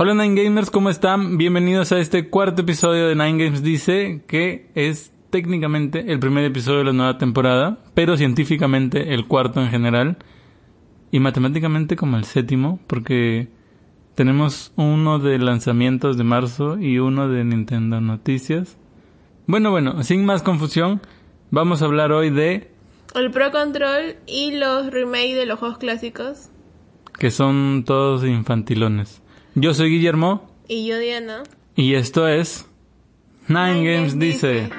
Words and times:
Hola 0.00 0.14
Nine 0.14 0.44
Gamers, 0.44 0.70
¿cómo 0.70 0.90
están? 0.90 1.38
Bienvenidos 1.38 1.90
a 1.90 1.98
este 1.98 2.28
cuarto 2.28 2.62
episodio 2.62 3.08
de 3.08 3.16
Nine 3.16 3.46
Games 3.46 3.64
Dice, 3.64 4.22
que 4.28 4.70
es 4.76 5.12
técnicamente 5.30 6.12
el 6.12 6.20
primer 6.20 6.44
episodio 6.44 6.78
de 6.78 6.84
la 6.84 6.92
nueva 6.92 7.18
temporada, 7.18 7.80
pero 7.94 8.16
científicamente 8.16 9.12
el 9.12 9.26
cuarto 9.26 9.60
en 9.60 9.70
general, 9.70 10.18
y 11.10 11.18
matemáticamente 11.18 11.96
como 11.96 12.16
el 12.16 12.22
séptimo, 12.26 12.78
porque 12.86 13.48
tenemos 14.14 14.72
uno 14.76 15.18
de 15.18 15.36
lanzamientos 15.40 16.16
de 16.16 16.22
marzo 16.22 16.78
y 16.78 17.00
uno 17.00 17.28
de 17.28 17.42
Nintendo 17.42 18.00
Noticias. 18.00 18.78
Bueno, 19.48 19.72
bueno, 19.72 20.04
sin 20.04 20.24
más 20.24 20.44
confusión, 20.44 21.00
vamos 21.50 21.82
a 21.82 21.86
hablar 21.86 22.12
hoy 22.12 22.30
de... 22.30 22.70
El 23.16 23.32
Pro 23.32 23.50
Control 23.50 24.14
y 24.28 24.52
los 24.52 24.92
remakes 24.92 25.34
de 25.34 25.46
los 25.46 25.58
juegos 25.58 25.78
clásicos. 25.78 26.50
que 27.18 27.32
son 27.32 27.82
todos 27.84 28.24
infantilones. 28.24 29.22
Yo 29.60 29.74
soy 29.74 29.90
Guillermo 29.90 30.48
Y 30.68 30.86
yo, 30.86 30.98
Diana. 30.98 31.42
y 31.74 31.94
esto 31.94 32.28
es 32.28 32.68
Nine, 33.48 33.74
Nine 33.74 33.92
Games 33.92 34.14
Games 34.14 34.18
dice. 34.20 34.52
Dice. 34.52 34.70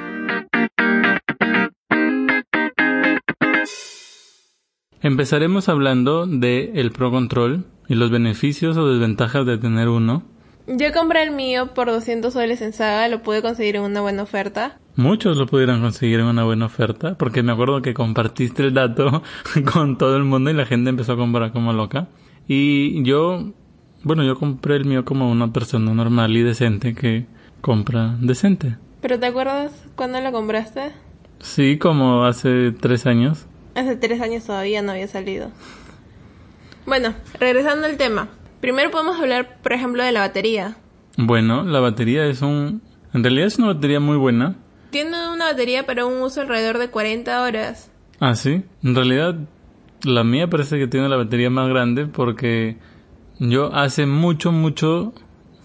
Empezaremos 5.01 5.67
hablando 5.67 6.27
de 6.27 6.71
el 6.75 6.91
Pro 6.91 7.11
Control 7.11 7.65
y 7.89 7.95
los 7.95 8.09
beneficios 8.09 8.77
o 8.77 8.87
desventajas 8.87 9.45
de 9.45 9.57
tener 9.57 9.89
uno. 9.89 10.23
Yo 10.67 10.93
compré 10.93 11.23
el 11.23 11.31
mío 11.31 11.73
por 11.73 11.87
200 11.87 12.31
soles 12.31 12.61
en 12.61 12.71
Saga, 12.71 13.07
lo 13.09 13.21
pude 13.21 13.41
conseguir 13.41 13.75
en 13.75 13.81
una 13.81 13.99
buena 13.99 14.23
oferta. 14.23 14.79
Muchos 14.95 15.35
lo 15.35 15.45
pudieran 15.45 15.81
conseguir 15.81 16.21
en 16.21 16.27
una 16.27 16.45
buena 16.45 16.67
oferta, 16.67 17.17
porque 17.17 17.43
me 17.43 17.51
acuerdo 17.51 17.81
que 17.81 17.93
compartiste 17.93 18.63
el 18.63 18.73
dato 18.73 19.23
con 19.73 19.97
todo 19.97 20.15
el 20.15 20.23
mundo 20.23 20.51
y 20.51 20.53
la 20.53 20.65
gente 20.65 20.89
empezó 20.89 21.13
a 21.13 21.17
comprar 21.17 21.51
como 21.51 21.73
loca. 21.73 22.07
Y 22.47 23.03
yo, 23.03 23.51
bueno, 24.03 24.23
yo 24.23 24.35
compré 24.37 24.75
el 24.75 24.85
mío 24.85 25.05
como 25.05 25.29
una 25.29 25.51
persona 25.51 25.93
normal 25.93 26.35
y 26.35 26.43
decente 26.43 26.93
que 26.93 27.25
compra 27.61 28.15
decente. 28.19 28.77
¿Pero 29.01 29.19
te 29.19 29.27
acuerdas 29.27 29.71
cuándo 29.95 30.19
lo 30.21 30.31
compraste? 30.31 30.91
Sí, 31.39 31.77
como 31.77 32.25
hace 32.25 32.71
tres 32.71 33.05
años. 33.05 33.45
Hace 33.75 33.95
tres 33.95 34.21
años 34.21 34.45
todavía 34.45 34.81
no 34.81 34.91
había 34.91 35.07
salido. 35.07 35.51
Bueno, 36.85 37.13
regresando 37.39 37.85
al 37.85 37.97
tema. 37.97 38.29
Primero 38.61 38.91
podemos 38.91 39.19
hablar, 39.19 39.59
por 39.61 39.73
ejemplo, 39.73 40.03
de 40.03 40.11
la 40.11 40.21
batería. 40.21 40.75
Bueno, 41.17 41.63
la 41.63 41.79
batería 41.79 42.25
es 42.25 42.41
un... 42.41 42.81
En 43.13 43.23
realidad 43.23 43.47
es 43.47 43.57
una 43.57 43.67
batería 43.67 43.99
muy 43.99 44.17
buena. 44.17 44.55
Tiene 44.89 45.29
una 45.29 45.45
batería 45.45 45.85
para 45.85 46.05
un 46.05 46.21
uso 46.21 46.41
alrededor 46.41 46.77
de 46.77 46.89
40 46.89 47.41
horas. 47.41 47.91
Ah, 48.19 48.35
sí. 48.35 48.63
En 48.83 48.95
realidad, 48.95 49.35
la 50.03 50.23
mía 50.23 50.49
parece 50.49 50.77
que 50.77 50.87
tiene 50.87 51.07
la 51.09 51.15
batería 51.15 51.49
más 51.49 51.69
grande 51.69 52.05
porque 52.05 52.77
yo 53.39 53.73
hace 53.73 54.05
mucho, 54.05 54.51
mucho, 54.51 55.13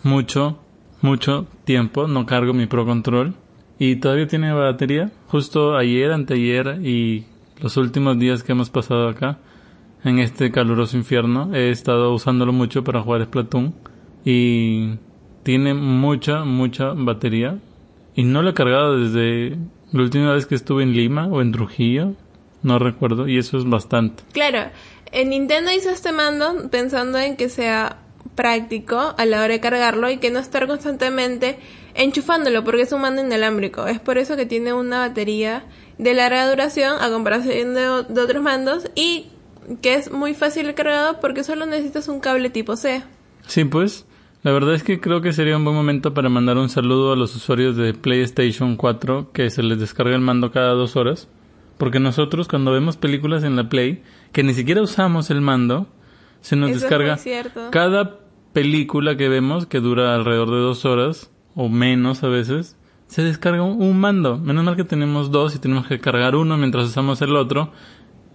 mucho, 0.03 0.59
mucho 1.01 1.47
tiempo 1.65 2.07
no 2.07 2.27
cargo 2.27 2.55
mi 2.55 2.67
Pro 2.67 2.87
Control 2.87 3.35
y 3.79 3.97
todavía 3.97 4.27
tiene 4.27 4.53
batería. 4.53 5.11
Justo 5.29 5.77
ayer, 5.77 6.13
anteayer 6.13 6.81
y 6.83 7.27
los 7.61 7.77
últimos 7.77 8.19
días 8.19 8.43
que 8.43 8.53
hemos 8.53 8.71
pasado 8.71 9.09
acá 9.09 9.39
en 10.05 10.19
este 10.19 10.51
caluroso 10.51 10.97
infierno 10.97 11.55
he 11.55 11.71
estado 11.71 12.13
usándolo 12.15 12.53
mucho 12.53 12.85
para 12.85 13.03
jugar 13.03 13.25
Splatoon 13.25 13.75
y 14.25 14.97
tiene 15.43 15.75
mucha, 15.75 16.45
mucha 16.45 16.93
batería 16.95 17.59
y 18.15 18.25
no 18.25 18.43
lo 18.43 18.51
he 18.51 18.55
cargado 18.55 18.99
desde 18.99 19.59
la 19.93 20.03
última 20.03 20.33
vez 20.33 20.47
que 20.47 20.55
estuve 20.55 20.83
en 20.83 20.93
Lima 20.93 21.27
o 21.27 21.41
en 21.41 21.53
Trujillo, 21.53 22.15
no 22.63 22.79
recuerdo, 22.79 23.29
y 23.29 23.39
eso 23.39 23.59
es 23.59 23.65
bastante. 23.65 24.23
Claro, 24.33 24.71
en 25.15 25.31
Nintendo 25.31 25.71
hizo 25.73 25.91
este 25.91 26.13
mando 26.13 26.69
pensando 26.71 27.19
en 27.19 27.37
que 27.37 27.49
sea 27.49 27.99
práctico 28.35 29.15
a 29.17 29.25
la 29.25 29.39
hora 29.39 29.55
de 29.55 29.61
cargarlo 29.61 30.11
y 30.11 30.19
que 30.19 30.31
no 30.31 30.41
estar 30.41 30.67
constantemente 30.67 31.57
enchufándolo 31.95 32.65
porque 32.65 32.83
es 32.83 32.93
un 32.93 33.01
mando 33.01 33.23
inalámbrico. 33.23 33.87
Es 33.87 34.01
por 34.01 34.19
eso 34.19 34.37
que 34.37 34.45
tiene 34.45 34.73
una 34.73 34.99
batería 34.99 35.65
de 35.99 36.15
larga 36.15 36.51
duración 36.51 37.01
a 37.01 37.11
comparación 37.11 37.75
de, 37.75 38.05
de 38.13 38.21
otros 38.21 38.43
mandos 38.43 38.91
y 38.97 39.27
que 39.81 39.95
es 39.95 40.11
muy 40.11 40.35
fácil 40.35 40.67
de 40.67 40.75
cargado 40.75 41.21
porque 41.21 41.45
solo 41.45 41.65
necesitas 41.65 42.09
un 42.09 42.19
cable 42.19 42.51
tipo 42.51 42.77
C. 42.77 43.05
Sí, 43.47 43.65
pues, 43.65 44.07
la 44.43 44.51
verdad 44.51 44.75
es 44.75 44.83
que 44.83 45.01
creo 45.01 45.21
que 45.21 45.33
sería 45.33 45.57
un 45.57 45.65
buen 45.65 45.77
momento 45.77 46.13
para 46.13 46.29
mandar 46.29 46.59
un 46.59 46.69
saludo 46.69 47.13
a 47.13 47.17
los 47.17 47.37
usuarios 47.37 47.77
de 47.77 47.95
PlayStation 47.95 48.77
4 48.77 49.31
que 49.33 49.49
se 49.51 49.63
les 49.63 49.79
descarga 49.79 50.17
el 50.17 50.23
mando 50.23 50.51
cada 50.51 50.73
dos 50.73 50.97
horas. 50.97 51.29
Porque 51.79 51.99
nosotros 51.99 52.47
cuando 52.47 52.73
vemos 52.73 52.97
películas 52.97 53.43
en 53.43 53.57
la 53.57 53.69
Play, 53.69 54.03
que 54.35 54.43
ni 54.43 54.53
siquiera 54.53 54.83
usamos 54.83 55.31
el 55.31 55.41
mando, 55.41 55.87
se 56.41 56.57
nos 56.57 56.71
Eso 56.71 56.81
descarga 56.81 57.17
cada 57.71 58.19
película 58.53 59.17
que 59.17 59.29
vemos, 59.29 59.67
que 59.67 59.79
dura 59.79 60.15
alrededor 60.15 60.51
de 60.51 60.59
dos 60.59 60.85
horas, 60.85 61.31
o 61.55 61.69
menos 61.69 62.25
a 62.25 62.29
veces, 62.29 62.77
se 63.07 63.23
descarga 63.23 63.63
un, 63.63 63.81
un 63.81 63.99
mando. 63.99 64.37
Menos 64.37 64.65
mal 64.65 64.75
que 64.75 64.83
tenemos 64.83 65.31
dos 65.31 65.55
y 65.55 65.61
tenemos 65.61 65.87
que 65.87 66.01
cargar 66.01 66.35
uno 66.35 66.57
mientras 66.57 66.87
usamos 66.87 67.23
el 67.23 67.37
otro, 67.37 67.71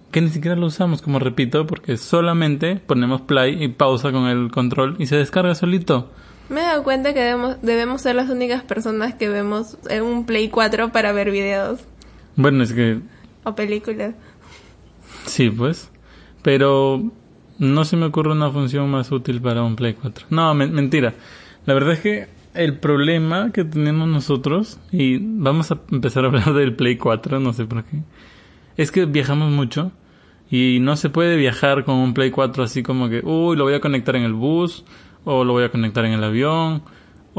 que 0.09 0.22
ni 0.22 0.30
siquiera 0.30 0.56
lo 0.56 0.68
usamos, 0.68 1.02
como 1.02 1.20
repito, 1.20 1.68
porque 1.68 1.98
solamente 1.98 2.78
ponemos 2.78 3.22
play 3.22 3.62
y 3.62 3.68
pausa 3.68 4.14
con 4.14 4.28
el 4.28 4.52
control 4.52 4.96
y 5.00 5.06
se 5.06 5.18
descarga 5.18 5.54
solito. 5.54 6.09
Me 6.48 6.62
he 6.62 6.64
dado 6.64 6.84
cuenta 6.84 7.14
que 7.14 7.20
debemos, 7.20 7.62
debemos 7.62 8.02
ser 8.02 8.16
las 8.16 8.30
únicas 8.30 8.64
personas 8.64 9.16
que 9.16 9.28
vemos 9.28 9.78
en 9.90 10.02
un 10.02 10.26
Play 10.26 10.50
4 10.50 10.92
para 10.92 11.12
ver 11.12 11.30
videos 11.30 11.82
Bueno, 12.36 12.64
es 12.64 12.74
que 12.74 13.02
o 13.44 13.56
películas. 13.56 14.14
Sí, 15.29 15.50
pues. 15.50 15.91
Pero 16.41 17.12
no 17.57 17.85
se 17.85 17.97
me 17.97 18.06
ocurre 18.06 18.31
una 18.31 18.50
función 18.50 18.90
más 18.90 19.12
útil 19.12 19.41
para 19.41 19.63
un 19.63 19.75
Play 19.75 19.94
4. 19.94 20.28
No, 20.29 20.53
men- 20.53 20.73
mentira. 20.73 21.13
La 21.66 21.73
verdad 21.73 21.94
es 21.94 22.00
que 22.00 22.28
el 22.53 22.78
problema 22.78 23.51
que 23.51 23.63
tenemos 23.63 24.07
nosotros, 24.07 24.79
y 24.91 25.17
vamos 25.22 25.72
a 25.72 25.79
empezar 25.91 26.23
a 26.23 26.28
hablar 26.28 26.53
del 26.53 26.73
Play 26.75 26.97
4, 26.97 27.40
no 27.40 27.53
sé 27.53 27.66
por 27.66 27.84
qué, 27.84 28.01
es 28.78 28.91
que 28.91 29.06
viajamos 29.06 29.51
mucho 29.51 29.91
y 30.50 30.79
no 30.81 30.95
se 30.95 31.09
puede 31.09 31.35
viajar 31.35 31.84
con 31.84 31.96
un 31.96 32.13
Play 32.13 32.31
4 32.31 32.63
así 32.63 32.81
como 32.81 33.09
que, 33.09 33.22
uy, 33.23 33.56
lo 33.56 33.66
voy 33.66 33.73
a 33.75 33.81
conectar 33.81 34.16
en 34.16 34.23
el 34.23 34.34
bus, 34.34 34.84
o 35.25 35.44
lo 35.44 35.53
voy 35.53 35.63
a 35.66 35.69
conectar 35.69 36.06
en 36.06 36.13
el 36.13 36.23
avión, 36.23 36.81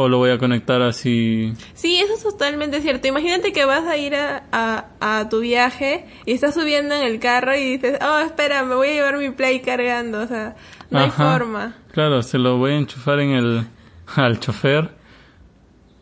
o 0.00 0.08
lo 0.08 0.16
voy 0.16 0.30
a 0.30 0.38
conectar 0.38 0.80
así. 0.80 1.52
Sí, 1.74 1.96
eso 1.96 2.14
es 2.14 2.22
totalmente 2.22 2.80
cierto. 2.80 3.06
Imagínate 3.06 3.52
que 3.52 3.66
vas 3.66 3.84
a 3.84 3.98
ir 3.98 4.14
a, 4.14 4.44
a, 4.50 4.86
a 5.00 5.28
tu 5.28 5.40
viaje 5.40 6.06
y 6.24 6.32
estás 6.32 6.54
subiendo 6.54 6.94
en 6.94 7.02
el 7.02 7.20
carro 7.20 7.54
y 7.54 7.76
dices, 7.76 7.98
oh, 8.00 8.18
espera, 8.20 8.64
me 8.64 8.76
voy 8.76 8.88
a 8.88 8.92
llevar 8.94 9.18
mi 9.18 9.30
play 9.30 9.60
cargando. 9.60 10.22
O 10.22 10.26
sea, 10.26 10.56
no 10.88 11.00
hay 11.00 11.10
forma. 11.10 11.76
Claro, 11.92 12.22
se 12.22 12.38
lo 12.38 12.56
voy 12.56 12.72
a 12.72 12.78
enchufar 12.78 13.20
en 13.20 13.32
el 13.32 13.66
al 14.16 14.40
chofer 14.40 14.92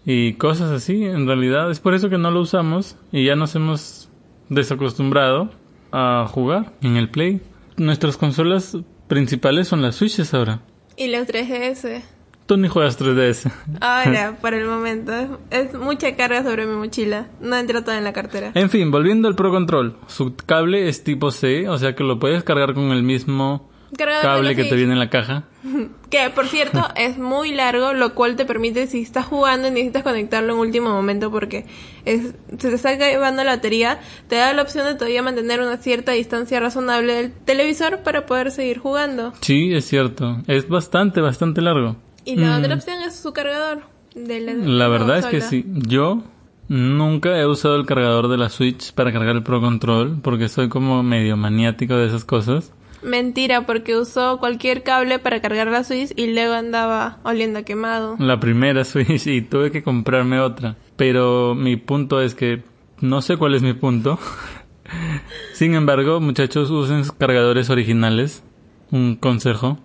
y 0.06 0.34
cosas 0.34 0.70
así. 0.70 1.04
En 1.04 1.26
realidad 1.26 1.68
es 1.68 1.80
por 1.80 1.94
eso 1.94 2.08
que 2.08 2.18
no 2.18 2.30
lo 2.30 2.42
usamos 2.42 2.96
y 3.10 3.24
ya 3.24 3.34
nos 3.34 3.56
hemos 3.56 4.08
desacostumbrado 4.48 5.50
a 5.90 6.24
jugar 6.28 6.72
en 6.82 6.96
el 6.96 7.10
Play. 7.10 7.40
Nuestras 7.76 8.16
consolas 8.16 8.76
principales 9.08 9.66
son 9.66 9.82
las 9.82 9.96
Switches 9.96 10.32
ahora. 10.34 10.60
Y 10.96 11.08
los 11.08 11.26
3DS. 11.26 12.17
Tú 12.48 12.56
ni 12.56 12.66
juegas 12.66 12.98
3DS. 12.98 13.52
Ahora, 13.82 14.38
por 14.40 14.54
el 14.54 14.64
momento. 14.64 15.38
Es, 15.50 15.74
mucha 15.74 16.16
carga 16.16 16.42
sobre 16.42 16.64
mi 16.64 16.76
mochila. 16.76 17.26
No 17.42 17.56
entra 17.56 17.84
todo 17.84 17.94
en 17.94 18.04
la 18.04 18.14
cartera. 18.14 18.52
En 18.54 18.70
fin, 18.70 18.90
volviendo 18.90 19.28
al 19.28 19.34
Pro 19.34 19.50
Control. 19.50 19.98
Su 20.06 20.34
cable 20.34 20.88
es 20.88 21.04
tipo 21.04 21.30
C, 21.30 21.68
o 21.68 21.76
sea 21.76 21.94
que 21.94 22.04
lo 22.04 22.18
puedes 22.18 22.42
cargar 22.44 22.72
con 22.72 22.84
el 22.90 23.02
mismo 23.02 23.68
Cargador 23.94 24.22
cable 24.22 24.56
que 24.56 24.64
te 24.64 24.76
viene 24.76 24.94
en 24.94 24.98
la 24.98 25.10
caja. 25.10 25.44
Que, 26.08 26.30
por 26.30 26.46
cierto, 26.46 26.88
es 26.96 27.18
muy 27.18 27.52
largo, 27.52 27.92
lo 27.92 28.14
cual 28.14 28.34
te 28.36 28.46
permite, 28.46 28.86
si 28.86 29.02
estás 29.02 29.26
jugando 29.26 29.68
y 29.68 29.72
necesitas 29.72 30.02
conectarlo 30.02 30.54
en 30.54 30.60
último 30.60 30.88
momento 30.88 31.30
porque 31.30 31.66
es, 32.06 32.34
se 32.58 32.70
te 32.70 32.74
está 32.74 32.92
acabando 32.92 33.44
la 33.44 33.56
batería, 33.56 34.00
te 34.26 34.36
da 34.36 34.54
la 34.54 34.62
opción 34.62 34.86
de 34.86 34.94
todavía 34.94 35.22
mantener 35.22 35.60
una 35.60 35.76
cierta 35.76 36.12
distancia 36.12 36.60
razonable 36.60 37.12
del 37.12 37.32
televisor 37.32 37.98
para 37.98 38.24
poder 38.24 38.52
seguir 38.52 38.78
jugando. 38.78 39.34
Sí, 39.42 39.74
es 39.74 39.84
cierto. 39.84 40.38
Es 40.46 40.66
bastante, 40.66 41.20
bastante 41.20 41.60
largo. 41.60 41.96
Y 42.28 42.36
la 42.36 42.58
Mm. 42.58 42.60
otra 42.62 42.74
opción 42.74 43.00
es 43.02 43.16
su 43.16 43.32
cargador. 43.32 43.80
De 44.14 44.40
la, 44.40 44.52
La 44.54 44.88
verdad 44.88 45.18
es 45.18 45.26
que 45.26 45.40
sí. 45.40 45.64
Yo 45.66 46.22
nunca 46.68 47.38
he 47.38 47.46
usado 47.46 47.76
el 47.76 47.86
cargador 47.86 48.28
de 48.28 48.36
la 48.36 48.48
Switch 48.50 48.92
para 48.92 49.12
cargar 49.12 49.36
el 49.36 49.42
Pro 49.42 49.60
Control 49.60 50.18
porque 50.22 50.48
soy 50.48 50.68
como 50.68 51.02
medio 51.02 51.36
maniático 51.36 51.94
de 51.96 52.06
esas 52.08 52.24
cosas. 52.24 52.72
Mentira, 53.02 53.64
porque 53.64 53.96
usó 53.96 54.38
cualquier 54.38 54.82
cable 54.82 55.18
para 55.20 55.40
cargar 55.40 55.68
la 55.68 55.84
Switch 55.84 56.12
y 56.16 56.32
luego 56.34 56.54
andaba 56.54 57.18
oliendo 57.22 57.60
a 57.60 57.62
quemado. 57.62 58.16
La 58.18 58.40
primera 58.40 58.84
Switch 58.84 59.26
y 59.26 59.40
tuve 59.42 59.70
que 59.70 59.82
comprarme 59.82 60.40
otra. 60.40 60.76
Pero 60.96 61.54
mi 61.54 61.76
punto 61.76 62.20
es 62.20 62.34
que 62.34 62.62
no 63.00 63.22
sé 63.22 63.36
cuál 63.36 63.54
es 63.54 63.62
mi 63.62 63.72
punto. 63.74 64.18
Sin 65.54 65.74
embargo, 65.74 66.20
muchachos, 66.20 66.70
usen 66.70 67.04
cargadores 67.18 67.70
originales. 67.70 68.42
Un 68.90 69.16
consejo. 69.16 69.78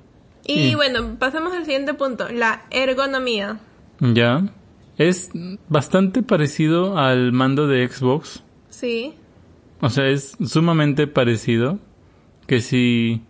Y 0.45 0.69
Sí. 0.69 0.75
bueno, 0.75 1.15
pasamos 1.19 1.53
al 1.53 1.63
siguiente 1.65 1.93
punto, 1.93 2.27
la 2.29 2.63
ergonomía. 2.69 3.59
Ya. 3.99 4.45
Es 4.97 5.31
bastante 5.69 6.21
parecido 6.21 6.97
al 6.97 7.31
mando 7.31 7.67
de 7.67 7.87
Xbox. 7.87 8.43
Sí. 8.69 9.13
O 9.81 9.89
sea, 9.89 10.07
es 10.07 10.35
sumamente 10.45 11.07
parecido. 11.07 11.79
Que 12.45 12.59
si 12.61 13.21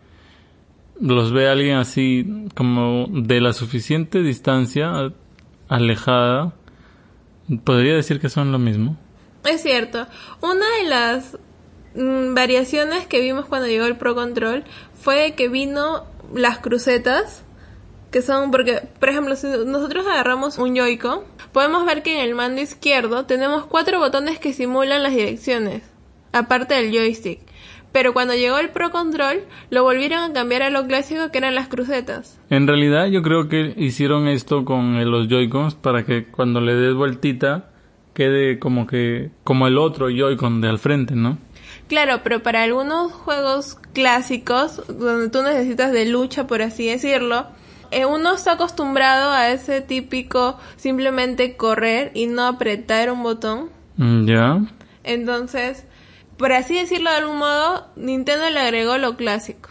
los 1.00 1.32
ve 1.32 1.48
alguien 1.48 1.78
así 1.78 2.26
como 2.56 3.08
de 3.12 3.40
la 3.42 3.54
suficiente 3.54 4.22
distancia, 4.24 5.14
alejada, 5.68 6.54
podría 7.64 7.96
decir 7.96 8.20
que 8.20 8.30
son 8.30 8.52
lo 8.52 8.60
mismo. 8.60 8.98
Es 9.46 9.62
cierto. 9.62 10.08
Una 10.42 10.66
de 10.82 10.90
las 10.90 11.38
mm, 11.96 12.34
variaciones 12.34 13.06
que 13.08 13.22
vimos 13.22 13.46
cuando 13.46 13.68
llegó 13.68 13.86
el 13.86 13.98
Pro 13.98 14.16
Control 14.16 14.64
fue 14.96 15.34
que 15.36 15.48
vino 15.50 16.06
las 16.34 16.60
crucetas, 16.60 17.44
que 18.12 18.22
son 18.22 18.52
porque, 18.52 18.82
por 19.00 19.10
ejemplo, 19.10 19.36
si 19.36 19.48
nosotros 19.48 20.06
agarramos 20.06 20.58
un 20.58 20.76
Joy-Con, 20.76 21.22
podemos 21.52 21.86
ver 21.86 22.04
que 22.04 22.20
en 22.20 22.28
el 22.28 22.36
mando 22.36 22.62
izquierdo 22.62 23.26
tenemos 23.26 23.66
cuatro 23.66 24.00
botones 24.00 24.40
que 24.40 24.54
simulan 24.54 25.04
las 25.04 25.14
direcciones, 25.14 25.84
aparte 26.32 26.76
del 26.76 26.92
joystick. 26.92 27.40
Pero 27.92 28.14
cuando 28.14 28.34
llegó 28.34 28.58
el 28.58 28.70
Pro 28.70 28.90
Control, 28.90 29.42
lo 29.70 29.84
volvieron 29.84 30.20
a 30.20 30.34
cambiar 30.34 30.64
a 30.64 30.72
lo 30.72 30.86
clásico 30.88 31.30
que 31.32 31.38
eran 31.38 31.54
las 31.54 31.68
crucetas. 31.68 32.40
En 32.50 32.68
realidad 32.68 33.06
yo 33.06 33.22
creo 33.22 33.48
que 33.48 33.74
hicieron 33.78 34.28
esto 34.28 34.66
con 34.66 35.00
los 35.10 35.28
Joy-Cons 35.28 35.76
para 35.76 36.04
que 36.04 36.26
cuando 36.26 36.60
le 36.60 36.74
des 36.74 36.96
vueltita 36.96 37.70
quede 38.16 38.58
como 38.60 38.88
que 38.88 39.30
como 39.44 39.68
el 39.68 39.78
otro 39.78 40.10
Joy-Con 40.10 40.60
de 40.60 40.70
al 40.70 40.80
frente, 40.80 41.16
¿no? 41.16 41.38
Claro, 41.88 42.22
pero 42.24 42.42
para 42.42 42.64
algunos 42.64 43.12
juegos 43.12 43.78
clásicos 43.94 44.82
donde 44.88 45.30
tú 45.30 45.44
necesitas 45.44 45.92
de 45.92 46.06
lucha, 46.06 46.48
por 46.48 46.62
así 46.62 46.88
decirlo, 46.88 47.48
eh, 47.92 48.06
uno 48.06 48.34
está 48.34 48.54
acostumbrado 48.54 49.32
a 49.32 49.50
ese 49.52 49.82
típico 49.82 50.58
simplemente 50.78 51.56
correr 51.56 52.12
y 52.16 52.26
no 52.26 52.44
apretar 52.48 53.12
un 53.12 53.22
botón. 53.22 53.70
Mm, 53.98 54.26
ya. 54.26 54.62
Entonces, 55.04 55.86
por 56.38 56.54
así 56.54 56.76
decirlo 56.76 57.12
de 57.12 57.18
algún 57.18 57.38
modo, 57.38 57.88
Nintendo 57.96 58.50
le 58.50 58.60
agregó 58.60 58.98
lo 58.98 59.16
clásico. 59.16 59.70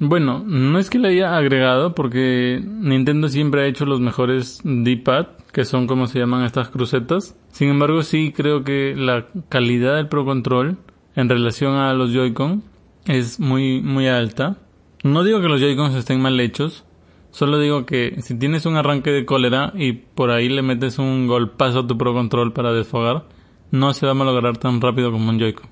Bueno, 0.00 0.42
no 0.44 0.78
es 0.78 0.88
que 0.88 0.98
le 0.98 1.10
haya 1.10 1.36
agregado 1.36 1.94
porque 1.94 2.60
Nintendo 2.64 3.28
siempre 3.28 3.62
ha 3.62 3.66
hecho 3.66 3.84
los 3.84 4.00
mejores 4.00 4.60
D-pad, 4.64 5.26
que 5.52 5.66
son 5.66 5.86
como 5.86 6.06
se 6.06 6.18
llaman 6.18 6.44
estas 6.44 6.70
crucetas. 6.70 7.36
Sin 7.52 7.68
embargo, 7.68 8.02
sí 8.02 8.32
creo 8.34 8.64
que 8.64 8.94
la 8.96 9.26
calidad 9.50 9.96
del 9.96 10.08
Pro 10.08 10.24
Control 10.24 10.78
en 11.20 11.28
relación 11.28 11.74
a 11.74 11.92
los 11.94 12.12
Joy-Con 12.12 12.62
es 13.06 13.40
muy 13.40 13.80
muy 13.80 14.08
alta. 14.08 14.56
No 15.02 15.24
digo 15.24 15.40
que 15.40 15.48
los 15.48 15.60
Joy-Cons 15.60 15.94
estén 15.94 16.20
mal 16.20 16.38
hechos, 16.40 16.84
solo 17.30 17.58
digo 17.58 17.86
que 17.86 18.16
si 18.22 18.34
tienes 18.34 18.66
un 18.66 18.76
arranque 18.76 19.10
de 19.10 19.24
cólera 19.24 19.72
y 19.74 19.92
por 19.92 20.30
ahí 20.30 20.48
le 20.48 20.62
metes 20.62 20.98
un 20.98 21.26
golpazo 21.26 21.80
a 21.80 21.86
tu 21.86 21.96
Pro 21.96 22.12
Control 22.12 22.52
para 22.52 22.72
desfogar, 22.72 23.24
no 23.70 23.94
se 23.94 24.06
va 24.06 24.12
a 24.12 24.16
malograr 24.16 24.58
tan 24.58 24.80
rápido 24.80 25.12
como 25.12 25.30
un 25.30 25.38
Joy-Con. 25.38 25.68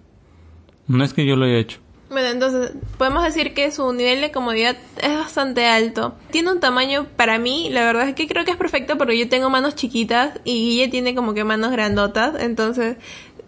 No 0.86 1.04
es 1.04 1.12
que 1.12 1.26
yo 1.26 1.36
lo 1.36 1.44
haya 1.44 1.58
hecho. 1.58 1.80
Bueno, 2.10 2.28
entonces 2.28 2.72
podemos 2.96 3.22
decir 3.22 3.52
que 3.52 3.70
su 3.70 3.92
nivel 3.92 4.22
de 4.22 4.32
comodidad 4.32 4.76
es 5.02 5.14
bastante 5.14 5.66
alto. 5.66 6.14
Tiene 6.30 6.50
un 6.50 6.60
tamaño 6.60 7.06
para 7.16 7.38
mí, 7.38 7.68
la 7.70 7.84
verdad 7.84 8.08
es 8.08 8.14
que 8.14 8.26
creo 8.26 8.46
que 8.46 8.52
es 8.52 8.56
perfecto 8.56 8.96
porque 8.96 9.18
yo 9.18 9.28
tengo 9.28 9.50
manos 9.50 9.74
chiquitas 9.74 10.40
y 10.44 10.70
Guille 10.70 10.88
tiene 10.88 11.14
como 11.14 11.34
que 11.34 11.44
manos 11.44 11.70
grandotas, 11.70 12.40
entonces 12.40 12.96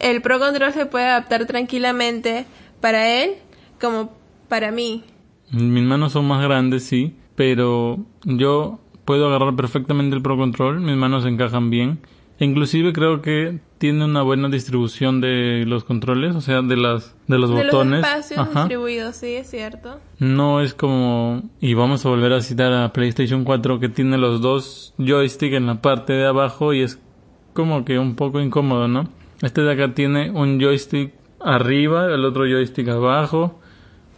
el 0.01 0.23
Pro 0.23 0.39
Control 0.39 0.73
se 0.73 0.87
puede 0.87 1.07
adaptar 1.07 1.47
tranquilamente 1.47 2.47
para 2.81 3.23
él 3.23 3.35
como 3.81 4.13
para 4.49 4.71
mí. 4.71 5.05
Mis 5.51 5.85
manos 5.85 6.13
son 6.13 6.27
más 6.27 6.43
grandes, 6.43 6.85
sí, 6.85 7.17
pero 7.35 7.99
yo 8.25 8.81
puedo 9.05 9.29
agarrar 9.29 9.57
perfectamente 9.57 10.17
el 10.17 10.23
Pro 10.23 10.37
Control, 10.37 10.81
mis 10.81 10.97
manos 10.97 11.25
encajan 11.27 11.71
bien 11.71 12.01
Inclusive 12.41 12.95
creo 12.95 13.21
que 13.21 13.61
tiene 13.77 14.07
una 14.07 14.23
buena 14.23 14.49
distribución 14.49 15.21
de 15.21 15.65
los 15.67 15.85
controles, 15.85 16.35
o 16.35 16.41
sea, 16.41 16.63
de 16.63 16.77
las 16.77 17.15
de 17.27 17.39
los 17.39 17.51
botones. 17.51 18.01
Los 18.01 18.31
espacios 18.31 18.55
distribuidos, 18.55 19.17
sí, 19.17 19.35
es 19.35 19.51
cierto. 19.51 20.01
No 20.19 20.63
es 20.63 20.73
como 20.73 21.43
y 21.61 21.75
vamos 21.75 22.05
a 22.07 22.09
volver 22.09 22.33
a 22.33 22.41
citar 22.41 22.73
a 22.73 22.95
PlayStation 22.95 23.45
4 23.45 23.79
que 23.79 23.91
tiene 23.91 24.17
los 24.17 24.41
dos 24.41 24.95
joysticks 24.97 25.55
en 25.55 25.67
la 25.67 25.83
parte 25.83 26.15
de 26.15 26.27
abajo 26.27 26.73
y 26.73 26.81
es 26.81 26.99
como 27.53 27.85
que 27.85 27.99
un 27.99 28.17
poco 28.17 28.41
incómodo, 28.41 28.89
¿no? 28.89 29.11
Este 29.43 29.63
de 29.63 29.73
acá 29.73 29.95
tiene 29.95 30.31
un 30.31 30.61
joystick 30.61 31.13
arriba, 31.41 32.07
el 32.07 32.25
otro 32.25 32.45
joystick 32.45 32.89
abajo. 32.89 33.61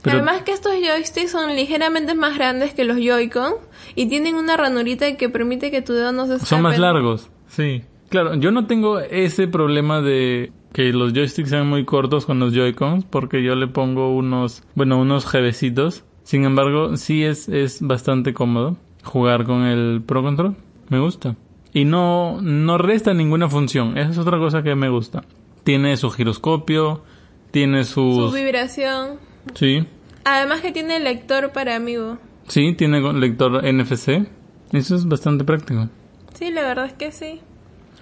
Pero... 0.03 0.17
Además 0.17 0.43
que 0.43 0.53
estos 0.53 0.73
joysticks 0.73 1.31
son 1.31 1.55
ligeramente 1.55 2.15
más 2.15 2.37
grandes 2.37 2.75
que 2.75 2.85
los 2.85 2.97
Joy-Con 2.97 3.55
y 3.95 4.07
tienen 4.07 4.35
una 4.35 4.57
ranurita 4.57 5.17
que 5.17 5.29
permite 5.29 5.71
que 5.71 5.81
tu 5.81 5.93
dedo 5.93 6.11
no 6.11 6.27
se 6.27 6.35
escape. 6.35 6.49
Son 6.49 6.63
más 6.63 6.79
largos, 6.79 7.31
sí. 7.47 7.83
Claro, 8.09 8.35
yo 8.35 8.51
no 8.51 8.67
tengo 8.67 8.99
ese 8.99 9.47
problema 9.47 10.01
de 10.01 10.53
que 10.73 10.93
los 10.93 11.13
joysticks 11.13 11.51
sean 11.51 11.69
muy 11.69 11.85
cortos 11.85 12.27
con 12.27 12.41
los 12.41 12.53
Joy-Cons 12.53 13.05
porque 13.05 13.43
yo 13.43 13.55
le 13.55 13.69
pongo 13.69 14.15
unos, 14.15 14.65
bueno, 14.75 14.99
unos 14.99 15.25
jevecitos. 15.25 16.05
Sin 16.25 16.45
embargo, 16.45 16.97
sí 16.97 17.25
es, 17.25 17.49
es 17.49 17.81
bastante 17.81 18.35
cómodo 18.35 18.77
jugar 19.05 19.45
con 19.45 19.63
el 19.63 20.03
Pro 20.05 20.23
Control. 20.23 20.57
Me 20.89 20.99
gusta. 20.99 21.37
Y 21.73 21.85
no, 21.85 22.41
no 22.43 22.79
resta 22.79 23.15
ninguna 23.15 23.49
función. 23.49 23.97
Esa 23.97 24.11
es 24.11 24.19
otra 24.19 24.39
cosa 24.39 24.63
que 24.63 24.75
me 24.75 24.89
gusta. 24.89 25.25
Tiene 25.65 25.97
su 25.97 26.11
giroscopio, 26.11 27.03
tiene 27.51 27.85
su... 27.85 28.29
Su 28.29 28.33
vibración. 28.33 29.19
Sí. 29.55 29.87
Además 30.25 30.61
que 30.61 30.73
tiene 30.73 31.01
lector 31.01 31.53
para 31.53 31.77
amigo. 31.77 32.19
Sí, 32.49 32.75
tiene 32.75 33.01
lector 33.13 33.63
NFC. 33.65 34.29
Eso 34.73 34.97
es 34.97 35.07
bastante 35.07 35.45
práctico. 35.45 35.89
Sí, 36.35 36.51
la 36.51 36.63
verdad 36.63 36.87
es 36.87 36.93
que 36.95 37.13
sí. 37.13 37.41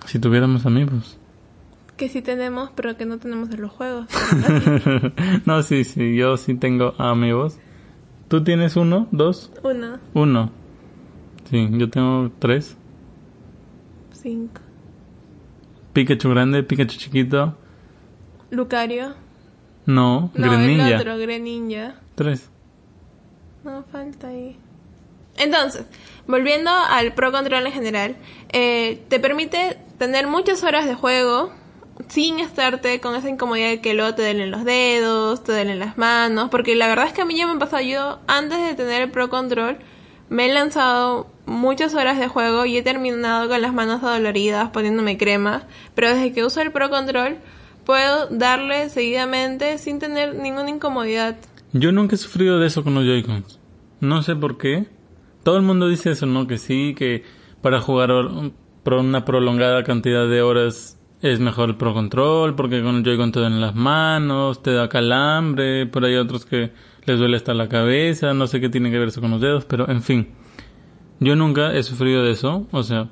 Si 0.06 0.18
tuviéramos 0.18 0.66
amigos. 0.66 1.18
Que 1.96 2.08
sí 2.08 2.22
tenemos, 2.22 2.70
pero 2.74 2.96
que 2.96 3.04
no 3.04 3.18
tenemos 3.18 3.50
en 3.50 3.60
los 3.60 3.70
juegos. 3.70 4.06
no, 5.44 5.62
sí, 5.62 5.84
sí, 5.84 6.16
yo 6.16 6.36
sí 6.36 6.54
tengo 6.54 6.94
amigos. 6.98 7.58
¿Tú 8.28 8.42
tienes 8.42 8.76
uno? 8.76 9.08
¿Dos? 9.10 9.52
Uno. 9.62 9.98
Uno. 10.14 10.50
Sí, 11.50 11.68
yo 11.72 11.90
tengo 11.90 12.30
tres. 12.38 12.76
Cinco. 14.22 14.60
Pikachu 15.92 16.28
grande, 16.30 16.62
Pikachu 16.62 16.98
chiquito. 16.98 17.56
Lucario. 18.50 19.14
No, 19.86 20.30
no 20.34 20.50
Greninja. 20.50 20.88
El 20.88 21.00
otro, 21.00 21.18
Greninja. 21.18 21.94
Tres. 22.14 22.50
No, 23.64 23.84
falta 23.90 24.28
ahí. 24.28 24.56
Entonces, 25.36 25.84
volviendo 26.26 26.70
al 26.70 27.14
Pro 27.14 27.32
Control 27.32 27.66
en 27.66 27.72
general, 27.72 28.16
eh, 28.52 29.02
te 29.08 29.20
permite 29.20 29.78
tener 29.98 30.26
muchas 30.26 30.62
horas 30.64 30.86
de 30.86 30.94
juego 30.94 31.52
sin 32.08 32.40
estarte 32.40 33.00
con 33.00 33.14
esa 33.14 33.28
incomodidad 33.28 33.68
de 33.68 33.80
que 33.80 33.94
luego 33.94 34.14
te 34.14 34.22
den 34.22 34.50
los 34.50 34.64
dedos, 34.64 35.44
te 35.44 35.52
den 35.52 35.78
las 35.78 35.96
manos, 35.98 36.50
porque 36.50 36.74
la 36.74 36.88
verdad 36.88 37.06
es 37.06 37.12
que 37.12 37.22
a 37.22 37.24
mí 37.24 37.36
ya 37.36 37.46
me 37.46 37.54
ha 37.54 37.58
pasado 37.58 37.82
yo, 37.82 38.18
antes 38.26 38.58
de 38.60 38.74
tener 38.74 39.02
el 39.02 39.10
Pro 39.10 39.30
Control, 39.30 39.78
me 40.30 40.46
he 40.46 40.54
lanzado 40.54 41.26
muchas 41.44 41.94
horas 41.94 42.18
de 42.18 42.28
juego 42.28 42.64
y 42.64 42.76
he 42.76 42.82
terminado 42.82 43.48
con 43.48 43.60
las 43.60 43.74
manos 43.74 44.02
adoloridas 44.02 44.70
poniéndome 44.70 45.18
crema, 45.18 45.64
pero 45.94 46.08
desde 46.08 46.32
que 46.32 46.44
uso 46.44 46.62
el 46.62 46.70
Pro 46.70 46.88
Control 46.88 47.36
puedo 47.84 48.28
darle 48.28 48.88
seguidamente 48.88 49.76
sin 49.78 49.98
tener 49.98 50.36
ninguna 50.36 50.70
incomodidad. 50.70 51.36
Yo 51.72 51.90
nunca 51.92 52.14
he 52.14 52.18
sufrido 52.18 52.60
de 52.60 52.68
eso 52.68 52.84
con 52.84 52.94
los 52.94 53.04
Joy-Cons. 53.04 53.58
No 54.00 54.22
sé 54.22 54.36
por 54.36 54.56
qué, 54.56 54.86
todo 55.42 55.56
el 55.56 55.62
mundo 55.62 55.88
dice 55.88 56.12
eso, 56.12 56.26
¿no? 56.26 56.46
Que 56.46 56.58
sí, 56.58 56.94
que 56.96 57.24
para 57.60 57.80
jugar 57.80 58.10
por 58.84 58.94
una 58.94 59.24
prolongada 59.24 59.82
cantidad 59.82 60.28
de 60.28 60.42
horas 60.42 60.98
es 61.22 61.40
mejor 61.40 61.70
el 61.70 61.76
Pro 61.76 61.92
Control, 61.92 62.54
porque 62.54 62.82
con 62.82 62.96
el 62.96 63.02
Joy-Con 63.02 63.32
te 63.32 63.44
en 63.44 63.60
las 63.60 63.74
manos, 63.74 64.62
te 64.62 64.72
da 64.72 64.88
calambre, 64.88 65.86
por 65.86 66.04
ahí 66.04 66.14
otros 66.14 66.46
que 66.46 66.70
les 67.04 67.18
duele 67.18 67.36
hasta 67.36 67.54
la 67.54 67.68
cabeza, 67.68 68.34
no 68.34 68.46
sé 68.46 68.60
qué 68.60 68.68
tiene 68.68 68.90
que 68.90 68.98
ver 68.98 69.08
eso 69.08 69.20
con 69.20 69.30
los 69.30 69.40
dedos, 69.40 69.64
pero 69.64 69.88
en 69.88 70.02
fin. 70.02 70.28
Yo 71.18 71.36
nunca 71.36 71.74
he 71.74 71.82
sufrido 71.82 72.22
de 72.22 72.32
eso, 72.32 72.66
o 72.70 72.82
sea, 72.82 73.08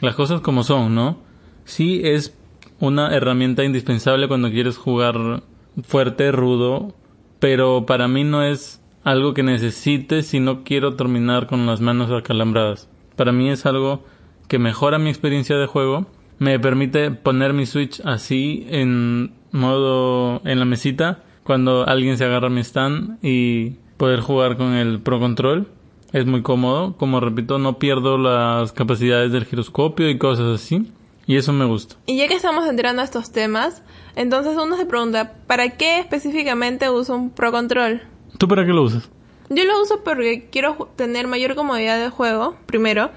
las 0.00 0.14
cosas 0.14 0.40
como 0.40 0.64
son, 0.64 0.94
¿no? 0.94 1.18
Sí 1.64 2.00
es 2.04 2.36
una 2.78 3.14
herramienta 3.14 3.64
indispensable 3.64 4.28
cuando 4.28 4.50
quieres 4.50 4.78
jugar 4.78 5.42
fuerte, 5.82 6.32
rudo, 6.32 6.94
pero 7.38 7.84
para 7.86 8.08
mí 8.08 8.24
no 8.24 8.42
es 8.42 8.82
algo 9.04 9.34
que 9.34 9.42
necesite 9.42 10.22
si 10.22 10.40
no 10.40 10.64
quiero 10.64 10.96
terminar 10.96 11.46
con 11.46 11.66
las 11.66 11.80
manos 11.80 12.10
acalambradas. 12.10 12.88
Para 13.16 13.32
mí 13.32 13.50
es 13.50 13.66
algo 13.66 14.04
que 14.48 14.58
mejora 14.58 14.98
mi 14.98 15.10
experiencia 15.10 15.56
de 15.56 15.66
juego, 15.66 16.06
me 16.38 16.58
permite 16.58 17.10
poner 17.10 17.52
mi 17.52 17.66
Switch 17.66 18.00
así 18.04 18.66
en 18.70 19.34
modo 19.52 20.40
en 20.44 20.58
la 20.58 20.64
mesita 20.64 21.22
cuando 21.44 21.86
alguien 21.86 22.18
se 22.18 22.24
agarra 22.24 22.48
mi 22.50 22.60
stand 22.60 23.18
y 23.22 23.76
poder 23.96 24.20
jugar 24.20 24.56
con 24.56 24.74
el 24.74 25.00
Pro 25.00 25.20
Control. 25.20 25.68
Es 26.12 26.26
muy 26.26 26.42
cómodo, 26.42 26.96
como 26.96 27.20
repito, 27.20 27.58
no 27.58 27.78
pierdo 27.78 28.18
las 28.18 28.72
capacidades 28.72 29.30
del 29.30 29.44
giroscopio 29.44 30.10
y 30.10 30.18
cosas 30.18 30.60
así. 30.60 30.90
Y 31.26 31.36
eso 31.36 31.52
me 31.52 31.64
gusta. 31.64 31.96
Y 32.06 32.16
ya 32.16 32.26
que 32.26 32.34
estamos 32.34 32.66
entrando 32.66 33.02
a 33.02 33.04
estos 33.04 33.30
temas, 33.30 33.84
entonces 34.16 34.56
uno 34.56 34.76
se 34.76 34.86
pregunta, 34.86 35.34
¿para 35.46 35.76
qué 35.76 36.00
específicamente 36.00 36.90
uso 36.90 37.14
un 37.14 37.30
Pro 37.30 37.52
Control? 37.52 38.02
¿Tú 38.38 38.48
para 38.48 38.66
qué 38.66 38.72
lo 38.72 38.82
usas? 38.82 39.08
Yo 39.48 39.64
lo 39.64 39.80
uso 39.82 40.02
porque 40.02 40.48
quiero 40.50 40.90
tener 40.96 41.26
mayor 41.26 41.54
comodidad 41.54 42.02
de 42.02 42.08
juego, 42.08 42.56
primero, 42.66 43.10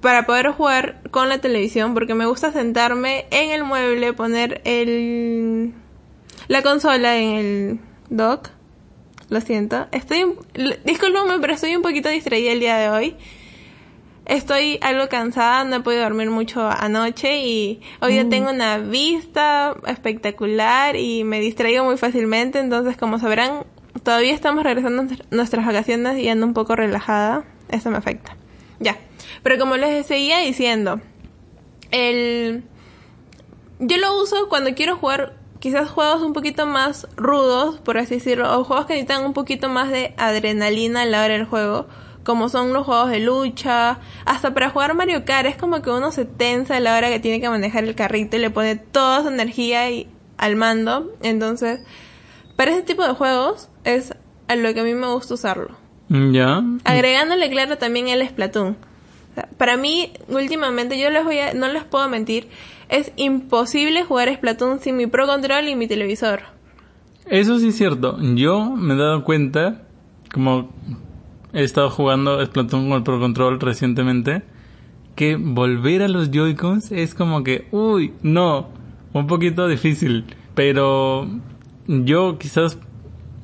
para 0.00 0.26
poder 0.26 0.50
jugar 0.50 1.00
con 1.10 1.28
la 1.28 1.38
televisión, 1.38 1.94
porque 1.94 2.14
me 2.14 2.26
gusta 2.26 2.52
sentarme 2.52 3.26
en 3.30 3.50
el 3.50 3.64
mueble, 3.64 4.12
poner 4.12 4.60
el 4.64 5.72
la 6.50 6.62
consola 6.62 7.16
en 7.16 7.36
el 7.36 7.80
dock 8.08 8.48
Lo 9.28 9.40
siento. 9.40 9.86
Estoy, 9.92 10.34
discúlpame, 10.84 11.38
pero 11.40 11.54
estoy 11.54 11.76
un 11.76 11.82
poquito 11.82 12.08
distraída 12.08 12.50
el 12.50 12.58
día 12.58 12.76
de 12.76 12.90
hoy. 12.90 13.16
Estoy 14.26 14.80
algo 14.82 15.08
cansada, 15.08 15.62
no 15.62 15.76
he 15.76 15.80
podido 15.80 16.02
dormir 16.02 16.28
mucho 16.28 16.68
anoche 16.68 17.46
y 17.46 17.80
hoy 18.00 18.14
día 18.14 18.28
tengo 18.28 18.50
una 18.50 18.78
vista 18.78 19.76
espectacular 19.86 20.96
y 20.96 21.22
me 21.22 21.38
distraigo 21.38 21.84
muy 21.84 21.96
fácilmente, 21.96 22.58
entonces 22.58 22.96
como 22.96 23.20
sabrán, 23.20 23.64
todavía 24.02 24.34
estamos 24.34 24.64
regresando 24.64 25.02
a 25.02 25.06
nuestras 25.30 25.64
vacaciones 25.64 26.18
y 26.18 26.28
ando 26.28 26.46
un 26.46 26.54
poco 26.54 26.74
relajada. 26.74 27.44
Eso 27.68 27.92
me 27.92 27.98
afecta. 27.98 28.36
Ya. 28.80 28.98
Pero 29.44 29.56
como 29.56 29.76
les 29.76 30.04
seguía 30.04 30.40
diciendo, 30.40 31.00
el 31.92 32.64
yo 33.78 33.96
lo 33.98 34.20
uso 34.20 34.48
cuando 34.48 34.74
quiero 34.74 34.96
jugar 34.96 35.39
quizás 35.60 35.88
juegos 35.88 36.22
un 36.22 36.32
poquito 36.32 36.66
más 36.66 37.06
rudos, 37.16 37.78
por 37.80 37.98
así 37.98 38.16
decirlo, 38.16 38.58
o 38.58 38.64
juegos 38.64 38.86
que 38.86 38.94
necesitan 38.94 39.24
un 39.24 39.34
poquito 39.34 39.68
más 39.68 39.90
de 39.90 40.14
adrenalina 40.16 41.02
a 41.02 41.06
la 41.06 41.22
hora 41.22 41.34
del 41.34 41.44
juego, 41.44 41.86
como 42.24 42.48
son 42.48 42.72
los 42.72 42.84
juegos 42.86 43.10
de 43.10 43.20
lucha, 43.20 43.98
hasta 44.24 44.52
para 44.52 44.70
jugar 44.70 44.94
Mario 44.94 45.24
Kart 45.24 45.46
es 45.46 45.56
como 45.56 45.82
que 45.82 45.90
uno 45.90 46.10
se 46.10 46.24
tensa 46.24 46.76
a 46.76 46.80
la 46.80 46.96
hora 46.96 47.08
que 47.08 47.20
tiene 47.20 47.40
que 47.40 47.48
manejar 47.48 47.84
el 47.84 47.94
carrito 47.94 48.36
y 48.36 48.40
le 48.40 48.50
pone 48.50 48.76
toda 48.76 49.22
su 49.22 49.28
energía 49.28 49.90
y, 49.90 50.08
al 50.36 50.56
mando, 50.56 51.12
entonces 51.22 51.80
para 52.56 52.72
ese 52.72 52.82
tipo 52.82 53.06
de 53.06 53.14
juegos 53.14 53.68
es 53.84 54.14
a 54.48 54.56
lo 54.56 54.74
que 54.74 54.80
a 54.80 54.84
mí 54.84 54.94
me 54.94 55.06
gusta 55.06 55.34
usarlo. 55.34 55.76
Ya. 56.08 56.62
Agregándole 56.84 57.48
claro 57.50 57.78
también 57.78 58.08
el 58.08 58.26
Splatoon. 58.26 58.76
para 59.56 59.76
mí 59.76 60.12
últimamente 60.28 60.98
yo 60.98 61.08
les 61.10 61.24
voy 61.24 61.38
a 61.38 61.54
no 61.54 61.68
les 61.68 61.84
puedo 61.84 62.08
mentir, 62.08 62.48
es 62.90 63.12
imposible 63.16 64.02
jugar 64.04 64.34
Splatoon 64.34 64.80
sin 64.80 64.96
mi 64.96 65.06
Pro 65.06 65.26
Control 65.26 65.68
y 65.68 65.76
mi 65.76 65.86
televisor. 65.86 66.40
Eso 67.26 67.58
sí 67.58 67.68
es 67.68 67.76
cierto. 67.76 68.18
Yo 68.34 68.70
me 68.70 68.94
he 68.94 68.96
dado 68.96 69.24
cuenta, 69.24 69.82
como 70.32 70.70
he 71.52 71.62
estado 71.62 71.90
jugando 71.90 72.44
Splatoon 72.44 72.88
con 72.88 72.98
el 72.98 73.02
Pro 73.02 73.20
Control 73.20 73.60
recientemente, 73.60 74.42
que 75.14 75.36
volver 75.36 76.02
a 76.02 76.08
los 76.08 76.30
Joy-Cons 76.30 76.92
es 76.92 77.14
como 77.14 77.44
que, 77.44 77.68
uy, 77.70 78.14
no, 78.22 78.68
un 79.12 79.26
poquito 79.26 79.68
difícil. 79.68 80.24
Pero 80.54 81.28
yo 81.86 82.38
quizás 82.38 82.78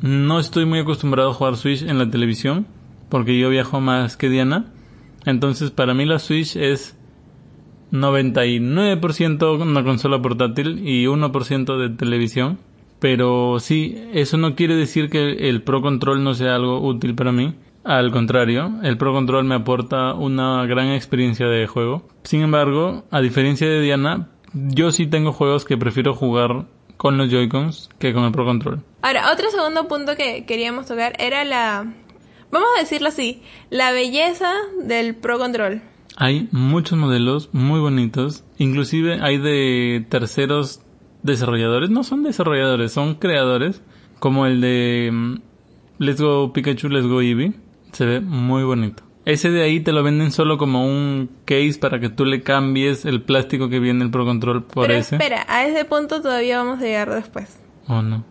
no 0.00 0.40
estoy 0.40 0.66
muy 0.66 0.80
acostumbrado 0.80 1.30
a 1.30 1.34
jugar 1.34 1.56
Switch 1.56 1.82
en 1.82 1.98
la 1.98 2.10
televisión, 2.10 2.66
porque 3.08 3.38
yo 3.38 3.48
viajo 3.48 3.80
más 3.80 4.16
que 4.16 4.28
Diana. 4.28 4.72
Entonces 5.24 5.70
para 5.70 5.94
mí 5.94 6.04
la 6.04 6.18
Switch 6.18 6.56
es 6.56 6.95
99% 7.92 9.60
una 9.60 9.84
consola 9.84 10.20
portátil 10.20 10.86
y 10.86 11.06
1% 11.06 11.78
de 11.78 11.90
televisión. 11.90 12.58
Pero 12.98 13.58
sí, 13.60 14.02
eso 14.12 14.36
no 14.38 14.54
quiere 14.54 14.74
decir 14.74 15.10
que 15.10 15.48
el 15.48 15.62
Pro 15.62 15.82
Control 15.82 16.24
no 16.24 16.34
sea 16.34 16.54
algo 16.54 16.80
útil 16.80 17.14
para 17.14 17.32
mí. 17.32 17.54
Al 17.84 18.10
contrario, 18.10 18.80
el 18.82 18.96
Pro 18.96 19.12
Control 19.12 19.44
me 19.44 19.54
aporta 19.54 20.14
una 20.14 20.64
gran 20.66 20.88
experiencia 20.88 21.46
de 21.46 21.66
juego. 21.66 22.08
Sin 22.24 22.42
embargo, 22.42 23.04
a 23.10 23.20
diferencia 23.20 23.68
de 23.68 23.80
Diana, 23.80 24.28
yo 24.52 24.90
sí 24.90 25.06
tengo 25.06 25.32
juegos 25.32 25.64
que 25.64 25.76
prefiero 25.76 26.14
jugar 26.14 26.64
con 26.96 27.18
los 27.18 27.30
Joy-Cons 27.30 27.90
que 27.98 28.12
con 28.12 28.24
el 28.24 28.32
Pro 28.32 28.44
Control. 28.44 28.82
Ahora, 29.02 29.30
otro 29.32 29.50
segundo 29.50 29.86
punto 29.86 30.16
que 30.16 30.46
queríamos 30.46 30.86
tocar 30.86 31.12
era 31.20 31.44
la, 31.44 31.92
vamos 32.50 32.68
a 32.76 32.80
decirlo 32.80 33.08
así, 33.08 33.42
la 33.70 33.92
belleza 33.92 34.52
del 34.82 35.14
Pro 35.14 35.38
Control. 35.38 35.82
Hay 36.16 36.48
muchos 36.50 36.98
modelos 36.98 37.50
muy 37.52 37.78
bonitos, 37.78 38.44
inclusive 38.58 39.20
hay 39.20 39.38
de 39.38 40.06
terceros 40.08 40.80
desarrolladores, 41.22 41.90
no 41.90 42.04
son 42.04 42.22
desarrolladores, 42.22 42.92
son 42.92 43.16
creadores, 43.16 43.82
como 44.18 44.46
el 44.46 44.60
de 44.60 45.10
mm, 45.12 45.34
Let's 45.98 46.20
Go 46.20 46.52
Pikachu, 46.52 46.88
Let's 46.88 47.06
Go 47.06 47.20
Eevee, 47.20 47.52
se 47.92 48.06
ve 48.06 48.20
muy 48.20 48.64
bonito. 48.64 49.02
Ese 49.26 49.50
de 49.50 49.62
ahí 49.62 49.80
te 49.80 49.92
lo 49.92 50.02
venden 50.04 50.30
solo 50.30 50.56
como 50.56 50.86
un 50.86 51.28
case 51.44 51.78
para 51.80 51.98
que 51.98 52.08
tú 52.08 52.24
le 52.24 52.42
cambies 52.42 53.04
el 53.04 53.22
plástico 53.22 53.68
que 53.68 53.80
viene 53.80 54.04
el 54.04 54.10
Pro 54.10 54.24
Control 54.24 54.62
por 54.62 54.86
Pero 54.86 54.98
ese. 54.98 55.16
espera, 55.16 55.44
a 55.48 55.66
ese 55.66 55.84
punto 55.84 56.22
todavía 56.22 56.58
vamos 56.62 56.78
a 56.78 56.82
llegar 56.82 57.12
después. 57.12 57.58
¿O 57.88 58.02
no? 58.02 58.24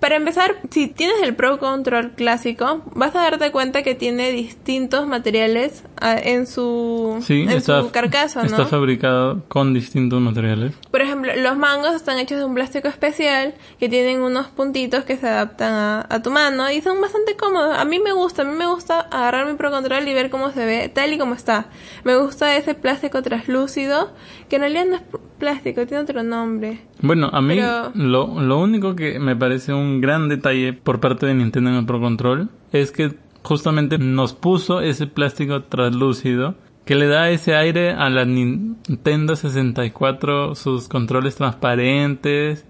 Para 0.00 0.16
empezar, 0.16 0.56
si 0.70 0.88
tienes 0.88 1.16
el 1.22 1.34
Pro 1.34 1.58
Control 1.58 2.12
clásico, 2.12 2.82
vas 2.94 3.14
a 3.16 3.20
darte 3.22 3.50
cuenta 3.50 3.82
que 3.82 3.94
tiene 3.94 4.30
distintos 4.30 5.06
materiales 5.06 5.84
ah, 6.00 6.16
en 6.22 6.46
su, 6.46 7.16
Sí, 7.22 7.42
en 7.42 7.50
está, 7.50 7.80
su 7.80 7.90
carcasa, 7.90 8.40
¿no? 8.42 8.46
está 8.46 8.66
fabricado 8.66 9.42
con 9.48 9.72
distintos 9.72 10.20
materiales. 10.20 10.74
Por 10.90 11.00
ejemplo, 11.00 11.32
los 11.36 11.56
mangos 11.56 11.94
están 11.94 12.18
hechos 12.18 12.38
de 12.38 12.44
un 12.44 12.54
plástico 12.54 12.88
especial 12.88 13.54
que 13.80 13.88
tienen 13.88 14.20
unos 14.20 14.48
puntitos 14.48 15.04
que 15.04 15.16
se 15.16 15.26
adaptan 15.28 15.72
a, 15.72 16.06
a 16.10 16.20
tu 16.22 16.30
mano 16.30 16.70
y 16.70 16.82
son 16.82 17.00
bastante 17.00 17.34
cómodos. 17.36 17.76
A 17.78 17.84
mí 17.86 17.98
me 17.98 18.12
gusta, 18.12 18.42
a 18.42 18.44
mí 18.44 18.54
me 18.54 18.66
gusta 18.66 19.00
agarrar 19.00 19.46
mi 19.46 19.54
Pro 19.54 19.70
Control 19.70 20.06
y 20.06 20.12
ver 20.12 20.28
cómo 20.28 20.50
se 20.50 20.66
ve 20.66 20.90
tal 20.90 21.12
y 21.14 21.18
como 21.18 21.32
está. 21.34 21.66
Me 22.04 22.16
gusta 22.16 22.54
ese 22.56 22.74
plástico 22.74 23.22
translúcido 23.22 24.10
que 24.50 24.56
en 24.56 24.62
realidad 24.62 24.84
no 24.90 24.96
es 24.96 25.02
plástico, 25.38 25.86
tiene 25.86 26.02
otro 26.02 26.22
nombre. 26.22 26.80
Bueno, 27.00 27.28
a 27.32 27.40
mí 27.42 27.56
Pero- 27.56 27.92
lo, 27.94 28.40
lo 28.40 28.58
único 28.60 28.94
que 28.96 29.18
me 29.18 29.36
parece 29.36 29.72
un 29.74 29.85
gran 30.00 30.28
detalle 30.28 30.72
por 30.72 31.00
parte 31.00 31.26
de 31.26 31.34
Nintendo 31.34 31.70
en 31.70 31.76
el 31.76 31.86
Pro 31.86 32.00
Control 32.00 32.50
es 32.72 32.92
que 32.92 33.14
justamente 33.42 33.98
nos 33.98 34.34
puso 34.34 34.80
ese 34.80 35.06
plástico 35.06 35.62
translúcido 35.64 36.56
que 36.84 36.94
le 36.94 37.08
da 37.08 37.30
ese 37.30 37.54
aire 37.54 37.90
a 37.90 38.08
la 38.10 38.24
Nintendo 38.24 39.34
64, 39.34 40.54
sus 40.54 40.88
controles 40.88 41.34
transparentes. 41.34 42.64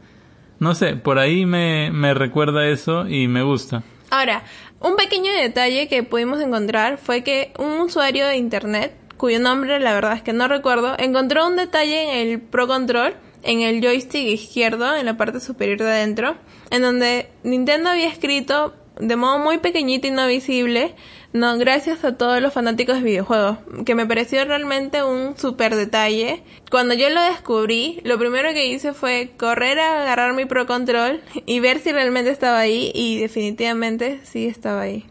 No 0.58 0.74
sé, 0.74 0.96
por 0.96 1.18
ahí 1.18 1.44
me, 1.44 1.90
me 1.92 2.14
recuerda 2.14 2.66
eso 2.66 3.06
y 3.06 3.28
me 3.28 3.42
gusta. 3.42 3.82
Ahora, 4.10 4.42
un 4.80 4.96
pequeño 4.96 5.30
detalle 5.32 5.88
que 5.88 6.02
pudimos 6.02 6.40
encontrar 6.40 6.96
fue 6.96 7.22
que 7.22 7.52
un 7.58 7.80
usuario 7.80 8.26
de 8.26 8.38
internet, 8.38 8.96
cuyo 9.18 9.38
nombre 9.38 9.80
la 9.80 9.92
verdad 9.92 10.14
es 10.14 10.22
que 10.22 10.32
no 10.32 10.48
recuerdo, 10.48 10.94
encontró 10.98 11.46
un 11.46 11.56
detalle 11.56 12.22
en 12.22 12.28
el 12.28 12.40
Pro 12.40 12.66
Control, 12.66 13.14
en 13.42 13.60
el 13.60 13.82
joystick 13.82 14.26
izquierdo, 14.26 14.96
en 14.96 15.04
la 15.04 15.18
parte 15.18 15.40
superior 15.40 15.78
de 15.78 15.90
adentro, 15.90 16.36
en 16.70 16.82
donde 16.82 17.28
Nintendo 17.42 17.90
había 17.90 18.08
escrito 18.08 18.74
de 18.98 19.16
modo 19.16 19.38
muy 19.38 19.58
pequeñito 19.58 20.06
y 20.06 20.10
no 20.10 20.26
visible, 20.26 20.94
no, 21.32 21.58
gracias 21.58 22.02
a 22.04 22.16
todos 22.16 22.40
los 22.40 22.52
fanáticos 22.52 22.96
de 22.96 23.02
videojuegos, 23.02 23.58
que 23.84 23.94
me 23.94 24.06
pareció 24.06 24.44
realmente 24.44 25.02
un 25.02 25.36
super 25.36 25.76
detalle. 25.76 26.42
Cuando 26.70 26.94
yo 26.94 27.10
lo 27.10 27.20
descubrí, 27.20 28.00
lo 28.04 28.18
primero 28.18 28.54
que 28.54 28.68
hice 28.68 28.94
fue 28.94 29.32
correr 29.36 29.78
a 29.78 30.02
agarrar 30.02 30.34
mi 30.34 30.46
Pro 30.46 30.66
Control 30.66 31.20
y 31.44 31.60
ver 31.60 31.80
si 31.80 31.92
realmente 31.92 32.30
estaba 32.30 32.58
ahí 32.58 32.90
y 32.94 33.18
definitivamente 33.18 34.20
sí 34.22 34.46
estaba 34.46 34.82
ahí. 34.82 35.04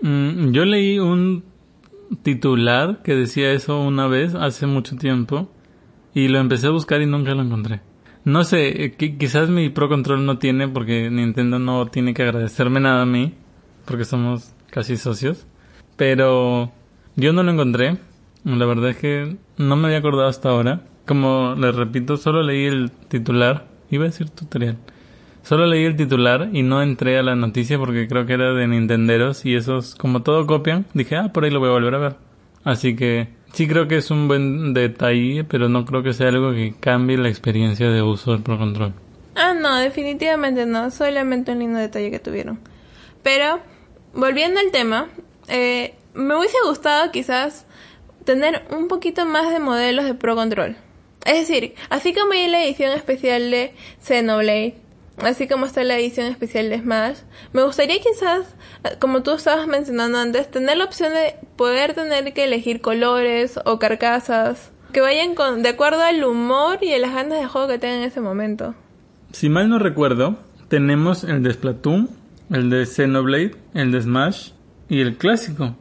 Mm, 0.00 0.52
yo 0.52 0.64
leí 0.64 0.98
un 0.98 1.44
titular 2.22 3.02
que 3.02 3.14
decía 3.14 3.52
eso 3.52 3.80
una 3.80 4.06
vez 4.06 4.34
hace 4.34 4.66
mucho 4.66 4.96
tiempo 4.96 5.50
y 6.14 6.28
lo 6.28 6.38
empecé 6.38 6.68
a 6.68 6.70
buscar 6.70 7.02
y 7.02 7.06
nunca 7.06 7.34
lo 7.34 7.42
encontré. 7.42 7.82
No 8.30 8.44
sé, 8.44 8.84
eh, 8.84 8.94
qui- 8.96 9.16
quizás 9.18 9.48
mi 9.48 9.70
Pro 9.70 9.88
Control 9.88 10.24
no 10.24 10.38
tiene 10.38 10.68
porque 10.68 11.10
Nintendo 11.10 11.58
no 11.58 11.86
tiene 11.86 12.14
que 12.14 12.22
agradecerme 12.22 12.78
nada 12.78 13.02
a 13.02 13.06
mí 13.06 13.34
porque 13.86 14.04
somos 14.04 14.54
casi 14.70 14.96
socios, 14.96 15.46
pero 15.96 16.70
yo 17.16 17.32
no 17.32 17.42
lo 17.42 17.50
encontré. 17.50 17.96
La 18.44 18.66
verdad 18.66 18.90
es 18.90 18.96
que 18.98 19.36
no 19.58 19.74
me 19.74 19.86
había 19.88 19.98
acordado 19.98 20.28
hasta 20.28 20.48
ahora. 20.50 20.82
Como 21.06 21.56
les 21.58 21.74
repito, 21.74 22.16
solo 22.16 22.42
leí 22.44 22.66
el 22.66 22.92
titular. 23.08 23.66
Iba 23.90 24.04
a 24.04 24.08
decir 24.12 24.30
tutorial. 24.30 24.76
Solo 25.42 25.66
leí 25.66 25.84
el 25.84 25.96
titular 25.96 26.50
y 26.52 26.62
no 26.62 26.82
entré 26.82 27.18
a 27.18 27.24
la 27.24 27.34
noticia 27.34 27.78
porque 27.78 28.06
creo 28.06 28.26
que 28.26 28.34
era 28.34 28.52
de 28.54 28.68
Nintenderos 28.68 29.44
y 29.44 29.56
esos, 29.56 29.96
como 29.96 30.22
todo 30.22 30.46
copian, 30.46 30.86
dije, 30.94 31.16
ah, 31.16 31.32
por 31.32 31.42
ahí 31.44 31.50
lo 31.50 31.58
voy 31.58 31.70
a 31.70 31.72
volver 31.72 31.94
a 31.96 31.98
ver. 31.98 32.16
Así 32.62 32.94
que 32.94 33.28
sí 33.52 33.66
creo 33.68 33.88
que 33.88 33.96
es 33.96 34.10
un 34.10 34.28
buen 34.28 34.74
detalle, 34.74 35.44
pero 35.44 35.68
no 35.68 35.84
creo 35.84 36.02
que 36.02 36.12
sea 36.12 36.28
algo 36.28 36.52
que 36.52 36.74
cambie 36.78 37.18
la 37.18 37.28
experiencia 37.28 37.90
de 37.90 38.02
uso 38.02 38.32
del 38.32 38.42
Pro 38.42 38.58
Control. 38.58 38.94
Ah, 39.34 39.54
no, 39.54 39.76
definitivamente 39.76 40.66
no, 40.66 40.90
solamente 40.90 41.52
un 41.52 41.60
lindo 41.60 41.78
detalle 41.78 42.10
que 42.10 42.18
tuvieron. 42.18 42.60
Pero, 43.22 43.60
volviendo 44.14 44.60
al 44.60 44.70
tema, 44.70 45.08
eh, 45.48 45.94
me 46.14 46.36
hubiese 46.36 46.56
gustado 46.66 47.10
quizás 47.10 47.66
tener 48.24 48.64
un 48.70 48.88
poquito 48.88 49.24
más 49.24 49.50
de 49.50 49.60
modelos 49.60 50.04
de 50.04 50.14
Pro 50.14 50.34
Control. 50.34 50.76
Es 51.24 51.48
decir, 51.48 51.74
así 51.90 52.14
como 52.14 52.32
hay 52.32 52.48
la 52.48 52.64
edición 52.64 52.92
especial 52.92 53.50
de 53.50 53.74
Xenoblade, 54.00 54.74
así 55.22 55.48
como 55.48 55.66
está 55.66 55.84
la 55.84 55.98
edición 55.98 56.26
especial 56.26 56.70
de 56.70 56.78
Smash, 56.78 57.18
me 57.52 57.62
gustaría 57.62 57.98
quizás, 58.00 58.54
como 58.98 59.22
tú 59.22 59.32
estabas 59.32 59.66
mencionando 59.66 60.18
antes, 60.18 60.50
tener 60.50 60.76
la 60.76 60.84
opción 60.84 61.12
de 61.12 61.36
poder 61.56 61.94
tener 61.94 62.32
que 62.32 62.44
elegir 62.44 62.80
colores 62.80 63.58
o 63.64 63.78
carcasas 63.78 64.70
que 64.92 65.00
vayan 65.00 65.34
con, 65.34 65.62
de 65.62 65.68
acuerdo 65.68 66.02
al 66.02 66.24
humor 66.24 66.78
y 66.82 66.92
a 66.92 66.98
las 66.98 67.14
ganas 67.14 67.40
de 67.40 67.46
juego 67.46 67.68
que 67.68 67.78
tengan 67.78 67.98
en 67.98 68.04
ese 68.04 68.20
momento. 68.20 68.74
Si 69.32 69.48
mal 69.48 69.68
no 69.68 69.78
recuerdo, 69.78 70.38
tenemos 70.68 71.24
el 71.24 71.42
de 71.42 71.52
Splatoon, 71.52 72.10
el 72.50 72.70
de 72.70 72.86
Xenoblade, 72.86 73.54
el 73.74 73.92
de 73.92 74.02
Smash 74.02 74.50
y 74.88 75.00
el 75.00 75.16
clásico. 75.16 75.76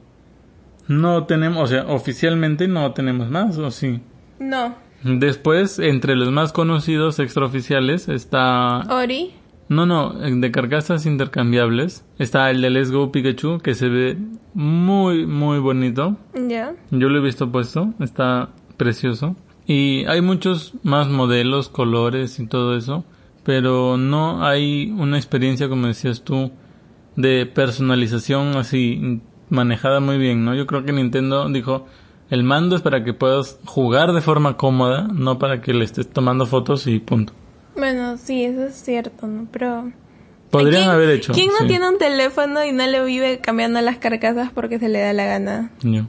No 0.88 1.26
tenemos, 1.26 1.64
o 1.64 1.68
sea, 1.68 1.86
oficialmente 1.88 2.68
no 2.68 2.94
tenemos 2.94 3.30
más, 3.30 3.58
¿o 3.58 3.72
sí? 3.72 4.02
No, 4.40 4.76
Después, 5.04 5.80
entre 5.80 6.16
los 6.16 6.32
más 6.32 6.52
conocidos 6.52 7.20
extraoficiales 7.20 8.10
está 8.10 8.80
Ori, 8.90 9.32
No, 9.70 9.86
no, 9.86 10.14
de 10.14 10.52
carcasas 10.52 11.06
intercambiables. 11.06 12.06
Está 12.18 12.50
el 12.52 12.62
de 12.62 12.70
Let's 12.70 12.92
Go 12.92 13.12
Pikachu, 13.12 13.60
que 13.60 13.76
se 13.76 13.88
ve 13.88 14.18
muy, 14.54 15.26
muy 15.26 15.60
bonito. 15.60 16.18
Ya. 16.34 16.76
Yo 16.92 17.10
lo 17.10 17.20
he 17.20 17.22
visto 17.22 17.52
puesto, 17.52 17.94
está 18.00 18.50
precioso. 18.78 19.36
Y 19.68 20.06
hay 20.06 20.22
muchos 20.22 20.74
más 20.84 21.08
modelos, 21.10 21.70
colores 21.70 22.40
y 22.40 22.48
todo 22.48 22.76
eso, 22.76 23.06
pero 23.44 23.98
no 23.98 24.44
hay 24.44 24.92
una 24.98 25.18
experiencia, 25.18 25.70
como 25.70 25.88
decías 25.88 26.24
tú, 26.24 26.52
de 27.16 27.46
personalización 27.46 28.58
así 28.58 29.22
manejada 29.50 30.00
muy 30.00 30.18
bien, 30.18 30.44
¿no? 30.46 30.56
Yo 30.56 30.66
creo 30.66 30.84
que 30.86 30.92
Nintendo 30.92 31.48
dijo, 31.50 31.86
el 32.30 32.44
mando 32.44 32.76
es 32.76 32.82
para 32.82 33.04
que 33.04 33.14
puedas 33.14 33.60
jugar 33.66 34.14
de 34.14 34.22
forma 34.22 34.58
cómoda, 34.58 35.08
no 35.14 35.40
para 35.40 35.62
que 35.62 35.74
le 35.74 35.84
estés 35.86 36.10
tomando 36.10 36.46
fotos 36.46 36.86
y 36.88 37.00
punto. 37.00 37.34
Bueno, 37.76 38.18
sí, 38.18 38.44
eso 38.44 38.66
es 38.66 38.76
cierto, 38.76 39.28
¿no? 39.28 39.48
Pero... 39.52 39.92
Podrían 40.52 40.82
¿Quién- 40.84 40.92
haber 40.92 41.10
hecho. 41.12 41.34
¿Quién 41.34 41.48
no 41.50 41.60
sí. 41.60 41.68
tiene 41.68 41.88
un 41.88 41.98
teléfono 42.00 42.64
y 42.66 42.72
no 42.72 42.86
le 42.88 43.04
vive 43.04 43.40
cambiando 43.40 43.80
las 43.82 43.98
carcasas 44.00 44.52
porque 44.52 44.80
se 44.80 44.90
le 44.90 45.00
da 45.00 45.14
la 45.14 45.26
gana? 45.26 45.72
Yo. 45.82 46.04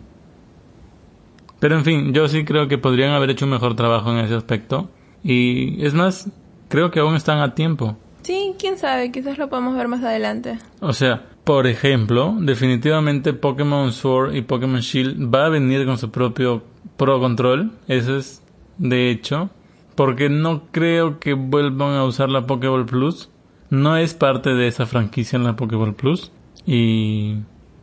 Pero 1.59 1.77
en 1.77 1.85
fin, 1.85 2.15
yo 2.15 2.27
sí 2.29 2.45
creo 2.45 2.69
que 2.69 2.79
podrían 2.79 3.11
haber 3.13 3.31
hecho 3.31 3.45
un 3.45 3.51
mejor 3.51 3.77
trabajo 3.77 4.11
en 4.11 4.19
ese 4.25 4.35
aspecto. 4.35 4.89
Y 5.23 5.85
es 5.85 5.93
más, 5.93 6.29
creo 6.69 6.91
que 6.91 7.01
aún 7.01 7.17
están 7.17 7.39
a 7.41 7.55
tiempo. 7.55 7.97
Sí, 8.23 8.55
quién 8.59 8.79
sabe, 8.79 9.13
quizás 9.13 9.37
lo 9.37 9.49
podemos 9.51 9.77
ver 9.77 9.89
más 9.89 10.03
adelante. 10.03 10.59
O 10.81 10.95
sea, 10.95 11.27
por 11.45 11.67
ejemplo, 11.67 12.37
definitivamente 12.39 13.33
Pokémon 13.33 13.93
Sword 13.93 14.35
y 14.35 14.43
Pokémon 14.43 14.81
Shield 14.81 15.35
va 15.35 15.47
a 15.47 15.49
venir 15.49 15.87
con 15.87 15.99
su 15.99 16.11
propio 16.11 16.63
Pro 16.97 17.19
Control. 17.19 17.73
Eso 17.89 18.17
es 18.17 18.43
de 18.79 19.11
hecho. 19.11 19.51
Porque 19.95 20.29
no 20.29 20.65
creo 20.71 21.19
que 21.19 21.35
vuelvan 21.35 21.95
a 21.95 22.05
usar 22.05 22.31
la 22.31 22.47
Pokéball 22.47 22.87
Plus. 22.87 23.31
No 23.69 23.97
es 23.97 24.15
parte 24.15 24.55
de 24.55 24.67
esa 24.67 24.87
franquicia 24.87 25.37
en 25.37 25.45
la 25.45 25.57
Pokéball 25.57 25.95
Plus. 25.95 26.33
Y 26.67 27.37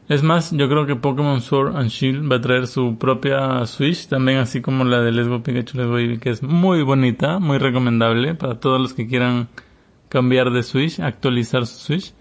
es 0.10 0.24
más, 0.24 0.52
yo 0.52 0.70
creo 0.70 0.86
que 0.86 0.96
Pokémon 0.96 1.42
Sword 1.42 1.76
and 1.76 1.90
Shield 1.90 2.32
va 2.32 2.38
a 2.38 2.42
traer 2.42 2.68
su 2.68 2.98
propia 2.98 3.66
Switch, 3.66 4.08
también 4.08 4.38
así 4.38 4.62
como 4.62 4.86
la 4.86 5.02
de 5.02 5.12
Let's 5.12 5.28
Go 5.28 5.44
Pikachu 5.44 5.78
Let's 5.78 6.20
que 6.20 6.30
es 6.30 6.42
muy 6.42 6.82
bonita, 6.82 7.40
muy 7.40 7.58
recomendable 7.58 8.34
para 8.34 8.60
todos 8.60 8.80
los 8.80 8.94
que 8.94 9.08
quieran 9.08 9.50
cambiar 10.08 10.52
de 10.52 10.64
Switch, 10.64 11.00
actualizar 11.02 11.66
su 11.66 11.80
Switch. 11.80 12.14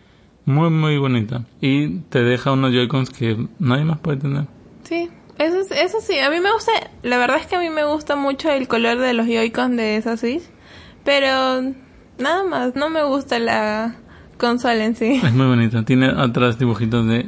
Muy, 0.47 0.71
muy 0.71 0.97
bonita. 0.99 1.43
Y 1.61 1.99
te 2.09 2.23
deja 2.23 2.53
unos 2.53 2.73
Joy-Cons 2.73 3.11
que 3.11 3.47
nadie 3.59 3.85
más 3.85 3.99
puede 3.99 4.17
tener. 4.19 4.47
Sí, 4.85 5.11
eso, 5.38 5.61
es- 5.61 5.71
eso 5.73 5.99
sí, 6.00 6.19
a 6.19 6.31
mí 6.31 6.41
me 6.41 6.53
gusta, 6.53 6.73
la 7.03 7.19
verdad 7.19 7.37
es 7.38 7.47
que 7.47 7.57
a 7.57 7.61
mí 7.61 7.69
me 7.69 7.85
gusta 7.85 8.17
mucho 8.17 8.50
el 8.50 8.69
color 8.69 8.99
de 8.99 9.12
los 9.12 9.26
Joy-Con 9.26 9.76
de 9.76 9.97
esa 9.97 10.17
Switch, 10.17 10.45
pero 11.05 11.62
nada 12.19 12.45
más, 12.45 12.75
no 12.76 12.88
me 12.91 13.03
gusta 13.05 13.38
la 13.41 13.97
consola 14.38 14.85
en 14.85 14.95
sí. 14.97 15.21
Es 15.23 15.33
muy 15.33 15.47
bonita. 15.47 15.83
Tiene 15.85 16.07
atrás 16.17 16.59
dibujitos 16.59 17.07
de 17.07 17.26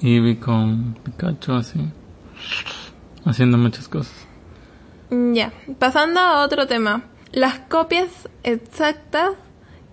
Eevee 0.00 0.38
con 0.38 0.94
Pikachu 1.04 1.52
así. 1.54 1.80
Haciendo 3.24 3.58
muchas 3.58 3.88
cosas. 3.88 4.14
Ya, 5.10 5.52
pasando 5.78 6.20
a 6.20 6.42
otro 6.44 6.66
tema. 6.66 7.02
Las 7.32 7.58
copias 7.60 8.28
exactas 8.42 9.30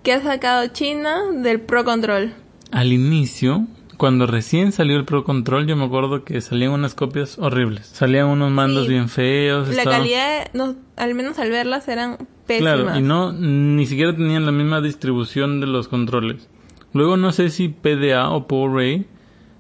que 0.04 0.14
ha 0.14 0.22
sacado 0.22 0.68
China 0.68 1.24
del 1.34 1.62
Pro 1.62 1.84
Control. 1.84 2.34
Al 2.76 2.92
inicio, 2.92 3.68
cuando 3.96 4.28
recién 4.28 4.74
salió 4.74 4.98
el 4.98 5.06
Pro 5.06 5.24
Control, 5.24 5.66
yo 5.66 5.78
me 5.78 5.86
acuerdo 5.86 6.26
que 6.26 6.42
salían 6.42 6.72
unas 6.74 6.94
copias 6.94 7.40
horribles. 7.40 7.86
Salían 7.88 8.28
unos 8.28 8.52
mandos 8.52 8.84
Sí. 8.84 8.90
bien 8.90 9.08
feos. 9.08 9.70
La 9.74 9.86
calidad, 9.86 10.50
no, 10.54 10.76
al 10.98 11.16
menos 11.16 11.40
al 11.40 11.52
verlas, 11.52 11.88
eran 11.88 12.18
pésimas. 12.46 12.74
Claro, 12.82 13.00
y 13.00 13.02
no, 13.02 13.32
ni 13.32 13.86
siquiera 13.86 14.14
tenían 14.14 14.46
la 14.46 14.52
misma 14.52 14.82
distribución 14.82 15.62
de 15.62 15.68
los 15.68 15.88
controles. 15.88 16.50
Luego 16.92 17.16
no 17.16 17.32
sé 17.32 17.50
si 17.50 17.70
PDA 17.70 18.30
o 18.30 18.46
PowerRay 18.46 19.06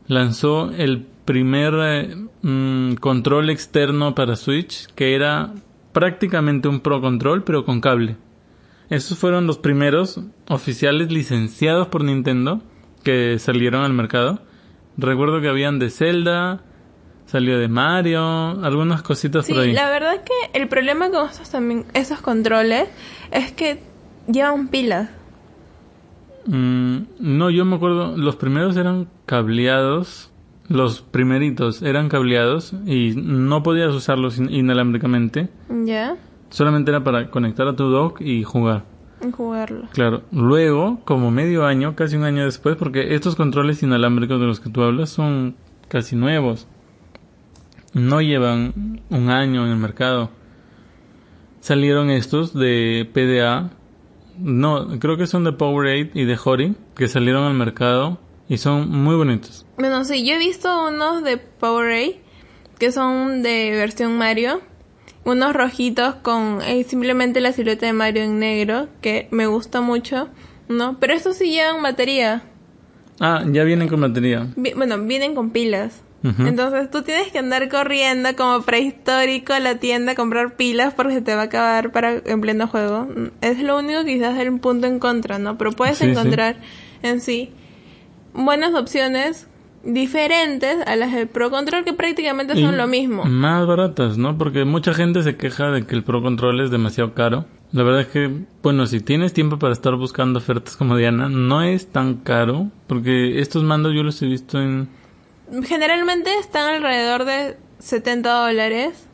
lanzó 0.07 0.71
el 0.71 1.05
primer 1.23 1.73
eh, 1.77 2.15
mm, 2.41 2.95
control 2.95 3.49
externo 3.49 4.13
para 4.13 4.35
Switch, 4.35 4.87
que 4.87 5.15
era 5.15 5.53
prácticamente 5.93 6.67
un 6.67 6.81
Pro 6.81 6.99
Control, 6.99 7.45
pero 7.45 7.63
con 7.63 7.79
cable. 7.79 8.17
Esos 8.89 9.17
fueron 9.17 9.47
los 9.47 9.57
primeros 9.57 10.19
oficiales 10.49 11.13
licenciados 11.13 11.87
por 11.87 12.03
Nintendo 12.03 12.61
que 13.05 13.39
salieron 13.39 13.83
al 13.83 13.93
mercado. 13.93 14.39
Recuerdo 14.97 15.39
que 15.39 15.47
habían 15.47 15.79
de 15.79 15.89
Zelda, 15.89 16.61
salió 17.25 17.57
de 17.57 17.67
Mario, 17.69 18.21
algunas 18.63 19.01
cositas 19.01 19.45
Sí, 19.45 19.53
por 19.53 19.61
ahí. 19.61 19.71
la 19.73 19.89
verdad 19.89 20.15
es 20.15 20.21
que 20.21 20.59
el 20.59 20.67
problema 20.67 21.09
con 21.09 21.29
estos 21.29 21.49
también, 21.49 21.85
esos 21.93 22.19
controles 22.21 22.89
es 23.31 23.51
que 23.53 23.79
llevan 24.27 24.67
pilas. 24.67 25.09
Mm, 26.47 26.97
no, 27.19 27.49
yo 27.49 27.65
me 27.65 27.75
acuerdo, 27.75 28.15
los 28.17 28.35
primeros 28.35 28.77
eran 28.77 29.07
cableados, 29.25 30.31
los 30.67 31.01
primeritos 31.01 31.81
eran 31.81 32.07
cableados 32.09 32.73
y 32.85 33.13
no 33.15 33.63
podías 33.63 33.93
usarlos 33.93 34.37
in- 34.37 34.51
inalámbricamente, 34.51 35.49
¿Ya? 35.85 36.15
solamente 36.49 36.91
era 36.91 37.03
para 37.03 37.29
conectar 37.31 37.67
a 37.67 37.75
tu 37.75 37.85
dock 37.89 38.21
y 38.21 38.43
jugar. 38.43 38.83
En 39.21 39.31
jugarlo. 39.31 39.87
Claro, 39.93 40.23
luego, 40.31 40.99
como 41.05 41.31
medio 41.31 41.65
año, 41.65 41.95
casi 41.95 42.15
un 42.15 42.23
año 42.23 42.45
después, 42.45 42.75
porque 42.75 43.15
estos 43.15 43.35
controles 43.35 43.81
inalámbricos 43.81 44.39
de 44.39 44.45
los 44.45 44.59
que 44.59 44.69
tú 44.69 44.83
hablas 44.83 45.09
son 45.09 45.55
casi 45.87 46.15
nuevos, 46.15 46.67
no 47.93 48.21
llevan 48.21 49.01
un 49.09 49.29
año 49.29 49.65
en 49.65 49.71
el 49.71 49.77
mercado. 49.77 50.29
Salieron 51.61 52.09
estos 52.09 52.53
de 52.53 53.09
PDA, 53.11 53.71
no, 54.37 54.99
creo 54.99 55.17
que 55.17 55.27
son 55.27 55.43
de 55.43 55.53
Powerade 55.53 56.11
y 56.13 56.25
de 56.25 56.37
Hori, 56.43 56.75
que 56.95 57.07
salieron 57.07 57.45
al 57.45 57.53
mercado 57.53 58.19
y 58.47 58.57
son 58.57 58.89
muy 58.89 59.15
bonitos. 59.15 59.65
Bueno, 59.77 60.03
sí, 60.03 60.25
yo 60.25 60.35
he 60.35 60.37
visto 60.37 60.87
unos 60.87 61.23
de 61.23 61.37
Powerade 61.37 62.21
que 62.77 62.91
son 62.91 63.41
de 63.41 63.71
versión 63.71 64.17
Mario. 64.17 64.61
Unos 65.25 65.53
rojitos 65.53 66.15
con 66.15 66.61
eh, 66.61 66.83
simplemente 66.83 67.41
la 67.41 67.51
silueta 67.51 67.85
de 67.87 67.93
Mario 67.93 68.23
en 68.23 68.39
negro, 68.39 68.87
que 69.01 69.27
me 69.31 69.47
gusta 69.47 69.81
mucho, 69.81 70.29
¿no? 70.69 70.97
Pero 70.99 71.13
estos 71.13 71.35
sí 71.37 71.49
llevan 71.51 71.81
batería. 71.81 72.43
Ah, 73.19 73.43
ya 73.51 73.63
vienen 73.63 73.87
con 73.87 74.01
batería. 74.01 74.47
Vi- 74.55 74.73
bueno, 74.73 74.97
vienen 74.99 75.33
con 75.35 75.49
pilas. 75.49 76.01
Entonces 76.39 76.89
tú 76.89 77.03
tienes 77.03 77.31
que 77.31 77.37
andar 77.37 77.69
corriendo 77.69 78.35
como 78.35 78.63
prehistórico 78.63 79.53
a 79.53 79.59
la 79.59 79.75
tienda 79.75 80.13
a 80.13 80.15
comprar 80.15 80.55
pilas 80.55 80.91
porque 80.95 81.13
se 81.13 81.21
te 81.21 81.35
va 81.35 81.41
a 81.41 81.45
acabar 81.45 81.91
para 81.91 82.13
en 82.25 82.41
pleno 82.41 82.67
juego. 82.67 83.07
Es 83.41 83.59
lo 83.61 83.77
único 83.77 84.03
que 84.03 84.15
quizás 84.15 84.35
es 84.39 84.49
un 84.49 84.57
punto 84.57 84.87
en 84.87 84.97
contra, 84.97 85.37
¿no? 85.37 85.55
Pero 85.59 85.73
puedes 85.73 85.99
Sí, 85.99 86.05
sí. 86.05 86.09
encontrar 86.11 86.55
en 87.03 87.21
sí 87.21 87.51
buenas 88.33 88.73
opciones 88.73 89.47
diferentes 89.85 90.77
a 90.87 90.95
las 90.95 91.13
del 91.13 91.27
Pro 91.27 91.49
Control 91.51 91.83
que 91.85 91.93
prácticamente 91.93 92.53
son 92.55 92.73
Y 92.73 92.77
lo 92.77 92.87
mismo. 92.87 93.23
Más 93.25 93.65
baratas, 93.67 94.17
¿no? 94.17 94.37
Porque 94.37 94.65
mucha 94.65 94.93
gente 94.93 95.23
se 95.23 95.37
queja 95.37 95.69
de 95.71 95.85
que 95.85 95.95
el 95.95 96.03
Pro 96.03 96.21
Control 96.21 96.59
es 96.61 96.71
demasiado 96.71 97.13
caro. 97.13 97.45
La 97.71 97.83
verdad 97.83 98.01
es 98.01 98.07
que, 98.07 98.31
bueno, 98.63 98.85
si 98.87 98.99
tienes 99.01 99.33
tiempo 99.33 99.59
para 99.59 99.73
estar 99.73 99.95
buscando 99.95 100.39
ofertas 100.39 100.75
como 100.75 100.95
Diana, 100.97 101.29
no 101.29 101.61
es 101.61 101.87
tan 101.87 102.15
caro. 102.15 102.69
Porque 102.87 103.39
estos 103.39 103.63
mandos 103.63 103.93
yo 103.93 104.03
los 104.03 104.21
he 104.21 104.25
visto 104.27 104.61
en... 104.61 104.87
Generalmente 105.63 106.31
están 106.39 106.73
alrededor 106.73 107.25
de 107.25 107.57
70 107.79 108.29
dólares. 108.47 109.07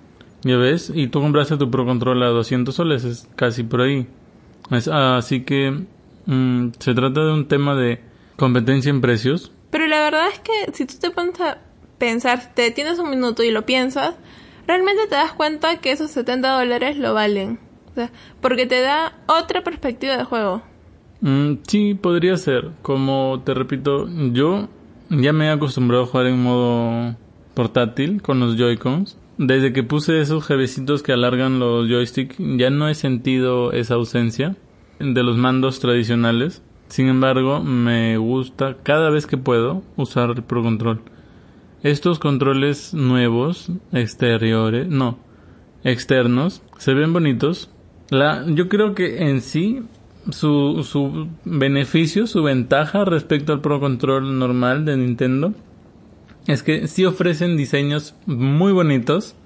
Ya 0.43 0.57
ves, 0.57 0.91
y 0.93 1.07
tú 1.07 1.21
compraste 1.21 1.57
tu 1.57 1.69
Pro 1.69 1.85
Control 1.85 2.23
a 2.23 2.27
200 2.27 2.73
soles, 2.73 3.03
es 3.03 3.27
casi 3.35 3.63
por 3.63 3.81
ahí. 3.81 4.07
Es- 4.71 4.87
así 4.87 5.41
que 5.43 5.83
mm, 6.25 6.67
se 6.79 6.93
trata 6.95 7.25
de 7.25 7.33
un 7.33 7.47
tema 7.47 7.75
de 7.75 7.99
competencia 8.37 8.89
en 8.89 9.01
precios. 9.01 9.51
Pero 9.71 9.87
la 9.87 10.01
verdad 10.01 10.27
es 10.31 10.39
que 10.39 10.71
si 10.73 10.85
tú 10.85 10.95
te 10.99 11.09
pones 11.09 11.39
a 11.41 11.57
pensar, 11.97 12.53
te 12.53 12.69
tienes 12.71 12.99
un 12.99 13.09
minuto 13.09 13.41
y 13.41 13.51
lo 13.51 13.65
piensas, 13.65 14.15
realmente 14.67 15.07
te 15.07 15.15
das 15.15 15.33
cuenta 15.33 15.77
que 15.77 15.91
esos 15.91 16.11
70 16.11 16.59
dólares 16.59 16.97
lo 16.97 17.13
valen. 17.13 17.59
O 17.91 17.95
sea, 17.95 18.11
porque 18.39 18.65
te 18.65 18.81
da 18.81 19.17
otra 19.27 19.63
perspectiva 19.63 20.17
de 20.17 20.23
juego. 20.23 20.61
Mm, 21.21 21.55
sí, 21.67 21.93
podría 21.93 22.37
ser. 22.37 22.71
Como 22.81 23.41
te 23.45 23.53
repito, 23.53 24.07
yo 24.31 24.67
ya 25.09 25.33
me 25.33 25.47
he 25.47 25.49
acostumbrado 25.49 26.03
a 26.03 26.07
jugar 26.07 26.27
en 26.27 26.41
modo 26.41 27.15
portátil 27.53 28.21
con 28.21 28.39
los 28.39 28.57
Joy-Cons. 28.57 29.17
Desde 29.37 29.73
que 29.73 29.83
puse 29.83 30.21
esos 30.21 30.45
jevecitos 30.45 31.03
que 31.03 31.13
alargan 31.13 31.59
los 31.59 31.87
joysticks, 31.87 32.35
ya 32.37 32.69
no 32.69 32.87
he 32.87 32.95
sentido 32.95 33.71
esa 33.71 33.95
ausencia 33.95 34.55
de 34.99 35.23
los 35.23 35.37
mandos 35.37 35.79
tradicionales. 35.79 36.61
Sin 36.91 37.07
embargo, 37.07 37.63
me 37.63 38.17
gusta 38.17 38.75
cada 38.83 39.09
vez 39.09 39.25
que 39.25 39.37
puedo 39.37 39.81
usar 39.95 40.31
el 40.31 40.43
Pro 40.43 40.61
Control. 40.61 40.99
Estos 41.83 42.19
controles 42.19 42.93
nuevos, 42.93 43.71
exteriores, 43.93 44.89
no, 44.89 45.17
externos, 45.85 46.61
se 46.77 46.93
ven 46.93 47.13
bonitos. 47.13 47.69
La, 48.09 48.43
yo 48.45 48.67
creo 48.67 48.93
que 48.93 49.29
en 49.29 49.39
sí 49.39 49.83
su, 50.31 50.83
su 50.83 51.29
beneficio, 51.45 52.27
su 52.27 52.43
ventaja 52.43 53.05
respecto 53.05 53.53
al 53.53 53.61
Pro 53.61 53.79
Control 53.79 54.37
normal 54.37 54.83
de 54.83 54.97
Nintendo 54.97 55.53
es 56.45 56.61
que 56.61 56.89
sí 56.89 57.05
ofrecen 57.05 57.55
diseños 57.55 58.15
muy 58.25 58.73
bonitos 58.73 59.37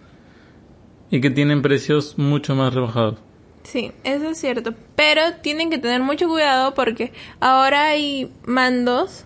y 1.12 1.22
que 1.22 1.30
tienen 1.30 1.62
precios 1.62 2.18
mucho 2.18 2.56
más 2.56 2.74
rebajados. 2.74 3.20
Sí, 3.66 3.92
eso 4.04 4.30
es 4.30 4.38
cierto. 4.38 4.74
Pero 4.96 5.38
tienen 5.42 5.70
que 5.70 5.80
tener 5.80 6.02
mucho 6.02 6.28
cuidado 6.28 6.74
porque 6.74 7.12
ahora 7.40 7.88
hay 7.88 8.32
mandos 8.46 9.26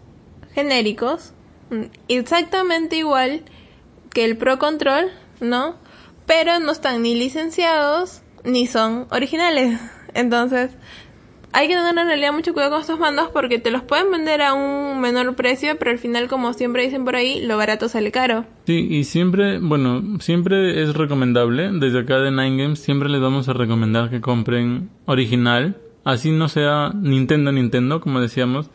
genéricos 0.54 1.34
mm, 1.69 1.84
exactamente 2.08 2.95
igual 2.95 3.43
que 4.12 4.23
el 4.23 4.38
Pro 4.38 4.58
Control, 4.58 5.12
¿no? 5.41 5.75
Pero 6.25 6.60
no 6.60 6.71
están 6.71 7.02
ni 7.02 7.15
licenciados 7.15 8.21
ni 8.43 8.65
son 8.65 9.08
originales. 9.12 9.80
Entonces, 10.13 10.71
hay 11.52 11.68
que 11.68 11.74
tener 11.76 11.98
en 11.98 12.08
realidad 12.08 12.34
mucho 12.34 12.54
cuidado 12.54 12.72
con 12.72 12.82
estos 12.82 13.00
mandos 13.00 13.30
porque 13.34 13.60
te 13.60 13.72
los 13.72 13.82
pueden 13.82 14.12
vender 14.12 14.42
a 14.42 14.54
un 14.54 15.02
menor 15.02 15.36
precio, 15.36 15.78
pero 15.80 15.92
al 15.92 15.98
final, 15.98 16.28
como 16.28 16.54
siempre 16.54 16.84
dicen 16.84 17.06
por 17.06 17.16
ahí, 17.16 17.42
lo 17.46 17.58
barato 17.58 17.90
sale 17.90 18.12
caro. 18.12 18.46
Sí, 18.66 18.88
y 18.90 19.04
siempre, 19.04 19.60
bueno, 19.60 20.20
siempre 20.20 20.84
es 20.84 20.96
recomendable, 20.96 21.72
desde 21.74 22.00
acá 22.00 22.20
de 22.20 22.32
Nine 22.32 22.64
Games, 22.64 22.80
siempre 22.80 23.10
les 23.10 23.22
vamos 23.22 23.50
a 23.50 23.54
recomendar 23.54 24.10
que 24.10 24.22
compren 24.22 24.90
original, 25.06 25.78
así 26.04 26.32
no 26.32 26.50
sea 26.50 26.92
Nintendo 26.94 27.52
Nintendo, 27.52 28.00
como 28.00 28.22
decíamos, 28.22 28.70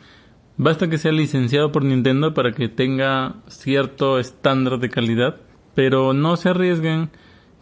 basta 0.57 0.89
que 0.91 0.99
sea 0.99 1.13
licenciado 1.13 1.71
por 1.71 1.85
Nintendo 1.85 2.35
para 2.35 2.53
que 2.53 2.69
tenga 2.69 3.37
cierto 3.47 4.19
estándar 4.19 4.79
de 4.79 4.91
calidad, 4.91 5.37
pero 5.75 6.13
no 6.13 6.37
se 6.37 6.49
arriesguen 6.51 7.11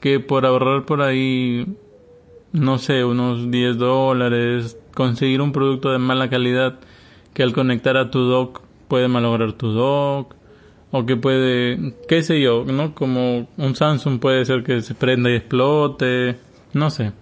que 0.01 0.21
por 0.21 0.47
ahorrar 0.47 0.85
por 0.85 1.01
ahí, 1.01 1.67
no 2.53 2.79
sé, 2.79 3.05
unos 3.05 3.51
10 3.51 3.79
dólares, 3.79 4.79
conseguir 4.95 5.41
un 5.41 5.53
producto 5.53 5.91
de 5.91 5.99
mala 5.99 6.29
calidad 6.29 6.79
que 7.35 7.43
al 7.43 7.53
conectar 7.53 7.97
a 7.97 8.11
tu 8.11 8.21
dock 8.21 8.63
puede 8.89 9.09
malograr 9.09 9.53
tu 9.53 9.69
dock 9.69 10.35
o 10.91 11.07
que 11.07 11.17
puede, 11.17 11.95
qué 12.09 12.23
sé 12.23 12.41
yo, 12.41 12.65
¿no? 12.65 12.95
Como 12.95 13.49
un 13.57 13.75
Samsung 13.75 14.21
puede 14.21 14.45
ser 14.45 14.63
que 14.63 14.83
se 14.83 14.95
prenda 14.95 15.31
y 15.31 15.37
explote, 15.37 16.37
no 16.75 16.91
sé, 16.91 17.13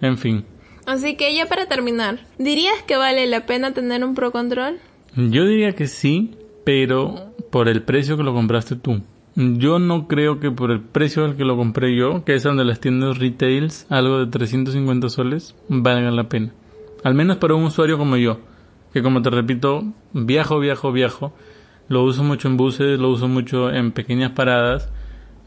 en 0.00 0.18
fin. 0.18 0.44
Así 0.86 1.16
que 1.16 1.34
ya 1.34 1.46
para 1.46 1.66
terminar, 1.66 2.18
¿dirías 2.38 2.82
que 2.82 2.96
vale 2.96 3.26
la 3.28 3.46
pena 3.46 3.72
tener 3.72 4.02
un 4.02 4.16
Pro 4.16 4.32
Control? 4.32 4.78
Yo 5.14 5.46
diría 5.46 5.72
que 5.72 5.86
sí, 5.86 6.34
pero 6.64 7.32
por 7.50 7.68
el 7.68 7.82
precio 7.82 8.16
que 8.16 8.24
lo 8.24 8.34
compraste 8.34 8.74
tú. 8.74 9.00
Yo 9.36 9.78
no 9.78 10.08
creo 10.08 10.40
que 10.40 10.50
por 10.50 10.72
el 10.72 10.80
precio 10.80 11.24
al 11.24 11.36
que 11.36 11.44
lo 11.44 11.56
compré 11.56 11.96
yo, 11.96 12.24
que 12.24 12.34
es 12.34 12.42
donde 12.42 12.64
las 12.64 12.80
tiendas 12.80 13.18
retails, 13.18 13.86
algo 13.88 14.18
de 14.18 14.26
350 14.26 15.08
soles, 15.08 15.54
valga 15.68 16.10
la 16.10 16.28
pena. 16.28 16.52
Al 17.02 17.14
menos 17.14 17.38
para 17.38 17.54
un 17.54 17.64
usuario 17.64 17.98
como 17.98 18.16
yo, 18.16 18.40
que 18.92 19.02
como 19.02 19.22
te 19.22 19.30
repito, 19.30 19.84
viajo, 20.12 20.58
viajo, 20.58 20.92
viajo. 20.92 21.32
Lo 21.88 22.04
uso 22.04 22.22
mucho 22.22 22.48
en 22.48 22.56
buses, 22.56 22.98
lo 22.98 23.10
uso 23.10 23.26
mucho 23.26 23.70
en 23.70 23.92
pequeñas 23.92 24.32
paradas 24.32 24.90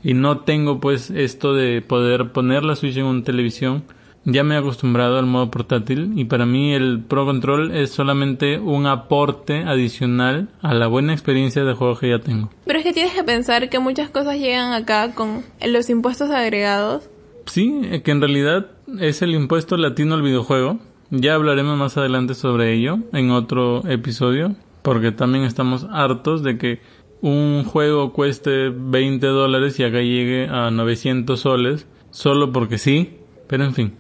y 0.04 0.14
no 0.14 0.40
tengo 0.40 0.80
pues 0.80 1.10
esto 1.10 1.54
de 1.54 1.82
poder 1.82 2.32
poner 2.32 2.64
la 2.64 2.76
Switch 2.76 2.98
en 2.98 3.06
una 3.06 3.24
televisión. 3.24 3.84
Ya 4.26 4.44
me 4.44 4.56
he 4.56 4.58
acostumbrado 4.58 5.20
al 5.20 5.26
modo 5.26 5.52
portátil 5.52 6.14
y 6.16 6.26
para 6.26 6.46
mí 6.46 6.74
el 6.74 7.02
Pro 7.02 7.26
Control 7.26 7.72
es 7.76 7.92
solamente 7.92 8.58
un 8.58 8.86
aporte 8.88 9.64
adicional 9.64 10.50
a 10.62 10.74
la 10.74 10.88
buena 10.88 11.14
experiencia 11.14 11.64
de 11.64 11.74
juego 11.74 11.98
que 11.98 12.10
ya 12.10 12.20
tengo. 12.20 12.50
Pero 12.66 12.80
es 12.80 12.86
que 12.86 12.94
tienes 12.94 13.14
que 13.14 13.24
pensar 13.24 13.70
que 13.70 13.80
muchas 13.80 14.10
cosas 14.10 14.38
llegan 14.38 14.74
acá 14.74 15.14
con 15.14 15.44
los 15.66 15.90
impuestos 15.90 16.30
agregados. 16.30 17.10
Sí, 17.46 18.02
que 18.04 18.12
en 18.12 18.22
realidad 18.22 18.68
es 19.00 19.22
el 19.22 19.34
impuesto 19.34 19.76
latino 19.76 20.16
al 20.16 20.22
videojuego 20.22 20.80
ya 21.10 21.36
hablaremos 21.36 21.78
más 21.78 21.98
adelante 21.98 22.34
sobre 22.34 22.74
ello 22.74 23.00
en 23.14 23.32
otro 23.32 23.88
episodio, 23.88 24.56
porque 24.82 25.12
también 25.12 25.44
estamos 25.44 25.88
hartos 25.92 26.44
de 26.44 26.58
que 26.58 26.80
un 27.22 27.64
juego 27.64 28.12
cueste 28.12 28.70
20 28.70 29.26
dólares 29.28 29.80
y 29.80 29.84
acá 29.84 30.00
llegue 30.02 30.48
a 30.50 30.72
900 30.72 31.40
soles, 31.40 31.88
solo 32.12 32.52
porque 32.52 32.78
sí, 32.78 33.18
pero 33.48 33.64
en 33.64 33.74
fin, 33.74 33.94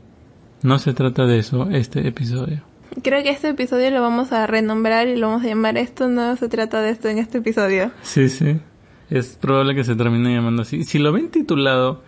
no 0.61 0.79
se 0.79 0.93
trata 0.93 1.25
de 1.25 1.39
eso 1.39 1.69
este 1.71 2.07
episodio. 2.07 2.63
Creo 3.01 3.23
que 3.23 3.29
este 3.29 3.49
episodio 3.49 3.89
lo 3.91 4.01
vamos 4.01 4.31
a 4.33 4.45
renombrar 4.45 5.07
y 5.07 5.15
lo 5.15 5.27
vamos 5.27 5.43
a 5.43 5.47
llamar 5.47 5.77
esto, 5.77 6.07
no 6.09 6.35
se 6.35 6.49
trata 6.49 6.81
de 6.81 6.91
esto 6.91 7.07
en 7.09 7.17
este 7.17 7.39
episodio. 7.39 7.91
Sí, 8.01 8.29
sí, 8.29 8.59
es 9.09 9.37
probable 9.39 9.73
que 9.73 9.83
se 9.83 9.95
termine 9.95 10.35
llamando 10.35 10.63
así. 10.63 10.83
Si 10.83 10.99
lo 10.99 11.11
ven 11.11 11.29
titulado 11.29 12.03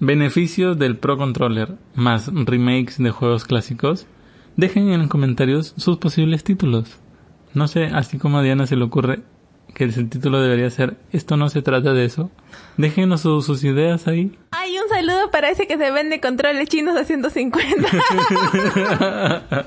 Beneficios 0.00 0.78
del 0.78 0.96
Pro 0.96 1.16
Controller 1.16 1.74
más 1.94 2.30
remakes 2.32 2.98
de 2.98 3.10
juegos 3.10 3.44
clásicos, 3.44 4.06
Dejen 4.58 4.88
en 4.90 4.98
los 4.98 5.08
comentarios 5.08 5.72
sus 5.76 5.98
posibles 5.98 6.42
títulos. 6.42 6.98
No 7.54 7.68
sé, 7.68 7.84
así 7.94 8.18
como 8.18 8.38
a 8.38 8.42
Diana 8.42 8.66
se 8.66 8.74
le 8.74 8.82
ocurre 8.82 9.20
que 9.72 9.84
el 9.84 10.10
título 10.10 10.40
debería 10.40 10.68
ser 10.68 10.96
Esto 11.12 11.36
no 11.36 11.48
se 11.48 11.62
trata 11.62 11.92
de 11.92 12.04
eso. 12.04 12.32
Déjenos 12.76 13.20
sus 13.20 13.62
ideas 13.62 14.08
ahí. 14.08 14.36
Hay 14.50 14.76
un 14.76 14.88
saludo 14.88 15.30
para 15.30 15.50
ese 15.50 15.68
que 15.68 15.78
se 15.78 15.92
vende 15.92 16.20
controles 16.20 16.68
chinos 16.68 16.96
a 16.96 17.04
150. 17.04 17.88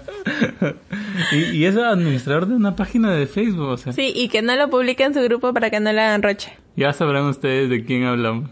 y, 1.31 1.37
y 1.37 1.63
es 1.63 1.77
administrador 1.77 2.47
de 2.47 2.55
una 2.55 2.75
página 2.75 3.13
de 3.13 3.27
Facebook, 3.27 3.69
o 3.69 3.77
sea. 3.77 3.93
Sí, 3.93 4.11
y 4.13 4.27
que 4.27 4.41
no 4.41 4.53
lo 4.57 4.69
publique 4.69 5.05
en 5.05 5.13
su 5.13 5.21
grupo 5.21 5.53
para 5.53 5.69
que 5.69 5.79
no 5.79 5.93
le 5.93 6.01
hagan 6.01 6.21
roche. 6.21 6.51
Ya 6.75 6.91
sabrán 6.91 7.27
ustedes 7.27 7.69
de 7.69 7.85
quién 7.85 8.03
hablamos. 8.03 8.49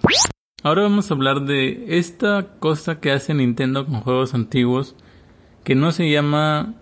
Ahora 0.62 0.82
vamos 0.84 1.10
a 1.10 1.14
hablar 1.14 1.46
de 1.46 1.86
esta 1.98 2.48
cosa 2.60 3.00
que 3.00 3.12
hace 3.12 3.34
Nintendo 3.34 3.86
con 3.86 4.02
juegos 4.02 4.34
antiguos 4.34 4.96
que 5.64 5.74
no 5.74 5.92
se 5.92 6.10
llama 6.10 6.74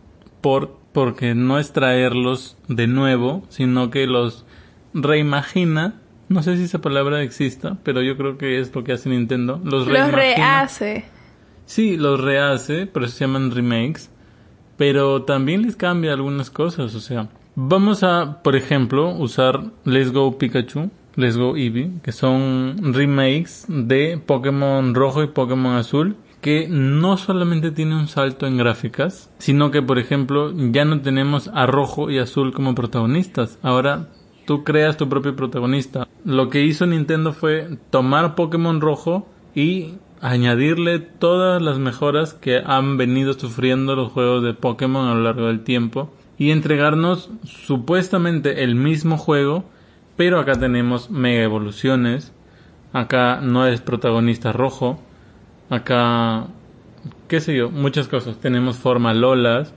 port 0.41 0.71
porque 0.93 1.35
no 1.35 1.59
es 1.59 1.73
traerlos 1.73 2.57
de 2.67 2.87
nuevo, 2.87 3.43
sino 3.49 3.91
que 3.91 4.07
los 4.07 4.45
reimagina. 4.95 6.01
No 6.27 6.41
sé 6.41 6.57
si 6.57 6.63
esa 6.63 6.81
palabra 6.81 7.21
exista, 7.21 7.77
pero 7.83 8.01
yo 8.01 8.17
creo 8.17 8.37
que 8.39 8.59
es 8.59 8.73
lo 8.73 8.83
que 8.83 8.93
hace 8.93 9.09
Nintendo. 9.09 9.61
Los, 9.63 9.85
los 9.85 10.11
rehace. 10.11 11.05
Sí, 11.65 11.97
los 11.97 12.19
rehace, 12.19 12.87
pero 12.87 13.07
se 13.07 13.19
llaman 13.19 13.51
remakes. 13.51 14.09
Pero 14.75 15.23
también 15.23 15.61
les 15.61 15.75
cambia 15.75 16.13
algunas 16.13 16.49
cosas, 16.49 16.95
o 16.95 16.99
sea, 16.99 17.29
vamos 17.55 18.03
a, 18.03 18.41
por 18.43 18.55
ejemplo, 18.55 19.09
usar 19.09 19.71
Let's 19.85 20.11
Go 20.11 20.37
Pikachu, 20.37 20.89
Let's 21.17 21.35
Go 21.35 21.57
Eevee, 21.57 21.91
que 22.01 22.13
son 22.13 22.93
remakes 22.93 23.65
de 23.67 24.17
Pokémon 24.25 24.95
Rojo 24.95 25.23
y 25.23 25.27
Pokémon 25.27 25.75
Azul 25.75 26.15
que 26.41 26.67
no 26.69 27.17
solamente 27.17 27.71
tiene 27.71 27.95
un 27.95 28.07
salto 28.07 28.45
en 28.45 28.57
gráficas, 28.57 29.29
sino 29.39 29.71
que 29.71 29.81
por 29.81 29.99
ejemplo 29.99 30.53
ya 30.55 30.85
no 30.85 31.01
tenemos 31.01 31.49
a 31.53 31.65
rojo 31.65 32.09
y 32.09 32.19
azul 32.19 32.53
como 32.53 32.75
protagonistas. 32.75 33.59
Ahora 33.63 34.09
tú 34.45 34.63
creas 34.63 34.97
tu 34.97 35.09
propio 35.09 35.35
protagonista. 35.35 36.07
Lo 36.23 36.49
que 36.49 36.63
hizo 36.63 36.85
Nintendo 36.85 37.33
fue 37.33 37.77
tomar 37.89 38.35
Pokémon 38.35 38.79
rojo 38.79 39.27
y 39.55 39.95
añadirle 40.21 40.99
todas 40.99 41.61
las 41.61 41.79
mejoras 41.79 42.33
que 42.33 42.61
han 42.65 42.97
venido 42.97 43.33
sufriendo 43.33 43.95
los 43.95 44.11
juegos 44.11 44.43
de 44.43 44.53
Pokémon 44.53 45.07
a 45.07 45.15
lo 45.15 45.21
largo 45.21 45.47
del 45.47 45.63
tiempo 45.63 46.13
y 46.37 46.51
entregarnos 46.51 47.29
supuestamente 47.43 48.63
el 48.63 48.75
mismo 48.75 49.17
juego, 49.17 49.65
pero 50.17 50.39
acá 50.39 50.59
tenemos 50.59 51.09
mega 51.09 51.43
evoluciones. 51.43 52.33
Acá 52.91 53.39
no 53.41 53.67
es 53.67 53.81
protagonista 53.81 54.51
rojo, 54.51 54.99
Acá, 55.69 56.47
qué 57.27 57.41
sé 57.41 57.55
yo, 57.55 57.69
muchas 57.69 58.07
cosas. 58.07 58.39
Tenemos 58.39 58.77
forma 58.77 59.13
lolas, 59.13 59.73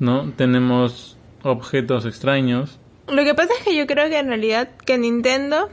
¿no? 0.00 0.32
Tenemos 0.32 1.16
objetos 1.42 2.04
extraños. 2.04 2.80
Lo 3.06 3.22
que 3.24 3.34
pasa 3.34 3.52
es 3.58 3.64
que 3.64 3.76
yo 3.76 3.86
creo 3.86 4.08
que 4.08 4.18
en 4.18 4.26
realidad 4.26 4.70
que 4.84 4.98
Nintendo, 4.98 5.68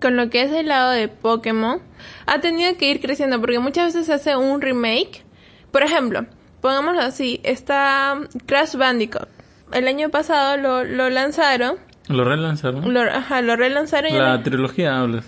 con 0.00 0.16
lo 0.16 0.28
que 0.28 0.42
es 0.42 0.52
el 0.52 0.68
lado 0.68 0.90
de 0.90 1.08
Pokémon, 1.08 1.80
ha 2.26 2.40
tenido 2.40 2.76
que 2.76 2.90
ir 2.90 3.00
creciendo 3.00 3.40
porque 3.40 3.58
muchas 3.58 3.94
veces 3.94 4.10
hace 4.10 4.36
un 4.36 4.60
remake. 4.60 5.24
Por 5.70 5.82
ejemplo, 5.82 6.26
pongámoslo 6.60 7.00
así, 7.00 7.40
está 7.44 8.20
Crash 8.44 8.76
Bandicoot. 8.76 9.28
El 9.72 9.88
año 9.88 10.10
pasado 10.10 10.58
lo, 10.58 10.84
lo 10.84 11.08
lanzaron. 11.08 11.76
¿Lo 12.08 12.24
relanzaron? 12.24 12.92
Lo, 12.92 13.00
ajá, 13.00 13.42
lo 13.42 13.56
relanzaron. 13.56 14.16
La 14.16 14.42
trilogía 14.42 15.00
hablas 15.00 15.24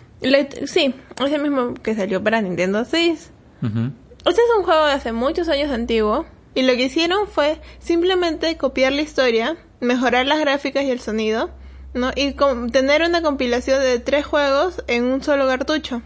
sí, 0.66 0.94
es 1.24 1.32
el 1.32 1.42
mismo 1.42 1.74
que 1.74 1.94
salió 1.94 2.22
para 2.22 2.40
Nintendo 2.40 2.84
6. 2.84 3.30
Este 3.62 4.40
es 4.40 4.58
un 4.58 4.64
juego 4.64 4.86
de 4.86 4.92
hace 4.92 5.12
muchos 5.12 5.48
años 5.48 5.70
antiguo. 5.70 6.26
Y 6.54 6.62
lo 6.62 6.74
que 6.74 6.84
hicieron 6.84 7.26
fue 7.26 7.60
simplemente 7.80 8.56
copiar 8.56 8.92
la 8.92 9.02
historia, 9.02 9.56
mejorar 9.80 10.26
las 10.26 10.38
gráficas 10.38 10.84
y 10.84 10.90
el 10.90 11.00
sonido, 11.00 11.50
¿no? 11.94 12.12
Y 12.14 12.34
tener 12.70 13.02
una 13.02 13.22
compilación 13.22 13.80
de 13.80 13.98
tres 13.98 14.24
juegos 14.24 14.84
en 14.86 15.04
un 15.04 15.22
solo 15.22 15.48
cartucho. 15.48 16.00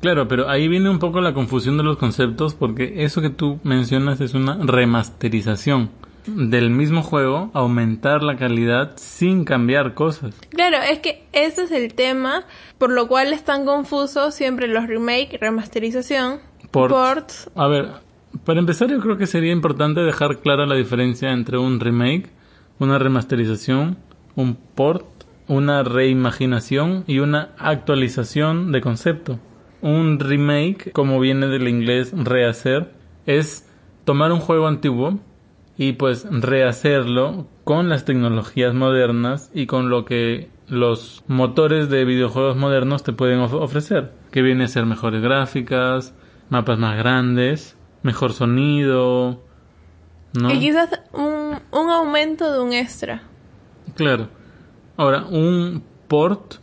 Claro, 0.00 0.26
pero 0.26 0.48
ahí 0.48 0.66
viene 0.66 0.90
un 0.90 0.98
poco 0.98 1.20
la 1.20 1.32
confusión 1.32 1.76
de 1.76 1.84
los 1.84 1.96
conceptos 1.96 2.54
porque 2.54 3.04
eso 3.04 3.22
que 3.22 3.30
tú 3.30 3.60
mencionas 3.62 4.20
es 4.20 4.34
una 4.34 4.58
remasterización 4.60 5.90
del 6.26 6.70
mismo 6.70 7.02
juego 7.02 7.50
aumentar 7.54 8.22
la 8.22 8.36
calidad 8.36 8.92
sin 8.96 9.44
cambiar 9.44 9.94
cosas. 9.94 10.34
Claro, 10.50 10.78
es 10.78 11.00
que 11.00 11.24
ese 11.32 11.64
es 11.64 11.70
el 11.70 11.94
tema 11.94 12.44
por 12.78 12.90
lo 12.90 13.08
cual 13.08 13.32
es 13.32 13.44
tan 13.44 13.64
confuso 13.64 14.30
siempre 14.30 14.68
los 14.68 14.86
remake, 14.86 15.38
remasterización, 15.40 16.40
ports. 16.70 17.50
A 17.54 17.68
ver, 17.68 17.88
para 18.44 18.60
empezar 18.60 18.88
yo 18.90 19.00
creo 19.00 19.16
que 19.16 19.26
sería 19.26 19.52
importante 19.52 20.00
dejar 20.00 20.40
clara 20.40 20.66
la 20.66 20.74
diferencia 20.74 21.32
entre 21.32 21.58
un 21.58 21.80
remake, 21.80 22.30
una 22.78 22.98
remasterización, 22.98 23.98
un 24.34 24.56
port, 24.56 25.06
una 25.46 25.82
reimaginación 25.82 27.04
y 27.06 27.18
una 27.18 27.50
actualización 27.58 28.72
de 28.72 28.80
concepto. 28.80 29.38
Un 29.82 30.18
remake, 30.18 30.92
como 30.92 31.20
viene 31.20 31.46
del 31.46 31.68
inglés 31.68 32.12
rehacer, 32.14 32.92
es 33.26 33.68
tomar 34.04 34.32
un 34.32 34.40
juego 34.40 34.66
antiguo 34.66 35.20
y 35.76 35.92
pues 35.92 36.26
rehacerlo 36.30 37.46
con 37.64 37.88
las 37.88 38.04
tecnologías 38.04 38.74
modernas 38.74 39.50
y 39.54 39.66
con 39.66 39.90
lo 39.90 40.04
que 40.04 40.48
los 40.68 41.24
motores 41.26 41.88
de 41.90 42.04
videojuegos 42.04 42.56
modernos 42.56 43.02
te 43.02 43.12
pueden 43.12 43.40
of- 43.40 43.54
ofrecer, 43.54 44.12
que 44.30 44.42
viene 44.42 44.64
a 44.64 44.68
ser 44.68 44.86
mejores 44.86 45.20
gráficas, 45.22 46.14
mapas 46.48 46.78
más 46.78 46.96
grandes, 46.96 47.76
mejor 48.02 48.32
sonido, 48.32 49.42
¿no? 50.32 50.50
Y 50.52 50.58
quizás 50.60 50.90
un, 51.12 51.58
un 51.72 51.90
aumento 51.90 52.52
de 52.52 52.60
un 52.60 52.72
extra. 52.72 53.22
Claro. 53.94 54.28
Ahora, 54.96 55.24
un 55.24 55.82
port 56.08 56.54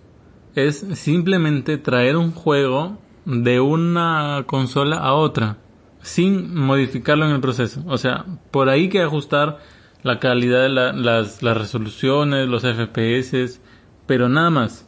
es 0.55 0.85
simplemente 0.93 1.77
traer 1.77 2.17
un 2.17 2.31
juego 2.31 2.97
de 3.25 3.59
una 3.59 4.43
consola 4.47 4.97
a 4.97 5.13
otra 5.13 5.57
sin 6.01 6.55
modificarlo 6.55 7.25
en 7.25 7.31
el 7.31 7.41
proceso. 7.41 7.83
O 7.87 7.97
sea, 7.97 8.25
por 8.51 8.69
ahí 8.69 8.89
que 8.89 9.01
ajustar 9.01 9.59
la 10.03 10.19
calidad 10.19 10.63
de 10.63 10.69
la- 10.69 10.93
las, 10.93 11.43
las 11.43 11.57
resoluciones, 11.57 12.47
los 12.47 12.63
FPS, 12.63 13.59
pero 14.07 14.29
nada 14.29 14.49
más. 14.49 14.87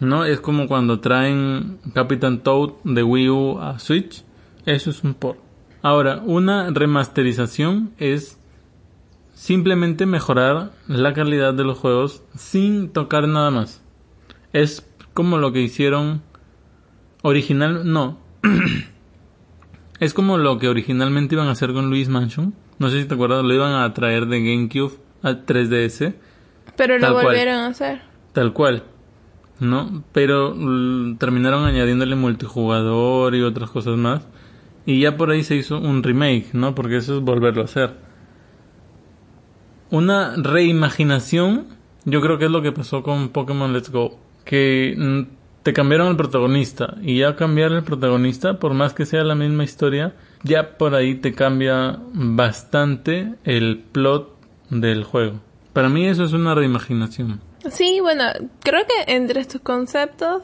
¿No? 0.00 0.24
Es 0.24 0.40
como 0.40 0.66
cuando 0.66 1.00
traen 1.00 1.78
Captain 1.92 2.40
Toad 2.40 2.70
de 2.84 3.02
Wii 3.02 3.28
U 3.28 3.58
a 3.60 3.78
Switch. 3.78 4.24
Eso 4.64 4.90
es 4.90 5.04
un 5.04 5.12
port. 5.14 5.38
Ahora, 5.82 6.22
una 6.24 6.70
remasterización 6.70 7.90
es 7.98 8.38
simplemente 9.34 10.06
mejorar 10.06 10.72
la 10.86 11.12
calidad 11.14 11.52
de 11.54 11.64
los 11.64 11.78
juegos 11.78 12.22
sin 12.34 12.90
tocar 12.90 13.28
nada 13.28 13.50
más. 13.50 13.82
Es 14.54 14.86
como 15.14 15.36
lo 15.38 15.52
que 15.52 15.60
hicieron 15.60 16.22
original, 17.22 17.82
no. 17.90 18.18
es 20.00 20.14
como 20.14 20.38
lo 20.38 20.58
que 20.58 20.68
originalmente 20.68 21.34
iban 21.36 21.46
a 21.48 21.52
hacer 21.52 21.72
con 21.72 21.88
Luis 21.90 22.08
Mansion. 22.08 22.54
No 22.78 22.88
sé 22.90 23.00
si 23.02 23.06
te 23.08 23.14
acuerdas, 23.14 23.44
lo 23.44 23.54
iban 23.54 23.72
a 23.74 23.92
traer 23.94 24.26
de 24.26 24.40
GameCube 24.40 24.94
a 25.22 25.32
3DS, 25.32 26.14
Pero 26.76 26.98
lo 26.98 27.12
cual. 27.12 27.26
volvieron 27.26 27.54
a 27.56 27.66
hacer. 27.68 28.02
tal 28.32 28.52
cual. 28.52 28.84
¿No? 29.60 30.02
Pero 30.12 30.54
terminaron 31.18 31.64
añadiéndole 31.66 32.16
multijugador 32.16 33.34
y 33.34 33.42
otras 33.42 33.68
cosas 33.70 33.98
más. 33.98 34.26
Y 34.86 35.00
ya 35.00 35.18
por 35.18 35.30
ahí 35.30 35.44
se 35.44 35.54
hizo 35.56 35.78
un 35.78 36.02
remake, 36.02 36.54
¿no? 36.54 36.74
Porque 36.74 36.96
eso 36.96 37.18
es 37.18 37.22
volverlo 37.22 37.60
a 37.60 37.66
hacer. 37.66 37.94
Una 39.90 40.34
reimaginación, 40.36 41.66
yo 42.04 42.20
creo 42.20 42.38
que 42.38 42.46
es 42.46 42.50
lo 42.50 42.62
que 42.62 42.72
pasó 42.72 43.02
con 43.02 43.28
Pokémon 43.28 43.72
Let's 43.74 43.90
Go. 43.90 44.18
Que 44.44 44.94
mm, 44.96 45.20
te 45.62 45.72
cambiaron 45.72 46.08
el 46.08 46.16
protagonista. 46.16 46.96
Y 47.02 47.18
ya 47.18 47.36
cambiar 47.36 47.72
el 47.72 47.82
protagonista, 47.82 48.58
por 48.58 48.74
más 48.74 48.94
que 48.94 49.06
sea 49.06 49.24
la 49.24 49.34
misma 49.34 49.64
historia, 49.64 50.14
ya 50.42 50.76
por 50.78 50.94
ahí 50.94 51.16
te 51.16 51.34
cambia 51.34 51.98
bastante 52.12 53.34
el 53.44 53.78
plot 53.78 54.36
del 54.70 55.04
juego. 55.04 55.40
Para 55.72 55.88
mí 55.88 56.06
eso 56.06 56.24
es 56.24 56.32
una 56.32 56.54
reimaginación. 56.54 57.40
Sí, 57.70 58.00
bueno, 58.00 58.24
creo 58.60 58.84
que 58.86 59.12
entre 59.12 59.40
estos 59.40 59.60
conceptos 59.60 60.42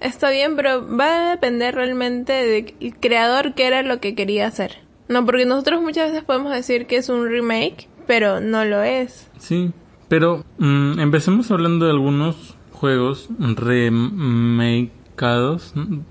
está 0.00 0.30
bien, 0.30 0.56
pero 0.56 0.86
va 0.96 1.28
a 1.28 1.30
depender 1.30 1.74
realmente 1.74 2.32
del 2.32 2.96
creador 2.98 3.54
qué 3.54 3.66
era 3.66 3.82
lo 3.82 4.00
que 4.00 4.14
quería 4.14 4.46
hacer. 4.46 4.78
No, 5.08 5.24
porque 5.24 5.46
nosotros 5.46 5.80
muchas 5.80 6.10
veces 6.10 6.24
podemos 6.24 6.52
decir 6.52 6.86
que 6.86 6.96
es 6.96 7.08
un 7.08 7.28
remake, 7.28 7.88
pero 8.06 8.40
no 8.40 8.64
lo 8.64 8.82
es. 8.82 9.30
Sí, 9.38 9.70
pero 10.08 10.44
mm, 10.58 10.98
empecemos 11.00 11.50
hablando 11.50 11.86
de 11.86 11.92
algunos 11.92 12.57
juegos 12.78 13.28
remakeados, 13.38 14.92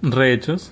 rehechos, 0.02 0.72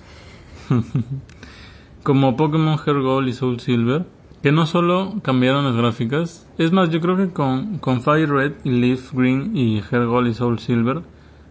como 2.02 2.36
Pokémon 2.36 2.76
Heart 2.78 3.02
Gold 3.02 3.28
y 3.28 3.32
Soul 3.32 3.60
Silver, 3.60 4.04
que 4.42 4.52
no 4.52 4.66
solo 4.66 5.14
cambiaron 5.22 5.64
las 5.64 5.74
gráficas, 5.74 6.46
es 6.58 6.70
más, 6.70 6.90
yo 6.90 7.00
creo 7.00 7.16
que 7.16 7.30
con, 7.30 7.78
con 7.78 8.02
Fire 8.02 8.28
Red 8.30 8.52
y 8.64 8.70
Leaf 8.70 9.12
Green 9.14 9.56
y 9.56 9.80
Heart 9.80 10.06
Gold 10.06 10.28
y 10.28 10.34
Soul 10.34 10.58
Silver 10.58 11.00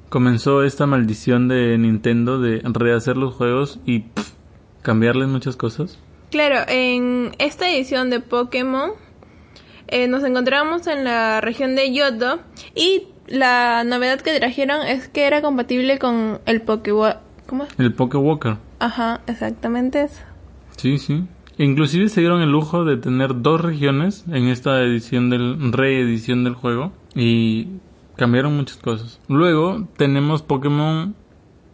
comenzó 0.09 0.63
esta 0.63 0.85
maldición 0.85 1.47
de 1.47 1.77
Nintendo 1.77 2.39
de 2.39 2.61
rehacer 2.63 3.17
los 3.17 3.33
juegos 3.33 3.79
y 3.85 3.99
pff, 3.99 4.31
cambiarles 4.81 5.27
muchas 5.27 5.55
cosas. 5.55 5.99
Claro, 6.29 6.59
en 6.67 7.35
esta 7.39 7.69
edición 7.69 8.09
de 8.09 8.19
Pokémon 8.19 8.91
eh, 9.87 10.07
nos 10.07 10.23
encontramos 10.23 10.87
en 10.87 11.03
la 11.03 11.41
región 11.41 11.75
de 11.75 11.91
Yoto 11.93 12.39
y 12.75 13.07
la 13.27 13.83
novedad 13.83 14.21
que 14.21 14.37
trajeron 14.39 14.85
es 14.85 15.07
que 15.07 15.25
era 15.25 15.41
compatible 15.41 15.99
con 15.99 16.39
el 16.45 16.61
Pokéball. 16.61 17.17
¿Cómo? 17.47 17.63
es? 17.65 17.69
El 17.77 17.93
Pokewalker. 17.93 18.57
Ajá, 18.79 19.21
exactamente 19.27 20.01
eso. 20.03 20.21
Sí, 20.77 20.97
sí. 20.97 21.25
Inclusive 21.57 22.09
se 22.09 22.19
dieron 22.21 22.41
el 22.41 22.51
lujo 22.51 22.83
de 22.83 22.97
tener 22.97 23.41
dos 23.41 23.61
regiones 23.61 24.25
en 24.29 24.47
esta 24.47 24.81
edición 24.81 25.29
del 25.29 25.71
reedición 25.71 26.43
del 26.43 26.53
juego 26.55 26.91
y 27.15 27.67
cambiaron 28.17 28.57
muchas 28.57 28.77
cosas. 28.77 29.19
Luego 29.29 29.87
tenemos 29.95 30.41
Pokémon 30.41 31.15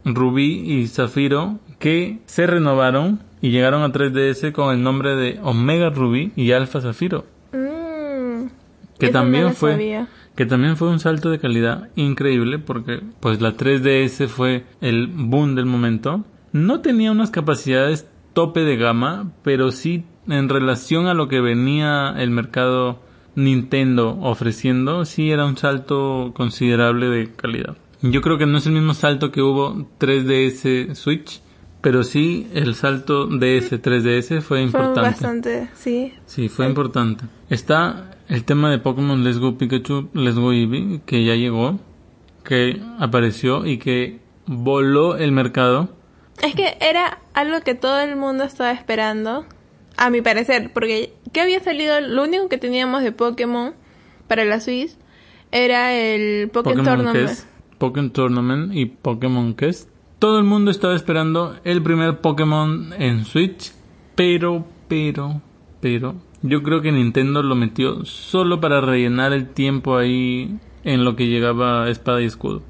Rubí 0.05 0.59
y 0.65 0.87
Zafiro 0.87 1.59
que 1.79 2.19
se 2.25 2.45
renovaron 2.45 3.21
y 3.41 3.49
llegaron 3.49 3.81
a 3.81 3.91
3DS 3.91 4.51
con 4.51 4.71
el 4.75 4.83
nombre 4.83 5.15
de 5.15 5.39
Omega 5.41 5.89
Rubí 5.89 6.31
y 6.35 6.51
Alpha 6.51 6.81
Zafiro, 6.81 7.25
Mm, 7.51 8.49
que 8.99 9.07
no 9.07 9.11
también 9.11 9.43
lo 9.45 9.51
fue 9.53 9.71
sabía. 9.71 10.07
Que 10.41 10.47
también 10.47 10.75
fue 10.75 10.87
un 10.89 10.99
salto 10.99 11.29
de 11.29 11.37
calidad 11.37 11.89
increíble 11.95 12.57
porque 12.57 12.99
pues 13.19 13.39
la 13.41 13.55
3DS 13.55 14.27
fue 14.27 14.63
el 14.81 15.05
boom 15.05 15.53
del 15.53 15.67
momento. 15.67 16.25
No 16.51 16.79
tenía 16.81 17.11
unas 17.11 17.29
capacidades 17.29 18.07
tope 18.33 18.61
de 18.61 18.75
gama, 18.75 19.33
pero 19.43 19.69
sí 19.71 20.03
en 20.27 20.49
relación 20.49 21.05
a 21.05 21.13
lo 21.13 21.27
que 21.27 21.41
venía 21.41 22.15
el 22.17 22.31
mercado 22.31 23.03
Nintendo 23.35 24.17
ofreciendo, 24.19 25.05
sí 25.05 25.29
era 25.29 25.45
un 25.45 25.57
salto 25.57 26.31
considerable 26.35 27.07
de 27.09 27.31
calidad. 27.31 27.77
Yo 28.01 28.21
creo 28.21 28.39
que 28.39 28.47
no 28.47 28.57
es 28.57 28.65
el 28.65 28.73
mismo 28.73 28.95
salto 28.95 29.29
que 29.31 29.43
hubo 29.43 29.89
3DS 29.99 30.95
Switch, 30.95 31.39
pero 31.81 32.01
sí 32.01 32.47
el 32.55 32.73
salto 32.73 33.27
DS 33.27 33.79
3DS 33.79 34.41
fue 34.41 34.41
Fue 34.41 34.61
importante. 34.63 35.01
bastante, 35.01 35.69
sí. 35.75 36.13
Sí, 36.25 36.49
fue 36.49 36.65
importante. 36.65 37.25
Está 37.47 38.07
el 38.31 38.45
tema 38.45 38.71
de 38.71 38.79
Pokémon 38.79 39.25
Let's 39.25 39.39
Go 39.39 39.57
Pikachu, 39.57 40.07
Let's 40.13 40.37
Go 40.37 40.53
Eevee, 40.53 41.01
que 41.05 41.25
ya 41.25 41.35
llegó, 41.35 41.79
que 42.45 42.81
apareció 42.97 43.65
y 43.65 43.77
que 43.77 44.21
voló 44.45 45.17
el 45.17 45.33
mercado. 45.33 45.89
Es 46.41 46.55
que 46.55 46.77
era 46.79 47.19
algo 47.33 47.59
que 47.59 47.75
todo 47.75 47.99
el 47.99 48.15
mundo 48.15 48.45
estaba 48.45 48.71
esperando, 48.71 49.45
a 49.97 50.09
mi 50.09 50.21
parecer, 50.21 50.71
porque 50.73 51.13
¿qué 51.33 51.41
había 51.41 51.59
salido? 51.59 51.99
Lo 51.99 52.23
único 52.23 52.47
que 52.47 52.57
teníamos 52.57 53.03
de 53.03 53.11
Pokémon 53.11 53.73
para 54.29 54.45
la 54.45 54.61
Switch 54.61 54.91
era 55.51 55.93
el 55.93 56.49
Pokémon, 56.51 56.85
Tournament. 56.85 57.27
Quest, 57.27 57.47
Pokémon 57.79 58.11
Tournament 58.11 58.73
y 58.73 58.85
Pokémon 58.85 59.53
Quest. 59.55 59.89
Todo 60.19 60.37
el 60.37 60.45
mundo 60.45 60.71
estaba 60.71 60.95
esperando 60.95 61.59
el 61.65 61.83
primer 61.83 62.21
Pokémon 62.21 62.93
en 62.97 63.25
Switch, 63.25 63.73
pero, 64.15 64.65
pero, 64.87 65.41
pero, 65.81 66.15
yo 66.41 66.63
creo 66.63 66.81
que 66.81 66.91
Nintendo 66.91 67.43
lo 67.43 67.55
metió 67.55 68.05
solo 68.05 68.59
para 68.59 68.81
rellenar 68.81 69.33
el 69.33 69.47
tiempo 69.47 69.97
ahí 69.97 70.57
en 70.83 71.03
lo 71.05 71.15
que 71.15 71.27
llegaba 71.27 71.89
Espada 71.89 72.21
y 72.21 72.25
Escudo. 72.25 72.63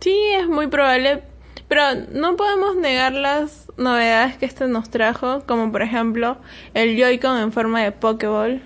Sí, 0.00 0.16
es 0.38 0.48
muy 0.48 0.66
probable, 0.66 1.22
pero 1.68 1.82
no 2.12 2.36
podemos 2.36 2.76
negar 2.76 3.12
las 3.12 3.70
novedades 3.76 4.36
que 4.36 4.46
este 4.46 4.68
nos 4.68 4.90
trajo, 4.90 5.42
como 5.46 5.72
por 5.72 5.82
ejemplo 5.82 6.36
el 6.74 6.96
Joy-Con 6.96 7.38
en 7.38 7.52
forma 7.52 7.82
de 7.82 7.92
Pokéball, 7.92 8.62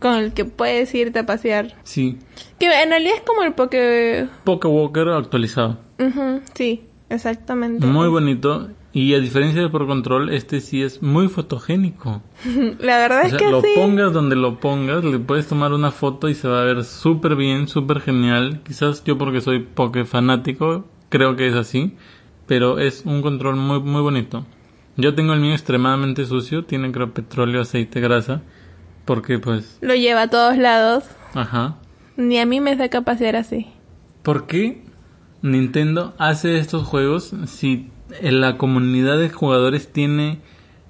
con 0.00 0.14
el 0.14 0.32
que 0.32 0.44
puedes 0.44 0.94
irte 0.94 1.20
a 1.20 1.26
pasear. 1.26 1.74
Sí, 1.84 2.18
Que 2.58 2.66
en 2.82 2.90
realidad 2.90 3.14
es 3.16 3.22
como 3.22 3.42
el 3.44 3.52
Poké... 3.52 4.28
Pokewalker 4.44 5.08
actualizado. 5.08 5.78
Ujú, 5.98 6.40
sí, 6.54 6.82
exactamente. 7.08 7.86
Muy 7.86 8.08
bonito. 8.08 8.68
Y 8.94 9.14
a 9.14 9.20
diferencia 9.20 9.62
de 9.62 9.70
Pro 9.70 9.86
Control, 9.86 10.28
este 10.30 10.60
sí 10.60 10.82
es 10.82 11.02
muy 11.02 11.28
fotogénico. 11.28 12.22
La 12.78 12.98
verdad 12.98 13.20
O 13.22 13.24
es 13.24 13.30
sea, 13.30 13.38
que 13.38 13.50
lo 13.50 13.62
sí. 13.62 13.68
pongas 13.74 14.12
donde 14.12 14.36
lo 14.36 14.60
pongas, 14.60 15.02
le 15.02 15.18
puedes 15.18 15.46
tomar 15.48 15.72
una 15.72 15.90
foto 15.90 16.28
y 16.28 16.34
se 16.34 16.46
va 16.48 16.60
a 16.60 16.64
ver 16.64 16.84
súper 16.84 17.34
bien, 17.36 17.68
súper 17.68 18.00
genial. 18.00 18.60
Quizás 18.64 19.02
yo 19.04 19.16
porque 19.16 19.40
soy 19.40 19.60
poke 19.60 20.04
fanático, 20.04 20.84
creo 21.08 21.36
que 21.36 21.48
es 21.48 21.54
así. 21.54 21.96
Pero 22.46 22.78
es 22.78 23.04
un 23.06 23.22
control 23.22 23.56
muy, 23.56 23.80
muy 23.80 24.02
bonito. 24.02 24.44
Yo 24.98 25.14
tengo 25.14 25.32
el 25.32 25.40
mío 25.40 25.52
extremadamente 25.52 26.26
sucio, 26.26 26.64
tiene 26.66 26.92
creo 26.92 27.14
petróleo, 27.14 27.62
aceite, 27.62 27.98
grasa. 28.00 28.42
Porque 29.06 29.38
pues, 29.38 29.78
Lo 29.80 29.94
lleva 29.94 30.22
a 30.22 30.28
todos 30.28 30.58
lados. 30.58 31.04
ajá. 31.34 31.76
Ni 32.18 32.38
a 32.38 32.44
mí 32.44 32.60
me 32.60 32.76
saca 32.76 33.00
pasear 33.00 33.36
así. 33.36 33.68
¿Por 34.22 34.46
qué 34.46 34.84
Nintendo 35.40 36.12
hace 36.18 36.58
estos 36.58 36.86
juegos 36.86 37.32
si 37.46 37.88
la 38.20 38.58
comunidad 38.58 39.18
de 39.18 39.30
jugadores 39.30 39.92
tiene 39.92 40.40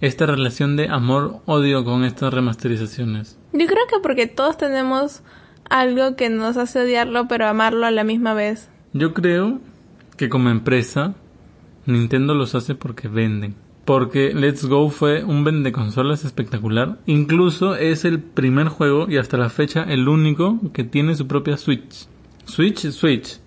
esta 0.00 0.26
relación 0.26 0.76
de 0.76 0.88
amor-odio 0.88 1.84
con 1.84 2.04
estas 2.04 2.34
remasterizaciones? 2.34 3.38
Yo 3.52 3.66
creo 3.66 3.86
que 3.88 4.00
porque 4.02 4.26
todos 4.26 4.56
tenemos 4.56 5.22
algo 5.70 6.16
que 6.16 6.28
nos 6.28 6.56
hace 6.56 6.80
odiarlo, 6.80 7.28
pero 7.28 7.46
amarlo 7.46 7.86
a 7.86 7.90
la 7.90 8.04
misma 8.04 8.34
vez. 8.34 8.68
Yo 8.92 9.14
creo 9.14 9.60
que 10.16 10.28
como 10.28 10.50
empresa 10.50 11.14
Nintendo 11.86 12.34
los 12.34 12.54
hace 12.54 12.74
porque 12.74 13.08
venden. 13.08 13.54
porque 13.84 14.32
Let's 14.32 14.64
Go 14.64 14.88
fue 14.90 15.24
un 15.24 15.42
vende 15.42 15.72
consolas 15.72 16.24
espectacular. 16.24 16.98
Incluso 17.06 17.74
es 17.74 18.04
el 18.04 18.20
primer 18.20 18.68
juego 18.68 19.08
y 19.08 19.16
hasta 19.16 19.36
la 19.36 19.50
fecha 19.50 19.82
el 19.82 20.08
único 20.08 20.60
que 20.72 20.84
tiene 20.84 21.16
su 21.16 21.26
propia 21.26 21.56
Switch. 21.56 22.06
Switch, 22.44 22.90
Switch. 22.90 23.38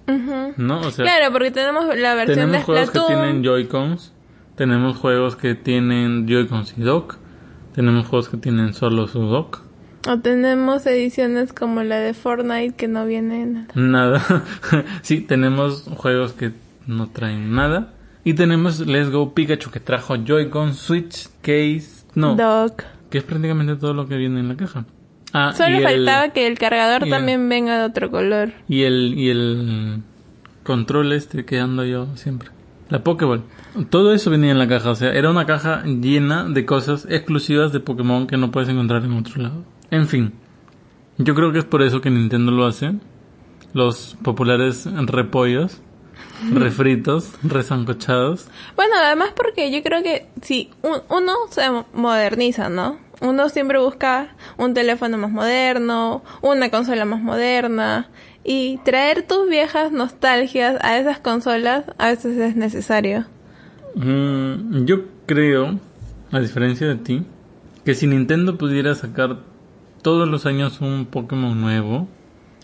¿No? 0.58 0.80
O 0.82 0.92
sea, 0.92 1.06
Claro, 1.06 1.32
porque 1.32 1.52
tenemos 1.52 1.86
la 1.98 2.16
versión 2.16 2.36
tenemos 2.36 2.58
de 2.58 2.64
juegos 2.64 2.92
que 2.92 3.00
tienen 3.00 3.44
Joy-Cons, 3.44 4.14
tenemos 4.56 4.98
juegos 4.98 5.36
que 5.36 5.56
tienen 5.56 6.28
Joy-Cons 6.28 6.76
y 6.78 6.82
dock, 6.82 7.18
tenemos 7.74 8.08
juegos 8.08 8.30
que 8.30 8.38
tienen 8.38 8.74
solo 8.74 9.08
su 9.08 9.22
dock. 9.22 9.62
O 10.08 10.20
tenemos 10.20 10.86
ediciones 10.86 11.52
como 11.52 11.82
la 11.82 11.98
de 11.98 12.14
Fortnite 12.14 12.76
que 12.76 12.88
no 12.88 13.06
vienen. 13.06 13.68
Nada. 13.74 14.24
sí, 15.02 15.22
tenemos 15.22 15.90
juegos 15.98 16.34
que 16.34 16.52
no 16.86 17.10
traen 17.10 17.56
nada. 17.56 17.94
Y 18.24 18.34
tenemos 18.34 18.80
Let's 18.80 19.10
Go 19.10 19.34
Pikachu 19.34 19.72
que 19.72 19.80
trajo 19.80 20.16
Joy-Con, 20.16 20.74
Switch, 20.74 21.28
Case, 21.42 22.06
no, 22.16 22.36
Doc. 22.36 22.84
que 23.10 23.20
es 23.20 23.24
prácticamente 23.24 23.76
todo 23.76 23.94
lo 23.94 24.08
que 24.08 24.16
viene 24.18 24.40
en 24.40 24.48
la 24.48 24.56
caja. 24.56 24.86
Ah, 25.38 25.52
Solo 25.54 25.78
el- 25.80 25.84
faltaba 25.84 26.30
que 26.30 26.48
el 26.48 26.58
cargador 26.58 27.04
el- 27.04 27.10
también 27.10 27.50
venga 27.50 27.78
de 27.78 27.84
otro 27.86 28.10
color. 28.10 28.54
Y 28.70 28.84
el, 28.84 29.14
y 29.18 29.30
el 29.30 30.02
control 30.64 31.12
este 31.12 31.44
que 31.44 31.60
ando 31.60 31.84
yo 31.84 32.08
siempre. 32.16 32.50
La 32.88 33.04
Pokéball. 33.04 33.42
Todo 33.90 34.14
eso 34.14 34.30
venía 34.32 34.52
en 34.52 34.60
la 34.60 34.68
caja. 34.70 34.92
O 34.92 34.96
sea, 34.96 35.12
era 35.12 35.30
una 35.30 35.46
caja 35.46 35.84
llena 35.84 36.46
de 36.46 36.66
cosas 36.66 37.06
exclusivas 37.10 37.74
de 37.74 37.82
Pokémon 37.82 38.28
que 38.28 38.38
no 38.38 38.50
puedes 38.52 38.70
encontrar 38.70 39.04
en 39.04 39.12
otro 39.14 39.42
lado. 39.42 39.64
En 39.92 40.08
fin. 40.08 40.32
Yo 41.18 41.36
creo 41.36 41.52
que 41.52 41.60
es 41.60 41.66
por 41.66 41.82
eso 41.82 42.00
que 42.00 42.10
Nintendo 42.10 42.52
lo 42.54 42.66
hace. 42.66 42.94
Los 43.74 44.16
populares 44.24 44.88
repollos, 45.08 45.82
refritos, 46.54 47.32
resancochados. 47.44 48.48
Bueno, 48.76 48.94
además 49.04 49.30
porque 49.36 49.72
yo 49.72 49.82
creo 49.84 50.02
que 50.04 50.28
si 50.42 50.70
un- 50.82 51.02
uno 51.10 51.34
se 51.50 51.64
moderniza, 51.94 52.70
¿no? 52.70 52.98
Uno 53.22 53.50
siempre 53.50 53.80
busca 53.80 54.36
un 54.58 54.74
teléfono 54.74 55.18
más 55.18 55.32
moderno, 55.32 56.24
una 56.42 56.70
consola 56.70 57.06
más 57.06 57.22
moderna 57.22 58.10
y 58.44 58.78
traer 58.84 59.24
tus 59.24 59.48
viejas 59.50 59.92
nostalgias 59.92 60.78
a 60.82 60.98
esas 60.98 61.20
consolas 61.20 61.86
a 61.98 62.08
veces 62.08 62.38
es 62.38 62.56
necesario. 62.56 63.26
Mm, 63.96 64.86
yo 64.86 65.04
creo, 65.26 65.80
a 66.32 66.40
diferencia 66.40 66.88
de 66.88 66.96
ti, 66.96 67.24
que 67.86 67.96
si 67.96 68.08
Nintendo 68.08 68.58
pudiera 68.58 68.94
sacar 68.96 69.38
todos 70.02 70.28
los 70.28 70.46
años 70.46 70.82
un 70.82 71.06
Pokémon 71.06 71.60
nuevo, 71.60 72.08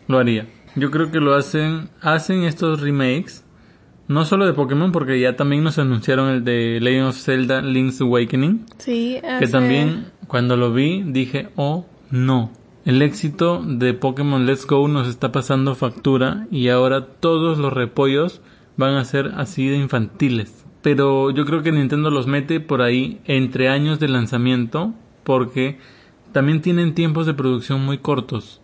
lo 0.08 0.20
haría. 0.20 0.48
Yo 0.76 0.92
creo 0.92 1.12
que 1.12 1.20
lo 1.20 1.34
hacen, 1.36 1.90
hacen 2.02 2.44
estos 2.44 2.82
remakes, 2.82 3.44
no 4.08 4.26
solo 4.26 4.46
de 4.46 4.54
Pokémon, 4.54 4.92
porque 4.92 5.20
ya 5.20 5.36
también 5.36 5.64
nos 5.64 5.80
anunciaron 5.80 6.30
el 6.30 6.44
de 6.44 6.80
Legend 6.82 7.08
of 7.08 7.18
Zelda 7.18 7.62
Link's 7.62 8.02
Awakening, 8.02 8.66
Sí, 8.78 9.20
que 9.22 9.28
hace- 9.28 9.48
también 9.48 10.08
cuando 10.32 10.56
lo 10.56 10.72
vi 10.72 11.04
dije, 11.06 11.50
oh 11.58 11.86
no, 12.10 12.52
el 12.86 13.02
éxito 13.02 13.62
de 13.62 13.94
Pokémon 13.94 14.46
Let's 14.46 14.66
Go 14.66 14.88
nos 14.88 15.10
está 15.10 15.34
pasando 15.34 15.76
factura 15.76 16.48
y 16.50 16.70
ahora 16.70 17.06
todos 17.06 17.58
los 17.58 17.74
repollos 17.74 18.40
van 18.78 18.94
a 18.96 19.04
ser 19.04 19.34
así 19.36 19.68
de 19.68 19.76
infantiles. 19.76 20.64
Pero 20.82 21.32
yo 21.32 21.46
creo 21.46 21.64
que 21.64 21.74
Nintendo 21.74 22.10
los 22.12 22.28
mete 22.28 22.62
por 22.62 22.82
ahí 22.82 23.20
entre 23.26 23.68
años 23.68 24.00
de 24.00 24.08
lanzamiento 24.08 24.94
porque 25.26 25.78
también 26.32 26.62
tienen 26.62 26.96
tiempos 26.96 27.26
de 27.26 27.34
producción 27.34 27.86
muy 27.86 27.98
cortos. 27.98 28.62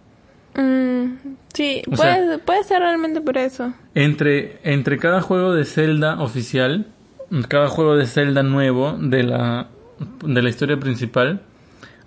Mm, 0.56 1.16
sí, 1.54 1.82
O 1.86 1.92
puede, 1.98 2.26
sea- 2.28 2.38
puede 2.46 2.64
ser 2.64 2.80
realmente 2.80 3.20
por 3.20 3.38
eso. 3.38 3.74
Entre, 3.94 4.60
entre 4.64 4.98
cada 4.98 5.22
juego 5.22 5.54
de 5.54 5.66
Zelda 5.66 6.22
oficial, 6.22 6.88
cada 7.50 7.68
juego 7.68 7.98
de 7.98 8.06
Zelda 8.08 8.42
nuevo 8.42 8.98
de 9.00 9.24
la, 9.24 9.68
de 10.26 10.42
la 10.42 10.50
historia 10.50 10.78
principal, 10.80 11.42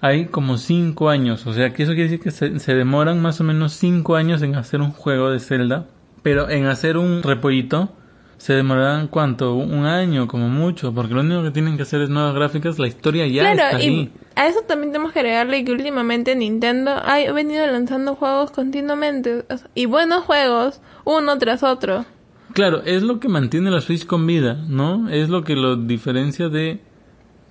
hay 0.00 0.26
como 0.26 0.56
5 0.58 1.08
años. 1.08 1.46
O 1.46 1.52
sea 1.52 1.72
que 1.72 1.82
eso 1.82 1.92
quiere 1.92 2.10
decir 2.10 2.20
que 2.20 2.30
se, 2.30 2.58
se 2.58 2.74
demoran 2.74 3.20
más 3.20 3.40
o 3.40 3.44
menos 3.44 3.72
5 3.74 4.16
años 4.16 4.42
en 4.42 4.54
hacer 4.54 4.80
un 4.80 4.92
juego 4.92 5.30
de 5.30 5.40
Zelda. 5.40 5.86
Pero 6.22 6.50
en 6.50 6.66
hacer 6.66 6.96
un 6.96 7.22
repollito 7.22 7.92
se 8.40 8.54
demorarán 8.54 9.08
cuánto? 9.08 9.54
Un 9.54 9.84
año 9.84 10.26
como 10.26 10.48
mucho. 10.48 10.94
Porque 10.94 11.12
lo 11.12 11.20
único 11.20 11.42
que 11.42 11.50
tienen 11.50 11.76
que 11.76 11.82
hacer 11.82 12.00
es 12.00 12.08
nuevas 12.08 12.34
gráficas. 12.34 12.78
La 12.78 12.88
historia 12.88 13.26
ya 13.26 13.52
está 13.52 13.82
y 13.82 13.86
ahí. 13.86 14.12
a 14.34 14.46
eso 14.48 14.62
también 14.62 14.92
tenemos 14.92 15.12
que 15.12 15.18
agregarle 15.18 15.62
que 15.62 15.72
últimamente 15.72 16.34
Nintendo 16.34 16.92
ha 16.92 17.18
venido 17.32 17.66
lanzando 17.66 18.14
juegos 18.14 18.50
continuamente 18.50 19.44
y 19.74 19.84
buenos 19.84 20.24
juegos 20.24 20.80
uno 21.04 21.36
tras 21.36 21.62
otro. 21.62 22.06
Claro, 22.54 22.82
es 22.84 23.02
lo 23.02 23.20
que 23.20 23.28
mantiene 23.28 23.70
la 23.70 23.82
Switch 23.82 24.06
con 24.06 24.26
vida, 24.26 24.54
¿no? 24.54 25.10
Es 25.10 25.28
lo 25.28 25.44
que 25.44 25.54
lo 25.54 25.76
diferencia 25.76 26.48
de 26.48 26.80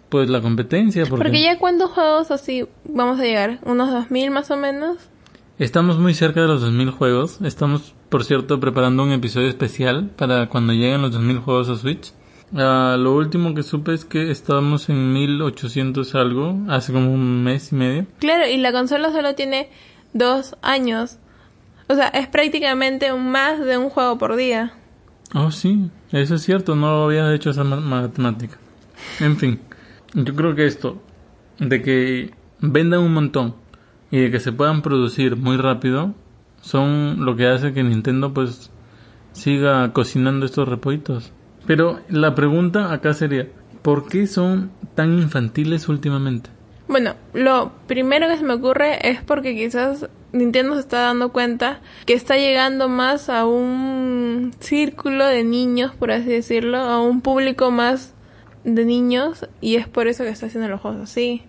pues 0.09 0.29
la 0.29 0.41
competencia. 0.41 1.03
Porque, 1.05 1.23
Porque 1.23 1.41
ya 1.41 1.57
cuántos 1.59 1.91
juegos 1.91 2.31
así 2.31 2.65
vamos 2.85 3.19
a 3.19 3.23
llegar, 3.23 3.59
unos 3.65 3.91
2000 3.91 4.31
más 4.31 4.49
o 4.51 4.57
menos. 4.57 4.97
estamos 5.59 5.97
muy 5.99 6.13
cerca 6.13 6.41
de 6.41 6.47
los 6.47 6.61
2000 6.61 6.91
juegos. 6.91 7.39
Estamos, 7.43 7.93
por 8.09 8.23
cierto, 8.23 8.59
preparando 8.59 9.03
un 9.03 9.11
episodio 9.11 9.47
especial 9.47 10.09
para 10.15 10.47
cuando 10.49 10.73
lleguen 10.73 11.01
los 11.01 11.11
2000 11.11 11.39
juegos 11.39 11.69
a 11.69 11.75
Switch. 11.77 12.11
Ah, 12.55 12.95
lo 12.97 13.13
último 13.15 13.53
que 13.53 13.61
supe 13.61 13.93
es 13.93 14.05
que 14.05 14.31
estábamos 14.31 14.89
en 14.89 15.13
1800 15.13 16.15
algo, 16.15 16.57
hace 16.69 16.91
como 16.91 17.13
un 17.13 17.43
mes 17.43 17.71
y 17.71 17.75
medio. 17.75 18.05
Claro, 18.19 18.47
y 18.47 18.57
la 18.57 18.71
consola 18.71 19.11
solo 19.11 19.35
tiene 19.35 19.69
dos 20.13 20.55
años. 20.63 21.17
O 21.87 21.93
sea, 21.95 22.07
es 22.07 22.27
prácticamente 22.27 23.13
más 23.13 23.59
de 23.63 23.77
un 23.77 23.89
juego 23.89 24.17
por 24.17 24.35
día. 24.35 24.73
Oh, 25.35 25.51
sí, 25.51 25.91
eso 26.11 26.35
es 26.35 26.41
cierto, 26.41 26.75
no 26.75 27.03
había 27.03 27.31
hecho 27.35 27.51
esa 27.51 27.63
ma- 27.63 27.75
matemática. 27.79 28.57
En 29.19 29.37
fin, 29.37 29.59
yo 30.13 30.35
creo 30.35 30.55
que 30.55 30.65
esto, 30.65 31.01
de 31.59 31.81
que 31.81 32.31
vendan 32.59 33.01
un 33.01 33.13
montón 33.13 33.55
y 34.11 34.19
de 34.19 34.31
que 34.31 34.39
se 34.39 34.51
puedan 34.51 34.81
producir 34.81 35.35
muy 35.35 35.57
rápido, 35.57 36.13
son 36.61 37.25
lo 37.25 37.35
que 37.35 37.47
hace 37.47 37.73
que 37.73 37.83
Nintendo 37.83 38.33
pues 38.33 38.71
siga 39.31 39.93
cocinando 39.93 40.45
estos 40.45 40.67
repollitos. 40.67 41.31
Pero 41.67 41.99
la 42.09 42.35
pregunta 42.35 42.91
acá 42.91 43.13
sería, 43.13 43.47
¿por 43.81 44.07
qué 44.07 44.27
son 44.27 44.71
tan 44.95 45.13
infantiles 45.13 45.87
últimamente? 45.87 46.49
Bueno, 46.87 47.13
lo 47.33 47.71
primero 47.85 48.27
que 48.27 48.37
se 48.37 48.43
me 48.43 48.55
ocurre 48.55 49.07
es 49.07 49.21
porque 49.21 49.55
quizás 49.55 50.09
Nintendo 50.31 50.73
se 50.73 50.81
está 50.81 51.01
dando 51.01 51.31
cuenta 51.31 51.81
que 52.07 52.13
está 52.13 52.35
llegando 52.35 52.89
más 52.89 53.29
a 53.29 53.45
un 53.45 54.51
círculo 54.59 55.25
de 55.27 55.43
niños, 55.43 55.93
por 55.93 56.11
así 56.11 56.29
decirlo, 56.29 56.77
a 56.77 56.99
un 56.99 57.21
público 57.21 57.69
más 57.69 58.15
de 58.63 58.85
niños 58.85 59.47
y 59.61 59.75
es 59.75 59.87
por 59.87 60.07
eso 60.07 60.23
que 60.23 60.29
está 60.29 60.47
haciendo 60.47 60.69
los 60.69 60.81
juegos 60.81 61.01
así. 61.01 61.43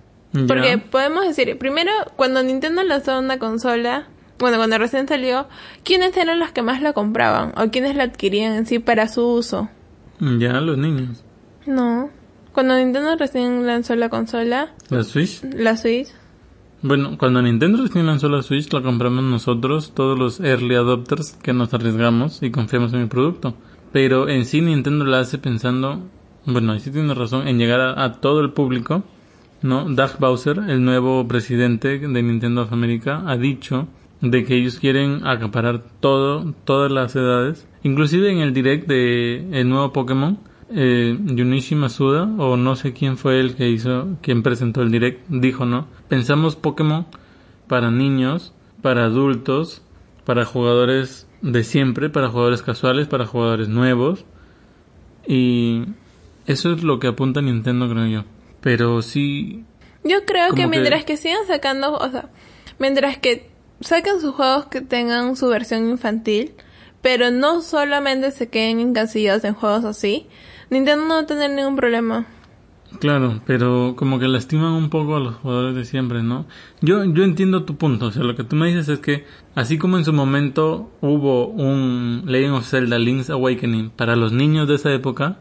Porque 0.47 0.79
podemos 0.79 1.27
decir, 1.27 1.59
primero, 1.59 1.91
cuando 2.17 2.43
Nintendo 2.43 2.85
lanzó 2.85 3.19
una 3.19 3.39
consola, 3.41 4.07
bueno, 4.39 4.59
cuando 4.59 4.79
recién 4.79 5.09
salió, 5.09 5.49
¿quiénes 5.85 6.17
eran 6.17 6.39
los 6.39 6.53
que 6.53 6.63
más 6.63 6.81
la 6.83 6.93
compraban? 6.93 7.53
¿O 7.57 7.71
quiénes 7.71 7.97
la 7.97 8.05
adquirían 8.05 8.53
en 8.55 8.67
sí 8.67 8.79
para 8.79 9.09
su 9.09 9.27
uso? 9.27 9.69
Ya, 10.21 10.61
los 10.61 10.79
niños. 10.79 11.25
No. 11.67 12.11
Cuando 12.53 12.77
Nintendo 12.77 13.17
recién 13.17 13.67
lanzó 13.67 13.97
la 13.97 14.09
consola, 14.09 14.73
La 14.89 15.03
Switch. 15.05 15.43
la 15.55 15.77
Switch, 15.77 16.09
Bueno, 16.83 17.17
cuando 17.19 17.43
Nintendo 17.43 17.83
recién 17.83 18.07
lanzó 18.07 18.29
la 18.29 18.43
Switch, 18.43 18.73
la 18.73 18.83
compramos 18.83 19.25
nosotros, 19.25 19.93
todos 19.95 20.19
los 20.19 20.41
early 20.41 20.75
adopters 20.77 21.33
que 21.43 21.53
nos 21.53 21.75
arriesgamos 21.75 22.43
y 22.43 22.51
confiamos 22.51 22.93
en 22.93 23.01
el 23.01 23.09
producto. 23.09 23.55
Pero 23.93 24.29
en 24.29 24.45
sí 24.47 24.61
Nintendo 24.61 25.05
la 25.05 25.21
hace 25.21 25.39
pensando, 25.39 26.01
bueno, 26.47 26.73
ahí 26.73 26.81
sí 26.81 26.91
tiene 26.91 27.15
razón, 27.15 27.47
en 27.49 27.59
llegar 27.59 27.81
a, 27.81 28.13
todo 28.21 28.41
el 28.41 28.51
público, 28.51 29.05
¿no? 29.63 29.85
Doug 29.89 30.19
Bowser, 30.19 30.59
el 30.69 30.85
nuevo 30.85 31.27
presidente 31.29 31.99
de 31.99 32.23
Nintendo 32.23 32.63
of 32.63 32.73
America, 32.73 33.23
ha 33.27 33.37
dicho 33.37 33.89
de 34.21 34.45
que 34.45 34.57
ellos 34.57 34.79
quieren 34.79 35.27
acaparar 35.27 35.83
todo, 36.01 36.55
todas 36.65 36.91
las 36.91 37.15
edades. 37.17 37.67
Inclusive 37.83 38.31
en 38.31 38.39
el 38.39 38.53
direct 38.53 38.87
de 38.87 39.49
el 39.53 39.69
nuevo 39.69 39.93
Pokémon, 39.93 40.39
eh, 40.75 41.19
Junichi 41.27 41.75
Masuda, 41.75 42.25
o 42.39 42.57
no 42.57 42.77
sé 42.77 42.93
quién 42.93 43.17
fue 43.17 43.41
el 43.41 43.55
que 43.55 43.69
hizo, 43.69 44.17
quien 44.23 44.43
presentó 44.43 44.83
el 44.83 44.91
direct, 44.91 45.27
dijo, 45.29 45.65
¿no? 45.67 45.87
Pensamos 46.09 46.57
Pokémon 46.57 47.07
para 47.67 47.91
niños, 47.91 48.55
para 48.83 49.05
adultos, 49.05 49.83
para 50.25 50.45
jugadores 50.45 51.27
de 51.43 51.65
siempre, 51.65 52.11
para 52.11 52.29
jugadores 52.29 52.63
casuales, 52.63 53.09
para 53.09 53.27
jugadores 53.27 53.69
nuevos. 53.69 54.25
Y 55.27 55.85
eso 56.51 56.73
es 56.73 56.83
lo 56.83 56.99
que 56.99 57.09
apunta 57.09 57.41
Nintendo, 57.41 57.89
creo 57.89 58.07
yo. 58.07 58.25
Pero 58.61 59.03
sí, 59.03 59.65
Yo 60.05 60.25
creo 60.27 60.55
que 60.55 60.67
mientras 60.67 61.05
que 61.05 61.17
sigan 61.17 61.47
sacando, 61.47 61.95
o 61.97 62.11
sea, 62.11 62.29
mientras 62.79 63.19
que 63.19 63.51
saquen 63.81 64.21
sus 64.21 64.35
juegos 64.35 64.67
que 64.67 64.81
tengan 64.81 65.37
su 65.37 65.49
versión 65.49 65.89
infantil, 65.89 66.53
pero 67.03 67.31
no 67.31 67.63
solamente 67.63 68.31
se 68.31 68.49
queden 68.49 68.81
encasillados 68.81 69.45
en 69.45 69.55
juegos 69.55 69.85
así, 69.85 70.27
Nintendo 70.69 71.05
no 71.07 71.15
va 71.15 71.21
a 71.21 71.27
tener 71.27 71.51
ningún 71.51 71.77
problema. 71.77 72.27
Claro, 72.99 73.41
pero 73.47 73.95
como 73.97 74.19
que 74.19 74.27
lastiman 74.27 74.73
un 74.73 74.91
poco 74.91 75.17
a 75.17 75.21
los 75.21 75.37
jugadores 75.37 75.77
de 75.77 75.85
siempre, 75.85 76.23
¿no? 76.23 76.47
Yo, 76.81 77.05
yo 77.05 77.23
entiendo 77.23 77.65
tu 77.65 77.77
punto, 77.77 78.07
o 78.07 78.11
sea, 78.11 78.25
lo 78.25 78.35
que 78.35 78.43
tú 78.43 78.57
me 78.57 78.67
dices 78.67 78.89
es 78.89 78.99
que 78.99 79.25
así 79.55 79.79
como 79.79 79.97
en 79.97 80.05
su 80.05 80.13
momento 80.13 80.91
hubo 81.01 81.47
un 81.47 82.25
Legend 82.27 82.55
of 82.57 82.69
Zelda 82.69 82.99
Link's 82.99 83.31
Awakening 83.31 83.91
para 83.91 84.17
los 84.17 84.33
niños 84.33 84.67
de 84.67 84.75
esa 84.75 84.93
época, 84.93 85.39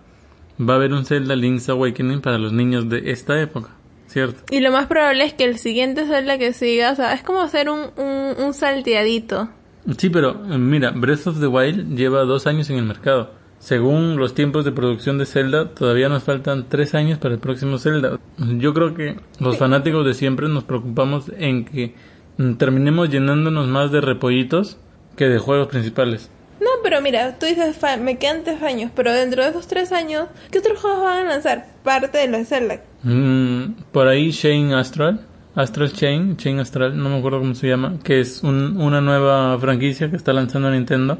va 0.59 0.73
a 0.73 0.75
haber 0.77 0.93
un 0.93 1.05
Zelda 1.05 1.35
Link's 1.35 1.69
Awakening 1.69 2.21
para 2.21 2.37
los 2.37 2.51
niños 2.51 2.89
de 2.89 3.11
esta 3.11 3.41
época, 3.41 3.69
¿cierto? 4.07 4.41
Y 4.51 4.59
lo 4.59 4.71
más 4.71 4.87
probable 4.87 5.23
es 5.23 5.33
que 5.33 5.45
el 5.45 5.57
siguiente 5.57 6.05
Zelda 6.05 6.37
que 6.37 6.53
siga, 6.53 6.91
o 6.91 6.95
sea, 6.95 7.13
es 7.13 7.23
como 7.23 7.41
hacer 7.41 7.69
un, 7.69 7.91
un, 7.97 8.43
un 8.43 8.53
salteadito. 8.53 9.49
Sí, 9.97 10.09
pero 10.09 10.31
eh, 10.49 10.57
mira, 10.57 10.91
Breath 10.91 11.27
of 11.27 11.39
the 11.39 11.47
Wild 11.47 11.95
lleva 11.95 12.23
dos 12.23 12.47
años 12.47 12.69
en 12.69 12.77
el 12.77 12.85
mercado. 12.85 13.31
Según 13.59 14.15
los 14.15 14.33
tiempos 14.33 14.63
de 14.63 14.71
producción 14.71 15.17
de 15.17 15.25
Zelda, 15.25 15.69
todavía 15.69 16.07
nos 16.07 16.23
faltan 16.23 16.67
tres 16.69 16.95
años 16.95 17.19
para 17.19 17.33
el 17.33 17.41
próximo 17.41 17.77
Zelda. 17.77 18.17
Yo 18.37 18.73
creo 18.73 18.93
que 18.93 19.17
los 19.39 19.57
fanáticos 19.57 20.05
de 20.05 20.13
siempre 20.13 20.47
nos 20.47 20.63
preocupamos 20.63 21.29
en 21.37 21.65
que 21.65 21.93
mm, 22.37 22.53
terminemos 22.53 23.09
llenándonos 23.09 23.67
más 23.67 23.91
de 23.91 23.99
repollitos 23.99 24.77
que 25.17 25.27
de 25.27 25.39
juegos 25.39 25.67
principales. 25.67 26.31
No, 26.59 26.67
pero 26.83 27.01
mira, 27.01 27.37
tú 27.39 27.45
dices, 27.45 27.77
me 28.01 28.17
quedan 28.17 28.43
tres 28.43 28.61
años, 28.61 28.91
pero 28.95 29.11
dentro 29.13 29.43
de 29.43 29.49
esos 29.49 29.67
tres 29.67 29.91
años, 29.91 30.27
¿qué 30.51 30.59
otros 30.59 30.79
juegos 30.79 31.01
van 31.03 31.25
a 31.25 31.29
lanzar? 31.29 31.65
Parte 31.83 32.17
de 32.17 32.27
los 32.27 32.47
Zelda. 32.47 32.81
Mm, 33.03 33.83
por 33.91 34.07
ahí 34.07 34.31
Shane 34.31 34.73
Astral, 34.75 35.21
Astral 35.55 35.93
Chain, 35.93 36.35
Chain 36.37 36.59
Astral, 36.59 36.97
no 37.01 37.09
me 37.09 37.17
acuerdo 37.19 37.39
cómo 37.39 37.55
se 37.55 37.67
llama, 37.69 37.97
que 38.03 38.19
es 38.19 38.43
un- 38.43 38.75
una 38.81 38.99
nueva 38.99 39.57
franquicia 39.59 40.09
que 40.09 40.17
está 40.17 40.33
lanzando 40.33 40.69
Nintendo. 40.69 41.17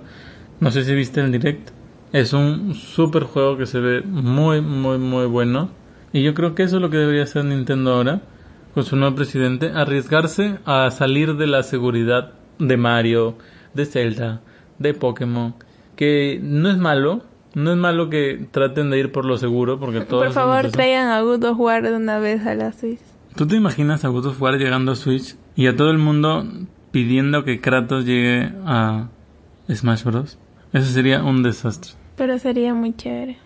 No 0.59 0.71
sé 0.71 0.83
si 0.83 0.93
viste 0.93 1.21
el 1.21 1.31
direct. 1.31 1.69
Es 2.11 2.33
un 2.33 2.73
super 2.75 3.23
juego 3.23 3.57
que 3.57 3.65
se 3.65 3.79
ve 3.79 4.01
muy, 4.01 4.61
muy, 4.61 4.97
muy 4.97 5.25
bueno. 5.25 5.69
Y 6.11 6.21
yo 6.23 6.33
creo 6.33 6.53
que 6.55 6.63
eso 6.63 6.77
es 6.77 6.81
lo 6.81 6.89
que 6.89 6.97
debería 6.97 7.23
hacer 7.23 7.45
Nintendo 7.45 7.93
ahora, 7.93 8.21
con 8.73 8.83
su 8.83 8.95
nuevo 8.97 9.15
presidente, 9.15 9.71
arriesgarse 9.73 10.57
a 10.65 10.89
salir 10.91 11.37
de 11.37 11.47
la 11.47 11.63
seguridad 11.63 12.33
de 12.57 12.77
Mario, 12.77 13.37
de 13.73 13.85
Zelda, 13.85 14.41
de 14.79 14.93
Pokémon, 14.93 15.53
que 15.95 16.39
no 16.41 16.69
es 16.69 16.77
malo, 16.77 17.23
no 17.53 17.71
es 17.71 17.77
malo 17.77 18.09
que 18.09 18.47
traten 18.51 18.89
de 18.89 18.99
ir 18.99 19.11
por 19.11 19.25
lo 19.25 19.37
seguro, 19.37 19.79
porque 19.79 20.01
todos 20.01 20.25
Por 20.25 20.33
favor, 20.33 20.71
traigan 20.71 21.09
a 21.09 21.21
God 21.21 21.43
of 21.43 21.59
War 21.59 21.83
de 21.83 21.95
una 21.95 22.19
vez 22.19 22.45
a 22.45 22.55
la 22.55 22.71
Switch. 22.71 22.99
¿Tú 23.35 23.47
te 23.47 23.55
imaginas 23.55 24.05
a 24.05 24.09
God 24.09 24.27
of 24.27 24.41
War 24.41 24.57
llegando 24.57 24.91
a 24.91 24.95
Switch 24.95 25.35
y 25.55 25.67
a 25.67 25.75
todo 25.75 25.91
el 25.91 25.97
mundo 25.97 26.45
pidiendo 26.91 27.43
que 27.43 27.61
Kratos 27.61 28.05
llegue 28.05 28.51
a 28.65 29.09
Smash 29.71 30.03
Bros? 30.03 30.37
Eso 30.73 30.91
sería 30.91 31.23
un 31.23 31.43
desastre. 31.43 31.93
Pero 32.15 32.37
sería 32.37 32.73
muy 32.73 32.95
chévere. 32.95 33.37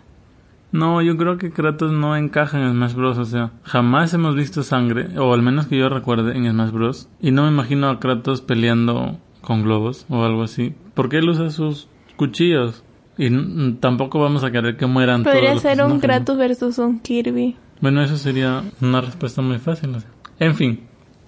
No, 0.71 1.01
yo 1.03 1.15
creo 1.17 1.37
que 1.37 1.51
Kratos 1.51 1.91
no 1.91 2.17
encaja 2.17 2.59
en 2.59 2.71
Smash 2.71 2.95
Bros. 2.95 3.17
O 3.19 3.25
sea, 3.25 3.51
jamás 3.63 4.13
hemos 4.13 4.35
visto 4.35 4.63
sangre, 4.63 5.19
o 5.19 5.33
al 5.33 5.43
menos 5.43 5.67
que 5.67 5.77
yo 5.77 5.87
recuerde, 5.87 6.35
en 6.35 6.49
Smash 6.49 6.71
Bros. 6.71 7.09
Y 7.21 7.31
no 7.31 7.43
me 7.43 7.49
imagino 7.49 7.89
a 7.89 7.99
Kratos 7.99 8.41
peleando 8.41 9.19
con 9.43 9.61
globos 9.61 10.07
o 10.09 10.23
algo 10.23 10.41
así. 10.41 10.73
Porque 10.95 11.19
él 11.19 11.29
usa 11.29 11.51
sus 11.51 11.87
cuchillos. 12.15 12.83
Y 13.15 13.29
tampoco 13.73 14.19
vamos 14.19 14.43
a 14.43 14.51
querer 14.51 14.75
que 14.75 14.87
mueran 14.87 15.21
todos 15.21 15.35
Podría 15.35 15.53
los 15.53 15.61
ser 15.61 15.83
un. 15.83 15.99
Kratos 15.99 16.35
versus 16.35 16.79
un 16.79 16.99
Kirby. 16.99 17.55
Bueno, 17.79 18.01
eso 18.01 18.17
sería 18.17 18.63
una 18.81 19.01
respuesta 19.01 19.41
muy 19.43 19.59
fácil. 19.59 19.91
En 20.39 20.55
fin, 20.55 20.79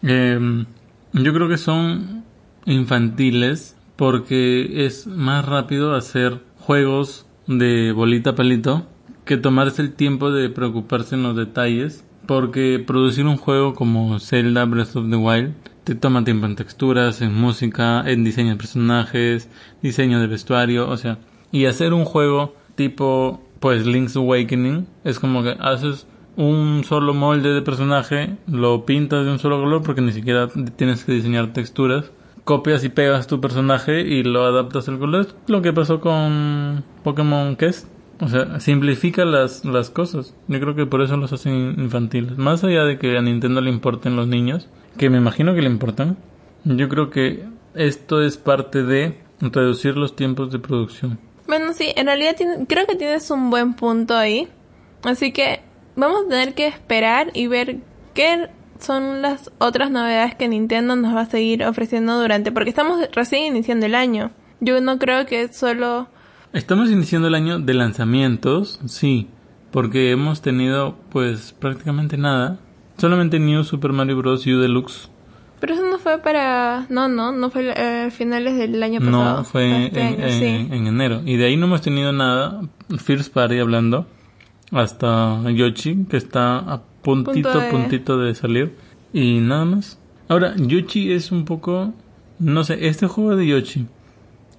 eh, 0.01 0.65
yo 1.13 1.33
creo 1.33 1.47
que 1.47 1.57
son 1.57 2.23
infantiles 2.65 3.77
porque 3.97 4.85
es 4.85 5.05
más 5.05 5.45
rápido 5.45 5.93
hacer 5.93 6.41
juegos 6.59 7.27
de 7.45 7.91
bolita 7.91 8.33
palito 8.33 8.87
que 9.25 9.37
tomarse 9.37 9.81
el 9.81 9.93
tiempo 9.93 10.31
de 10.31 10.49
preocuparse 10.49 11.15
en 11.15 11.23
los 11.23 11.35
detalles. 11.35 12.03
Porque 12.25 12.83
producir 12.85 13.27
un 13.27 13.37
juego 13.37 13.75
como 13.75 14.17
Zelda 14.19 14.65
Breath 14.65 14.95
of 14.95 15.11
the 15.11 15.15
Wild 15.15 15.53
te 15.85 15.95
toma 15.95 16.23
tiempo 16.23 16.47
en 16.47 16.55
texturas, 16.55 17.21
en 17.21 17.33
música, 17.33 18.03
en 18.05 18.23
diseño 18.23 18.49
de 18.49 18.55
personajes, 18.57 19.49
diseño 19.81 20.19
de 20.19 20.27
vestuario, 20.27 20.89
o 20.89 20.97
sea, 20.97 21.19
y 21.51 21.65
hacer 21.65 21.93
un 21.93 22.05
juego 22.05 22.55
tipo 22.75 23.41
pues 23.59 23.85
Link's 23.85 24.15
Awakening 24.15 24.87
es 25.03 25.19
como 25.19 25.43
que 25.43 25.55
haces 25.59 26.07
un 26.35 26.83
solo 26.83 27.13
molde 27.13 27.53
de 27.53 27.61
personaje, 27.61 28.35
lo 28.47 28.85
pintas 28.85 29.25
de 29.25 29.31
un 29.31 29.39
solo 29.39 29.61
color 29.61 29.83
porque 29.83 30.01
ni 30.01 30.11
siquiera 30.11 30.49
tienes 30.75 31.05
que 31.05 31.13
diseñar 31.13 31.53
texturas, 31.53 32.11
copias 32.43 32.83
y 32.83 32.89
pegas 32.89 33.27
tu 33.27 33.39
personaje 33.39 34.01
y 34.01 34.23
lo 34.23 34.43
adaptas 34.43 34.89
al 34.89 34.99
color. 34.99 35.21
Es 35.21 35.35
lo 35.47 35.61
que 35.61 35.71
pasó 35.71 36.01
con 36.01 36.83
Pokémon 37.03 37.55
Quest. 37.55 37.87
O 38.21 38.29
sea, 38.29 38.61
simplifica 38.61 39.25
las, 39.25 39.65
las 39.65 39.89
cosas. 39.89 40.35
Yo 40.47 40.59
creo 40.61 40.73
que 40.73 40.85
por 40.85 41.01
eso 41.01 41.17
los 41.17 41.33
hacen 41.33 41.75
infantiles. 41.77 42.37
Más 42.37 42.63
allá 42.63 42.85
de 42.85 42.97
que 42.97 43.17
a 43.17 43.21
Nintendo 43.21 43.59
le 43.59 43.69
importen 43.69 44.15
los 44.15 44.27
niños, 44.27 44.69
que 44.97 45.09
me 45.09 45.17
imagino 45.17 45.53
que 45.53 45.61
le 45.61 45.69
importan, 45.69 46.17
yo 46.63 46.89
creo 46.89 47.09
que 47.09 47.45
esto 47.73 48.21
es 48.21 48.37
parte 48.37 48.83
de 48.83 49.19
reducir 49.39 49.97
los 49.97 50.15
tiempos 50.15 50.51
de 50.51 50.59
producción. 50.59 51.19
Bueno, 51.47 51.73
sí, 51.73 51.91
en 51.95 52.07
realidad 52.07 52.35
tiene- 52.35 52.65
creo 52.67 52.87
que 52.87 52.95
tienes 52.95 53.29
un 53.29 53.49
buen 53.49 53.73
punto 53.75 54.15
ahí. 54.15 54.47
Así 55.03 55.31
que 55.31 55.61
vamos 55.95 56.25
a 56.25 56.29
tener 56.29 56.53
que 56.55 56.67
esperar 56.67 57.29
y 57.33 57.47
ver 57.47 57.77
qué 58.13 58.49
son 58.79 59.21
las 59.21 59.51
otras 59.59 59.91
novedades 59.91 60.35
que 60.35 60.47
Nintendo 60.47 60.95
nos 60.95 61.15
va 61.15 61.21
a 61.21 61.25
seguir 61.25 61.63
ofreciendo 61.63 62.19
durante, 62.19 62.51
porque 62.51 62.69
estamos 62.69 62.99
recién 63.13 63.43
iniciando 63.45 63.85
el 63.85 63.95
año. 63.95 64.31
Yo 64.59 64.81
no 64.81 64.97
creo 64.97 65.25
que 65.25 65.47
solo... 65.53 66.07
Estamos 66.53 66.89
iniciando 66.89 67.27
el 67.27 67.35
año 67.35 67.59
de 67.59 67.73
lanzamientos, 67.73 68.79
sí, 68.87 69.27
porque 69.71 70.11
hemos 70.11 70.41
tenido 70.41 70.95
pues 71.09 71.51
prácticamente 71.59 72.17
nada. 72.17 72.57
Solamente 72.97 73.39
New 73.39 73.63
Super 73.63 73.91
Mario 73.93 74.17
Bros. 74.17 74.45
U 74.47 74.59
Deluxe. 74.59 75.09
Pero 75.59 75.73
eso 75.73 75.83
no 75.89 75.97
fue 75.99 76.17
para... 76.19 76.85
No, 76.89 77.07
no, 77.07 77.31
no 77.31 77.49
fue 77.49 77.73
eh, 77.75 78.11
finales 78.11 78.57
del 78.57 78.81
año 78.83 78.99
pasado. 78.99 79.37
No, 79.37 79.43
fue 79.43 79.85
este 79.87 80.01
en, 80.01 80.07
año, 80.07 80.25
en- 80.25 80.31
sí. 80.39 80.75
en 80.75 80.87
enero. 80.87 81.21
Y 81.25 81.37
de 81.37 81.45
ahí 81.45 81.57
no 81.57 81.65
hemos 81.65 81.81
tenido 81.81 82.11
nada, 82.11 82.61
First 82.97 83.33
Party 83.33 83.57
hablando, 83.59 84.05
hasta 84.71 85.41
Yoshi, 85.51 86.05
que 86.09 86.17
está 86.17 86.57
a 86.57 86.81
puntito, 87.01 87.51
Punto 87.51 87.59
de- 87.59 87.71
puntito 87.71 88.17
de 88.19 88.35
salir. 88.35 88.75
Y 89.13 89.39
nada 89.39 89.65
más. 89.65 89.97
Ahora, 90.27 90.53
Yoshi 90.57 91.11
es 91.13 91.31
un 91.31 91.45
poco... 91.45 91.93
No 92.37 92.65
sé, 92.65 92.87
este 92.87 93.07
juego 93.07 93.37
de 93.37 93.47
Yoshi 93.47 93.87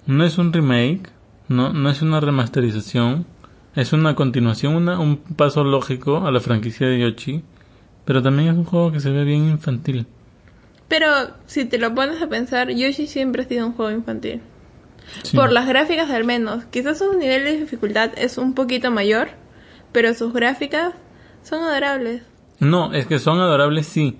no 0.06 0.24
es 0.24 0.38
un 0.38 0.50
remake, 0.52 1.10
no, 1.48 1.74
no 1.74 1.90
es 1.90 2.00
una 2.00 2.20
remasterización, 2.20 3.26
es 3.74 3.92
una 3.92 4.14
continuación, 4.14 4.74
una, 4.76 4.98
un 4.98 5.18
paso 5.18 5.62
lógico 5.62 6.26
a 6.26 6.30
la 6.30 6.40
franquicia 6.40 6.86
de 6.86 7.00
Yoshi, 7.00 7.42
pero 8.06 8.22
también 8.22 8.48
es 8.48 8.56
un 8.56 8.64
juego 8.64 8.92
que 8.92 9.00
se 9.00 9.10
ve 9.10 9.24
bien 9.24 9.50
infantil. 9.50 10.06
Pero 10.88 11.08
si 11.46 11.64
te 11.64 11.78
lo 11.78 11.94
pones 11.94 12.22
a 12.22 12.28
pensar, 12.28 12.70
Yoshi 12.70 13.06
siempre 13.06 13.42
ha 13.42 13.48
sido 13.48 13.66
un 13.66 13.72
juego 13.72 13.90
infantil. 13.90 14.40
Sí. 15.22 15.36
Por 15.36 15.52
las 15.52 15.66
gráficas 15.66 16.10
al 16.10 16.24
menos. 16.24 16.64
Quizás 16.66 16.98
su 16.98 17.12
nivel 17.18 17.44
de 17.44 17.58
dificultad 17.58 18.12
es 18.16 18.38
un 18.38 18.54
poquito 18.54 18.90
mayor, 18.90 19.28
pero 19.92 20.14
sus 20.14 20.32
gráficas 20.32 20.94
son 21.42 21.64
adorables. 21.64 22.22
No, 22.60 22.92
es 22.94 23.06
que 23.06 23.18
son 23.18 23.40
adorables, 23.40 23.86
sí. 23.86 24.18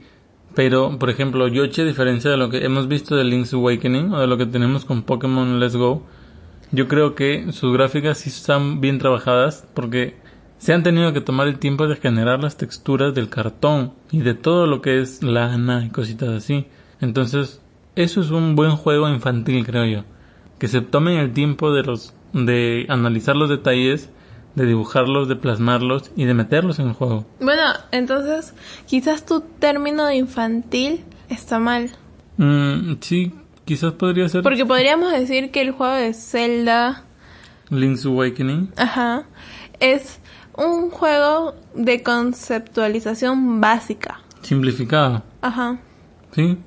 Pero, 0.55 0.99
por 0.99 1.11
ejemplo, 1.11 1.49
Yoshi, 1.49 1.83
a 1.83 1.85
diferencia 1.85 2.31
de 2.31 2.37
lo 2.37 2.51
que 2.51 2.65
hemos 2.65 2.89
visto 2.89 3.15
de 3.15 3.25
Link's 3.25 3.53
Awakening 3.53 4.13
o 4.13 4.21
de 4.21 4.27
lo 4.27 4.37
que 4.37 4.47
tenemos 4.47 4.85
con 4.85 5.03
Pokémon 5.03 5.61
Let's 5.61 5.77
Go, 5.77 6.03
yo 6.73 6.89
creo 6.89 7.15
que 7.15 7.53
sus 7.53 7.73
gráficas 7.73 8.19
sí 8.19 8.31
están 8.31 8.81
bien 8.81 8.99
trabajadas 8.99 9.69
porque 9.75 10.17
se 10.59 10.73
han 10.73 10.83
tenido 10.83 11.13
que 11.13 11.21
tomar 11.21 11.49
el 11.49 11.59
tiempo 11.59 11.87
de 11.87 11.97
generar 11.97 12.43
las 12.43 12.57
texturas 12.57 13.15
del 13.15 13.29
cartón 13.29 13.93
y 14.11 14.21
de 14.21 14.35
todo 14.35 14.67
lo 14.67 14.81
que 14.83 15.01
es 15.01 15.23
lana 15.23 15.85
y 15.85 15.91
cositas 15.91 16.31
así. 16.31 16.67
Entonces, 17.01 17.61
eso 17.95 18.21
es 18.21 18.31
un 18.31 18.57
buen 18.57 18.73
juego 18.77 19.09
infantil, 19.09 19.65
creo 19.67 19.85
yo. 19.85 20.05
Que 20.59 20.69
se 20.69 20.81
tomen 20.81 21.19
el 21.19 21.33
tiempo 21.33 21.73
de 21.73 21.83
los 21.83 22.15
de 22.33 22.87
analizar 22.89 23.37
los 23.37 23.49
detalles, 23.49 24.11
de 24.55 24.67
dibujarlos, 24.67 25.29
de 25.29 25.37
plasmarlos 25.37 26.11
y 26.17 26.25
de 26.25 26.35
meterlos 26.35 26.79
en 26.79 26.89
el 26.89 26.93
juego. 26.95 27.27
Bueno, 27.41 27.63
entonces 27.93 28.55
quizás 28.87 29.25
tu 29.25 29.41
término 29.41 30.07
de 30.07 30.17
infantil 30.17 31.05
está 31.29 31.59
mal. 31.59 31.91
Mm, 32.37 32.95
sí, 33.01 33.33
quizás 33.65 33.93
podría 33.93 34.29
ser 34.29 34.43
Porque 34.43 34.67
podríamos 34.67 35.13
decir 35.13 35.51
que 35.51 35.61
el 35.63 35.71
juego 35.73 35.95
de 35.95 36.13
Zelda, 36.15 37.05
Link's 37.71 38.05
Awakening. 38.07 38.73
ajá, 38.77 39.25
es 39.81 40.21
un 40.57 40.91
juego 40.91 41.55
de 41.75 42.03
conceptualización 42.03 43.61
básica. 43.61 44.21
Simplificado. 44.43 45.23
Ajá. 45.43 45.79
Sí, 46.33 46.59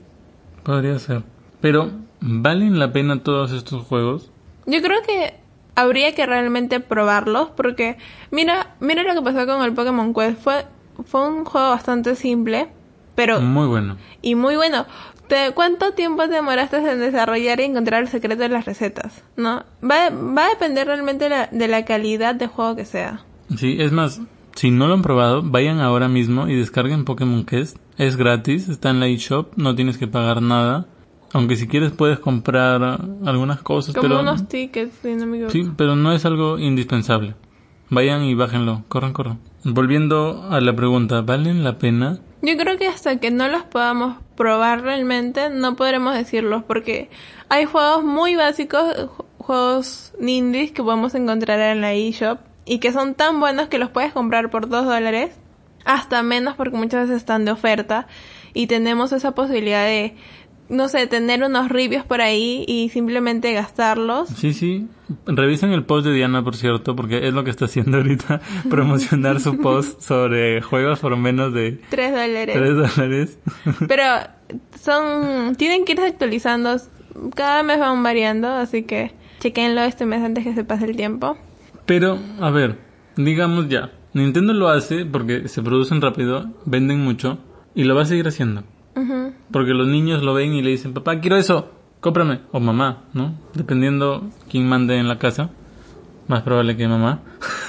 podría 0.64 0.98
ser. 1.00 1.24
Pero, 1.62 1.92
¿valen 2.22 2.80
la 2.80 2.92
pena 2.92 3.22
todos 3.24 3.52
estos 3.52 3.86
juegos? 3.86 4.32
Yo 4.66 4.82
creo 4.82 5.02
que 5.06 5.34
habría 5.76 6.14
que 6.14 6.26
realmente 6.26 6.80
probarlos 6.80 7.50
porque 7.52 7.98
mira, 8.32 8.76
mira 8.80 9.04
lo 9.04 9.14
que 9.14 9.22
pasó 9.22 9.46
con 9.46 9.62
el 9.64 9.74
Pokémon 9.74 10.14
Quest. 10.14 10.42
Fue, 10.42 10.66
fue 11.06 11.28
un 11.28 11.46
juego 11.46 11.70
bastante 11.70 12.16
simple, 12.16 12.70
pero 13.16 13.40
Muy 13.42 13.68
bueno. 13.68 13.98
y 14.22 14.36
muy 14.36 14.56
bueno. 14.56 14.86
Te- 15.28 15.52
¿Cuánto 15.54 15.92
tiempo 15.94 16.24
te 16.24 16.30
demoraste 16.36 16.78
en 16.78 17.00
desarrollar 17.00 17.60
y 17.60 17.64
encontrar 17.64 18.02
el 18.02 18.08
secreto 18.10 18.42
de 18.42 18.50
las 18.50 18.66
recetas? 18.66 19.24
¿No? 19.36 19.64
Va, 19.84 20.10
va 20.10 20.46
a 20.46 20.50
depender 20.50 20.88
realmente 20.88 21.30
la, 21.30 21.48
de 21.52 21.68
la 21.68 21.86
calidad 21.86 22.34
de 22.36 22.48
juego 22.48 22.76
que 22.76 22.86
sea. 22.86 23.22
Sí, 23.58 23.78
es 23.80 23.92
más, 23.92 24.22
si 24.56 24.72
no 24.72 24.88
lo 24.88 24.94
han 24.94 25.02
probado, 25.02 25.42
vayan 25.44 25.80
ahora 25.80 26.08
mismo 26.08 26.48
y 26.48 26.56
descarguen 26.56 27.06
Pokémon 27.06 27.46
Quest. 27.46 27.78
Es 27.98 28.16
gratis, 28.16 28.70
está 28.70 28.90
en 28.90 29.00
la 29.00 29.08
eShop, 29.08 29.54
no 29.58 29.76
tienes 29.76 29.98
que 29.98 30.08
pagar 30.08 30.42
nada. 30.42 30.88
Aunque 31.34 31.56
si 31.56 31.68
quieres 31.68 31.92
puedes 31.92 32.18
comprar 32.20 32.82
algunas 33.26 33.62
cosas, 33.62 33.94
Como 33.94 34.08
pero 34.08 34.20
unos 34.22 34.48
tickets, 34.48 34.94
si 35.02 35.14
no 35.16 35.28
me 35.28 35.48
sí, 35.50 35.70
pero 35.78 35.96
no 35.96 36.12
es 36.12 36.26
algo 36.26 36.58
indispensable. 36.58 37.36
Vayan 37.92 38.24
y 38.24 38.34
bájenlo. 38.36 38.84
Corran, 38.88 39.14
corran. 39.14 39.40
Volviendo 39.64 40.48
a 40.50 40.60
la 40.62 40.76
pregunta, 40.76 41.22
¿valen 41.22 41.64
la 41.64 41.78
pena? 41.78 42.20
Yo 42.42 42.56
creo 42.58 42.78
que 42.78 42.88
hasta 42.88 43.20
que 43.20 43.30
no 43.32 43.48
los 43.48 43.64
podamos 43.64 44.18
probar 44.36 44.82
realmente, 44.82 45.50
no 45.50 45.76
podremos 45.76 46.14
decirlos, 46.16 46.64
porque 46.64 47.10
hay 47.50 47.66
juegos 47.66 48.04
muy 48.04 48.36
básicos, 48.36 48.82
ju- 48.96 49.26
juegos 49.38 50.14
indies 50.22 50.72
que 50.72 50.82
podemos 50.82 51.14
encontrar 51.16 51.60
en 51.60 51.82
la 51.82 51.94
eShop 51.94 52.40
y 52.70 52.78
que 52.78 52.94
son 52.94 53.16
tan 53.16 53.40
buenos 53.40 53.68
que 53.68 53.80
los 53.80 53.90
puedes 53.90 54.14
comprar 54.14 54.52
por 54.52 54.70
dos 54.70 54.86
dólares, 54.86 55.32
hasta 55.86 56.22
menos 56.22 56.56
porque 56.56 56.78
muchas 56.78 57.08
veces 57.08 57.18
están 57.18 57.44
de 57.44 57.52
oferta 57.52 58.06
y 58.54 58.68
tenemos 58.68 59.12
esa 59.12 59.34
posibilidad 59.34 59.86
de, 59.86 60.16
no 60.70 60.88
sé, 60.88 61.08
tener 61.08 61.44
unos 61.44 61.70
reviews 61.70 62.06
por 62.06 62.22
ahí 62.22 62.66
y 62.68 62.90
simplemente 62.90 63.54
gastarlos. 63.54 64.30
Sí, 64.30 64.54
sí. 64.54 64.88
Revisen 65.26 65.72
el 65.72 65.84
post 65.84 66.06
de 66.06 66.14
Diana, 66.14 66.44
por 66.44 66.56
cierto, 66.56 66.96
porque 66.96 67.28
es 67.28 67.34
lo 67.34 67.44
que 67.44 67.50
está 67.50 67.66
haciendo 67.66 67.98
ahorita, 67.98 68.40
promocionar 68.70 69.40
su 69.40 69.58
post 69.58 70.00
sobre 70.02 70.62
juegos 70.62 71.00
por 71.00 71.18
menos 71.18 71.52
de 71.56 71.82
Tres 71.90 72.12
dólares. 72.12 72.56
3 72.56 72.76
dólares. 72.76 73.40
Pero 73.88 74.04
son, 74.80 75.56
tienen 75.56 75.86
que 75.86 75.94
irse 75.94 76.06
actualizando, 76.06 76.78
cada 77.34 77.64
mes 77.64 77.80
van 77.80 78.04
variando, 78.04 78.48
así 78.48 78.84
que 78.84 79.12
chequenlo 79.40 79.82
este 79.82 80.06
mes 80.06 80.22
antes 80.24 80.44
que 80.44 80.54
se 80.54 80.64
pase 80.64 80.86
el 80.86 80.96
tiempo. 80.96 81.36
Pero, 81.90 82.20
a 82.40 82.52
ver, 82.52 82.78
digamos 83.16 83.68
ya, 83.68 83.90
Nintendo 84.14 84.54
lo 84.54 84.70
hace 84.70 85.06
porque 85.06 85.48
se 85.48 85.64
producen 85.64 86.02
rápido, 86.02 86.46
venden 86.66 87.00
mucho 87.04 87.40
y 87.74 87.84
lo 87.86 87.96
va 87.96 88.04
a 88.04 88.06
seguir 88.06 88.28
haciendo. 88.28 88.64
Porque 89.52 89.74
los 89.74 89.88
niños 89.88 90.22
lo 90.22 90.36
ven 90.36 90.54
y 90.54 90.62
le 90.62 90.70
dicen, 90.70 90.94
papá, 90.94 91.20
quiero 91.20 91.36
eso, 91.38 91.72
cómprame. 92.00 92.42
O 92.52 92.60
mamá, 92.60 93.06
¿no? 93.14 93.34
Dependiendo 93.56 94.30
quién 94.52 94.70
mande 94.70 94.98
en 95.00 95.08
la 95.08 95.18
casa. 95.18 95.50
Más 96.28 96.44
probable 96.44 96.78
que 96.78 96.88
mamá. 96.88 97.22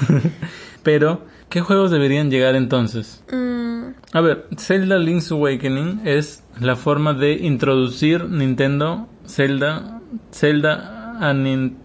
Pero, 0.82 1.22
¿qué 1.48 1.60
juegos 1.62 1.90
deberían 1.90 2.30
llegar 2.30 2.56
entonces? 2.56 3.24
Mm, 3.32 3.92
A 4.12 4.20
ver, 4.20 4.46
Zelda 4.58 4.98
Link's 4.98 5.30
Awakening 5.32 6.02
es 6.04 6.44
la 6.60 6.76
forma 6.76 7.14
de 7.14 7.32
introducir 7.32 8.24
Nintendo 8.28 9.08
Zelda 9.26 10.00
Zelda 10.32 11.16
a 11.20 11.32
Nin- 11.32 11.76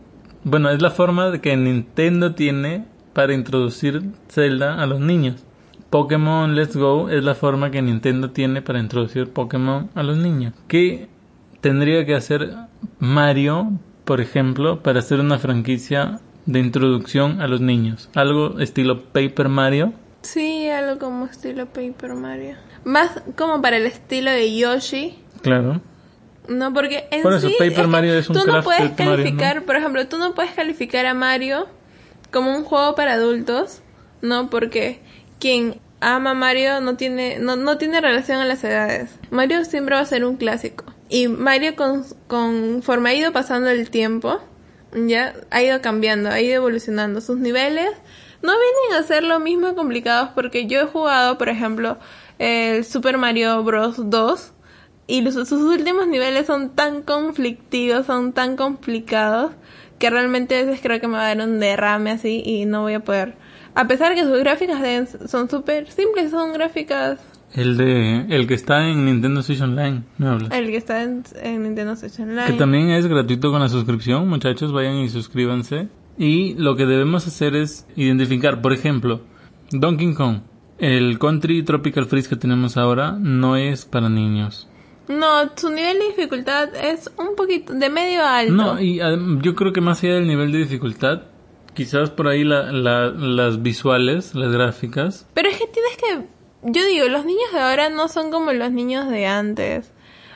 bueno, 0.46 0.70
es 0.70 0.82
la 0.82 0.92
forma 0.92 1.32
de 1.32 1.42
que 1.42 1.58
Nintendo 1.58 2.36
tiene 2.36 2.86
para 3.14 3.34
introducir 3.34 4.04
Zelda 4.30 4.82
a 4.82 4.86
los 4.86 5.00
niños. 5.00 5.44
Pokémon 5.90 6.56
Let's 6.56 6.76
Go 6.78 7.10
es 7.10 7.24
la 7.24 7.34
forma 7.34 7.72
que 7.72 7.82
Nintendo 7.82 8.30
tiene 8.30 8.62
para 8.62 8.80
introducir 8.80 9.32
Pokémon 9.32 9.90
a 9.96 10.04
los 10.04 10.18
niños. 10.18 10.54
¿Qué 10.68 11.10
tendría 11.62 12.06
que 12.06 12.14
hacer 12.14 12.54
Mario, 13.00 13.72
por 14.04 14.22
ejemplo, 14.22 14.84
para 14.84 15.00
hacer 15.00 15.20
una 15.20 15.40
franquicia 15.40 16.20
de 16.46 16.60
introducción 16.60 17.42
a 17.42 17.48
los 17.48 17.62
niños? 17.62 18.10
Algo 18.14 18.60
estilo 18.60 19.02
Paper 19.04 19.50
Mario. 19.50 19.94
sí, 20.22 20.70
algo 20.70 21.00
como 21.00 21.26
estilo 21.26 21.66
Paper 21.66 22.14
Mario. 22.14 22.56
Más 22.84 23.24
como 23.36 23.62
para 23.64 23.78
el 23.78 23.88
estilo 23.88 24.30
de 24.30 24.56
Yoshi. 24.56 25.18
Claro. 25.42 25.82
No, 26.48 26.74
porque 26.74 27.08
en 27.12 27.22
Por 27.22 27.34
eso, 27.34 27.48
sí, 27.48 27.56
Paper 27.58 27.88
Mario 27.88 28.14
es 28.14 28.30
un 28.30 28.36
tú 28.36 28.46
no 28.46 28.64
puedes 28.64 28.92
Mario, 28.92 29.06
¿no? 29.06 29.16
calificar, 29.16 29.64
por 29.64 29.76
ejemplo, 29.76 30.08
tú 30.08 30.18
no 30.18 30.34
puedes 30.36 30.52
calificar 30.52 31.06
a 31.06 31.14
Mario 31.14 31.68
como 32.32 32.56
un 32.56 32.64
juego 32.64 32.96
para 32.96 33.14
adultos, 33.14 33.82
¿no? 34.22 34.50
Porque 34.50 35.00
quien 35.40 35.80
ama 36.02 36.32
a 36.32 36.34
Mario 36.34 36.82
no 36.82 36.98
tiene, 36.98 37.40
no, 37.40 37.56
no 37.56 37.78
tiene 37.78 38.02
relación 38.02 38.40
a 38.40 38.46
las 38.46 38.64
edades. 38.64 39.12
Mario 39.32 39.64
siempre 39.66 39.96
va 39.96 40.02
a 40.02 40.06
ser 40.06 40.26
un 40.26 40.38
clásico. 40.38 40.86
Y 41.10 41.28
Mario 41.28 41.76
con, 41.76 42.04
conforme 42.28 43.12
ha 43.12 43.14
ido 43.14 43.32
pasando 43.32 43.70
el 43.70 43.90
tiempo, 43.90 44.40
ya 44.94 45.34
ha 45.52 45.62
ido 45.62 45.82
cambiando, 45.82 46.30
ha 46.30 46.42
ido 46.42 46.56
evolucionando. 46.56 47.22
Sus 47.22 47.38
niveles 47.38 47.90
no 48.42 48.54
vienen 48.54 49.04
a 49.04 49.08
ser 49.08 49.24
lo 49.24 49.40
mismo 49.40 49.76
complicados 49.76 50.30
porque 50.36 50.68
yo 50.68 50.82
he 50.82 50.86
jugado, 50.86 51.38
por 51.38 51.50
ejemplo, 51.50 51.98
el 52.40 52.86
Super 52.86 53.18
Mario 53.18 53.64
Bros. 53.64 53.96
2 54.10 54.52
y 55.08 55.22
los- 55.22 55.34
sus 55.36 55.52
últimos 55.62 56.08
niveles 56.08 56.48
son 56.48 56.70
tan 56.72 57.02
conflictivos, 57.02 58.06
son 58.06 58.34
tan 58.34 58.56
complicados, 58.56 59.52
que 60.00 60.10
realmente 60.10 60.58
a 60.58 60.64
veces 60.66 60.80
creo 60.82 61.00
que 61.00 61.08
me 61.08 61.14
va 61.14 61.30
a 61.30 61.36
dar 61.36 61.48
un 61.48 61.60
derrame 61.60 62.12
así 62.12 62.42
y 62.46 62.66
no 62.66 62.82
voy 62.82 62.94
a 62.94 63.00
poder. 63.02 63.36
A 63.76 63.88
pesar 63.88 64.14
que 64.16 64.24
sus 64.24 64.38
gráficas 64.40 64.82
deben- 64.82 65.28
son 65.28 65.50
súper 65.50 65.90
simples, 65.92 66.32
son 66.32 66.54
gráficas. 66.54 67.20
El 67.54 67.78
de 67.78 68.26
el 68.30 68.48
que 68.48 68.54
está 68.54 68.86
en 68.90 69.06
Nintendo 69.06 69.42
Switch 69.42 69.62
Online, 69.62 70.04
me 70.18 70.28
habla. 70.28 70.50
El 70.58 70.68
que 70.68 70.78
está 70.78 71.04
en, 71.04 71.24
en 71.42 71.64
Nintendo 71.64 71.96
Switch 71.96 72.20
Online. 72.20 72.48
Que 72.48 72.54
también 72.54 72.90
es 72.90 73.06
gratuito 73.08 73.52
con 73.52 73.62
la 73.62 73.70
suscripción, 73.70 74.28
muchachos, 74.28 74.74
vayan 74.74 74.96
y 74.96 75.08
suscríbanse. 75.10 75.88
Y 76.18 76.54
lo 76.56 76.76
que 76.76 76.86
debemos 76.86 77.28
hacer 77.28 77.56
es 77.56 77.86
identificar, 77.96 78.62
por 78.62 78.74
ejemplo, 78.74 79.22
Donkey 79.72 80.14
Kong. 80.14 80.40
El 80.78 81.18
Country 81.20 81.64
Tropical 81.64 82.06
Freeze 82.06 82.28
que 82.28 82.36
tenemos 82.36 82.76
ahora 82.76 83.14
no 83.20 83.56
es 83.56 83.86
para 83.86 84.10
niños. 84.10 84.68
No, 85.08 85.52
su 85.56 85.70
nivel 85.70 86.00
de 86.00 86.06
dificultad 86.08 86.76
es 86.76 87.12
un 87.18 87.36
poquito 87.36 87.74
de 87.74 87.90
medio 87.90 88.24
a 88.24 88.40
alto. 88.40 88.54
No, 88.54 88.80
y 88.82 88.98
adem- 89.00 89.42
yo 89.42 89.56
creo 89.56 89.72
que 89.74 89.82
más 89.82 90.04
allá 90.04 90.16
del 90.16 90.28
nivel 90.28 90.52
de 90.52 90.60
dificultad, 90.60 91.24
quizás 91.74 92.10
por 92.10 92.28
ahí 92.28 92.44
la- 92.44 92.72
la- 92.72 93.10
las 93.12 93.62
visuales, 93.62 94.34
las 94.36 94.52
gráficas, 94.52 95.28
Pero 95.34 95.50
es 95.50 95.58
que 95.58 95.68
tienes 95.68 95.98
que... 95.98 96.36
Yo 96.72 96.84
digo, 96.86 97.08
los 97.08 97.26
niños 97.26 97.52
de 97.54 97.60
ahora 97.60 97.90
no 97.90 98.08
son 98.08 98.32
como 98.32 98.52
los 98.54 98.72
niños 98.72 99.08
de 99.10 99.28
antes. 99.28 99.92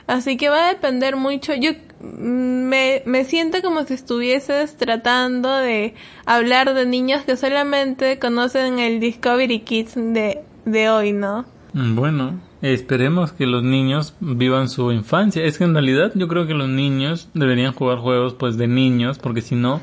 Así 0.06 0.36
que 0.36 0.48
va 0.48 0.66
a 0.66 0.68
depender 0.68 1.16
mucho. 1.16 1.54
Yo 1.54 1.70
mm, 2.00 2.68
me, 2.68 3.02
me 3.06 3.24
siento 3.24 3.62
como 3.62 3.84
si 3.84 3.94
estuvieses 3.94 4.76
tratando 4.76 5.56
de 5.56 5.94
hablar 6.26 6.74
de 6.74 6.86
niños 6.86 7.22
que 7.24 7.36
solamente 7.36 8.18
conocen 8.20 8.78
el 8.78 9.00
Discovery 9.00 9.60
Kids 9.60 9.94
de, 9.96 10.42
de 10.64 10.90
hoy, 10.90 11.12
¿no? 11.12 11.44
Mm, 11.72 11.94
Bueno, 11.96 12.40
esperemos 12.62 13.32
que 13.32 13.46
los 13.46 13.62
niños 13.62 14.14
vivan 14.20 14.68
su 14.68 14.92
infancia. 14.92 15.44
Es 15.44 15.58
que 15.58 15.64
en 15.64 15.74
realidad 15.74 16.12
yo 16.14 16.28
creo 16.28 16.46
que 16.46 16.54
los 16.54 16.68
niños 16.68 17.28
deberían 17.34 17.72
jugar 17.72 17.98
juegos 17.98 18.34
pues 18.34 18.56
de 18.56 18.68
niños, 18.68 19.18
porque 19.18 19.40
si 19.40 19.54
no 19.54 19.80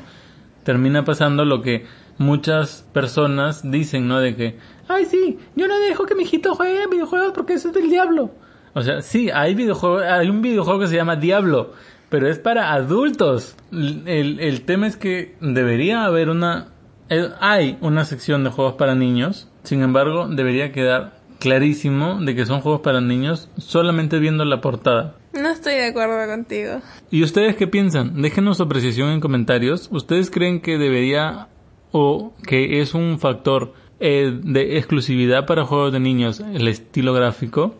termina 0.64 1.04
pasando 1.04 1.44
lo 1.44 1.62
que 1.62 1.86
muchas 2.18 2.86
personas 2.92 3.68
dicen, 3.70 4.08
¿no? 4.08 4.20
De 4.20 4.36
que, 4.36 4.58
ay 4.88 5.04
sí, 5.04 5.38
yo 5.56 5.68
no 5.68 5.78
dejo 5.78 6.06
que 6.06 6.14
mi 6.14 6.24
hijito 6.24 6.54
juegue 6.54 6.86
videojuegos 6.86 7.32
porque 7.32 7.54
eso 7.54 7.68
es 7.68 7.74
del 7.74 7.88
diablo. 7.90 8.30
O 8.74 8.82
sea, 8.82 9.02
sí, 9.02 9.30
hay 9.30 9.54
videojuegos, 9.54 10.02
hay 10.02 10.28
un 10.28 10.42
videojuego 10.42 10.80
que 10.80 10.88
se 10.88 10.96
llama 10.96 11.16
Diablo, 11.16 11.72
pero 12.10 12.28
es 12.28 12.38
para 12.38 12.72
adultos. 12.72 13.56
El, 13.72 14.38
el 14.40 14.60
tema 14.62 14.86
es 14.86 14.96
que 14.96 15.36
debería 15.40 16.04
haber 16.04 16.28
una 16.28 16.68
eh, 17.10 17.30
hay 17.40 17.78
una 17.80 18.04
sección 18.04 18.44
de 18.44 18.50
juegos 18.50 18.74
para 18.74 18.94
niños, 18.94 19.48
sin 19.62 19.82
embargo, 19.82 20.28
debería 20.28 20.72
quedar 20.72 21.17
clarísimo 21.38 22.20
de 22.20 22.34
que 22.34 22.46
son 22.46 22.60
juegos 22.60 22.80
para 22.80 23.00
niños 23.00 23.48
solamente 23.56 24.18
viendo 24.18 24.44
la 24.44 24.60
portada. 24.60 25.16
No 25.32 25.50
estoy 25.50 25.74
de 25.74 25.86
acuerdo 25.86 26.26
contigo. 26.26 26.80
¿Y 27.10 27.22
ustedes 27.22 27.56
qué 27.56 27.66
piensan? 27.66 28.20
Déjenos 28.20 28.56
su 28.56 28.64
apreciación 28.64 29.10
en 29.10 29.20
comentarios. 29.20 29.88
¿Ustedes 29.92 30.30
creen 30.30 30.60
que 30.60 30.78
debería 30.78 31.48
o 31.92 32.32
que 32.46 32.80
es 32.80 32.94
un 32.94 33.18
factor 33.18 33.72
eh, 34.00 34.38
de 34.42 34.78
exclusividad 34.78 35.46
para 35.46 35.64
juegos 35.64 35.92
de 35.92 36.00
niños 36.00 36.40
el 36.40 36.68
estilo 36.68 37.12
gráfico? 37.14 37.74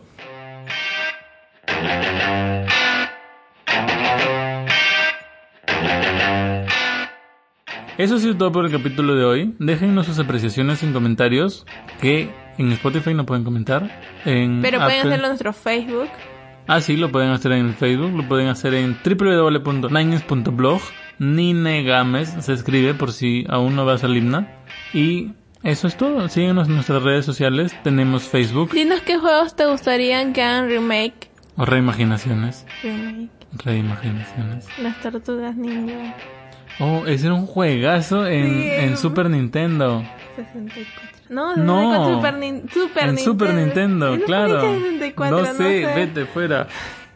Eso 7.97 8.15
ha 8.15 8.19
sido 8.19 8.37
todo 8.37 8.53
por 8.53 8.65
el 8.65 8.71
capítulo 8.71 9.13
de 9.15 9.25
hoy. 9.25 9.55
Déjennos 9.59 10.05
sus 10.05 10.19
apreciaciones 10.19 10.81
en 10.83 10.93
comentarios 10.93 11.65
que 11.99 12.29
en 12.59 12.71
Spotify 12.73 13.13
no 13.15 13.25
pueden 13.25 13.43
comentar. 13.43 13.89
En 14.25 14.61
Pero 14.61 14.77
pueden 14.77 14.99
Apple- 14.99 14.99
hacerlo 14.99 15.15
en 15.25 15.29
nuestro 15.31 15.53
Facebook. 15.53 16.09
Ah, 16.67 16.81
sí, 16.81 16.95
lo 16.97 17.11
pueden 17.11 17.31
hacer 17.31 17.53
en 17.53 17.65
el 17.65 17.73
Facebook, 17.73 18.11
lo 18.15 18.27
pueden 18.27 18.47
hacer 18.47 18.75
en 18.75 18.95
www.nines.blog. 19.03 20.81
Nine 21.17 21.83
Gámez 21.83 22.35
se 22.39 22.53
escribe 22.53 22.93
por 22.93 23.11
si 23.11 23.45
aún 23.49 23.75
no 23.75 23.85
vas 23.85 24.03
al 24.03 24.15
himna. 24.15 24.47
Y 24.93 25.31
eso 25.63 25.87
es 25.87 25.97
todo. 25.97 26.27
Síguenos 26.29 26.67
en 26.67 26.75
nuestras 26.75 27.01
redes 27.03 27.25
sociales. 27.25 27.75
Tenemos 27.83 28.23
Facebook 28.23 28.71
Dinos 28.71 29.01
qué 29.01 29.17
juegos 29.17 29.55
te 29.55 29.65
gustarían 29.65 30.31
que 30.33 30.43
hagan 30.43 30.69
remake. 30.69 31.29
o 31.57 31.65
Reimaginaciones. 31.65 32.65
Remake. 32.83 33.29
Reimaginaciones. 33.65 34.67
Las 34.81 35.01
tortugas 35.01 35.55
ninja. 35.57 36.15
Oh, 36.79 37.03
ese 37.07 37.25
era 37.25 37.33
un 37.35 37.45
juegazo 37.47 38.25
en, 38.27 38.45
Sí. 38.61 38.69
en 38.69 38.95
Super 38.97 39.29
Nintendo. 39.29 40.03
64. 40.37 41.18
No, 41.29 41.55
No. 41.55 41.81
64, 41.91 42.13
Super, 42.21 42.33
Nin- 42.35 42.69
Super 42.69 43.03
en 43.03 43.15
Nintendo. 43.15 43.31
Super 43.31 43.53
Nintendo, 43.55 44.17
¿No 44.17 44.25
claro. 44.25 44.59
fue 44.61 44.79
64? 44.79 45.39
no 45.39 45.45
sé, 45.45 45.53
sé. 45.53 45.85
vete 45.95 46.25
fuera. 46.25 46.67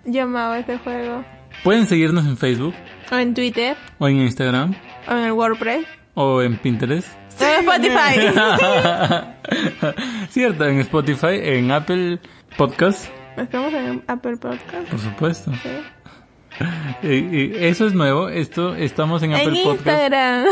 Llamaba 0.05 0.59
este 0.59 0.77
juego. 0.77 1.23
Pueden 1.63 1.87
seguirnos 1.87 2.25
en 2.25 2.35
Facebook 2.37 2.73
O 3.11 3.15
en 3.17 3.33
Twitter. 3.33 3.77
o 3.99 4.07
en 4.07 4.17
Instagram 4.17 4.75
O 5.07 5.11
en 5.13 5.23
el 5.25 5.31
WordPress. 5.31 5.85
o 6.15 6.41
en 6.41 6.57
Pinterest. 6.57 7.07
O 7.39 7.43
en 7.43 7.59
Spotify. 7.69 8.19
Cierto, 10.29 10.65
en 10.65 10.79
Spotify, 10.79 11.39
en 11.41 11.71
Apple 11.71 12.19
Podcast, 12.57 13.07
Estamos 13.37 13.73
en 13.73 14.03
Apple 14.07 14.37
Podcast. 14.37 14.89
por 14.89 14.99
supuesto. 14.99 15.51
Sí. 15.63 15.69
Y- 17.01 17.07
y 17.35 17.51
eso 17.65 17.87
es 17.87 17.93
nuevo, 17.95 18.29
esto 18.29 18.75
estamos 18.75 19.23
en 19.23 19.31
En 19.33 19.39
Apple 19.47 19.61
Podcast. 19.63 19.87
Instagram. 19.87 20.45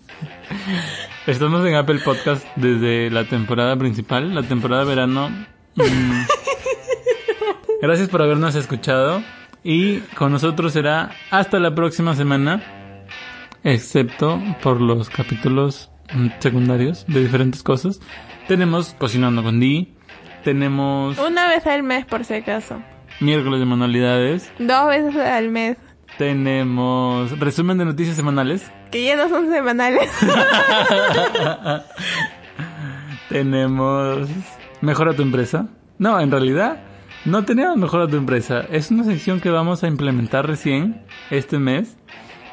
Estamos 1.26 1.66
en 1.66 1.74
Apple 1.74 2.00
Podcast 2.04 2.46
desde 2.56 3.10
la 3.10 3.24
temporada 3.24 3.76
principal, 3.76 4.34
la 4.34 4.42
temporada 4.42 4.84
de 4.84 4.88
verano. 4.88 5.28
Mm. 5.76 6.20
Gracias 7.82 8.08
por 8.08 8.22
habernos 8.22 8.54
escuchado 8.54 9.22
y 9.62 9.98
con 10.16 10.32
nosotros 10.32 10.72
será 10.72 11.10
hasta 11.30 11.58
la 11.58 11.74
próxima 11.74 12.14
semana, 12.14 12.62
excepto 13.64 14.40
por 14.62 14.80
los 14.80 15.08
capítulos 15.10 15.90
mm, 16.12 16.28
secundarios 16.38 17.04
de 17.06 17.20
diferentes 17.20 17.62
cosas. 17.62 18.00
Tenemos 18.48 18.94
Cocinando 18.98 19.42
con 19.42 19.60
Di, 19.60 19.94
tenemos 20.42 21.18
Una 21.18 21.48
vez 21.48 21.66
al 21.66 21.82
mes, 21.82 22.04
por 22.06 22.24
si 22.24 22.34
acaso. 22.34 22.82
miércoles 23.20 23.60
de 23.60 23.66
manualidades, 23.66 24.50
Dos 24.58 24.88
veces 24.88 25.16
al 25.16 25.50
mes. 25.50 25.76
Tenemos 26.20 27.38
resumen 27.38 27.78
de 27.78 27.86
noticias 27.86 28.14
semanales, 28.14 28.70
Que 28.90 29.06
ya 29.06 29.16
no 29.16 29.30
son 29.30 29.50
semanales. 29.50 30.06
tenemos 33.30 34.28
mejora 34.82 35.14
tu 35.14 35.22
empresa. 35.22 35.68
No, 35.96 36.20
en 36.20 36.30
realidad 36.30 36.82
no 37.24 37.46
tenemos 37.46 37.78
mejora 37.78 38.06
tu 38.06 38.16
empresa. 38.18 38.66
Es 38.70 38.90
una 38.90 39.04
sección 39.04 39.40
que 39.40 39.48
vamos 39.48 39.82
a 39.82 39.88
implementar 39.88 40.46
recién 40.46 41.06
este 41.30 41.58
mes. 41.58 41.96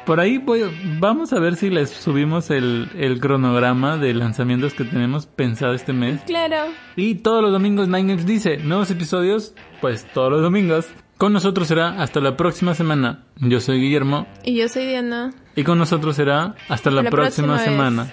Por 0.06 0.18
ahí 0.18 0.38
voy, 0.38 0.62
vamos 0.98 1.34
a 1.34 1.38
ver 1.38 1.56
si 1.56 1.68
les 1.68 1.90
subimos 1.90 2.50
el, 2.50 2.88
el 2.96 3.20
cronograma 3.20 3.98
de 3.98 4.14
lanzamientos 4.14 4.72
que 4.72 4.84
tenemos 4.84 5.26
pensado 5.26 5.74
este 5.74 5.92
mes. 5.92 6.22
claro. 6.26 6.70
Y 6.96 7.16
todos 7.16 7.42
los 7.42 7.52
domingos 7.52 7.86
Nine 7.86 8.14
Games 8.14 8.24
dice, 8.24 8.56
nuevos 8.56 8.90
episodios, 8.90 9.54
pues 9.82 10.06
todos 10.14 10.32
los 10.32 10.40
domingos. 10.40 10.86
Con 11.18 11.32
nosotros 11.32 11.66
será 11.66 12.00
hasta 12.00 12.20
la 12.20 12.36
próxima 12.36 12.74
semana. 12.74 13.24
Yo 13.36 13.60
soy 13.60 13.80
Guillermo 13.80 14.28
Y 14.44 14.54
yo 14.56 14.68
soy 14.68 14.86
Diana. 14.86 15.32
y 15.56 15.64
con 15.64 15.76
nosotros 15.78 16.14
será 16.14 16.54
hasta 16.68 16.90
la, 16.92 17.02
La 17.02 17.10
próxima, 17.10 17.58
semana. 17.58 18.06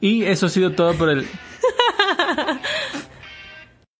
Y 0.00 0.24
eso 0.24 0.46
ha 0.46 0.48
sido 0.48 0.72
todo 0.72 0.94
por 0.94 1.08
el 1.10 1.26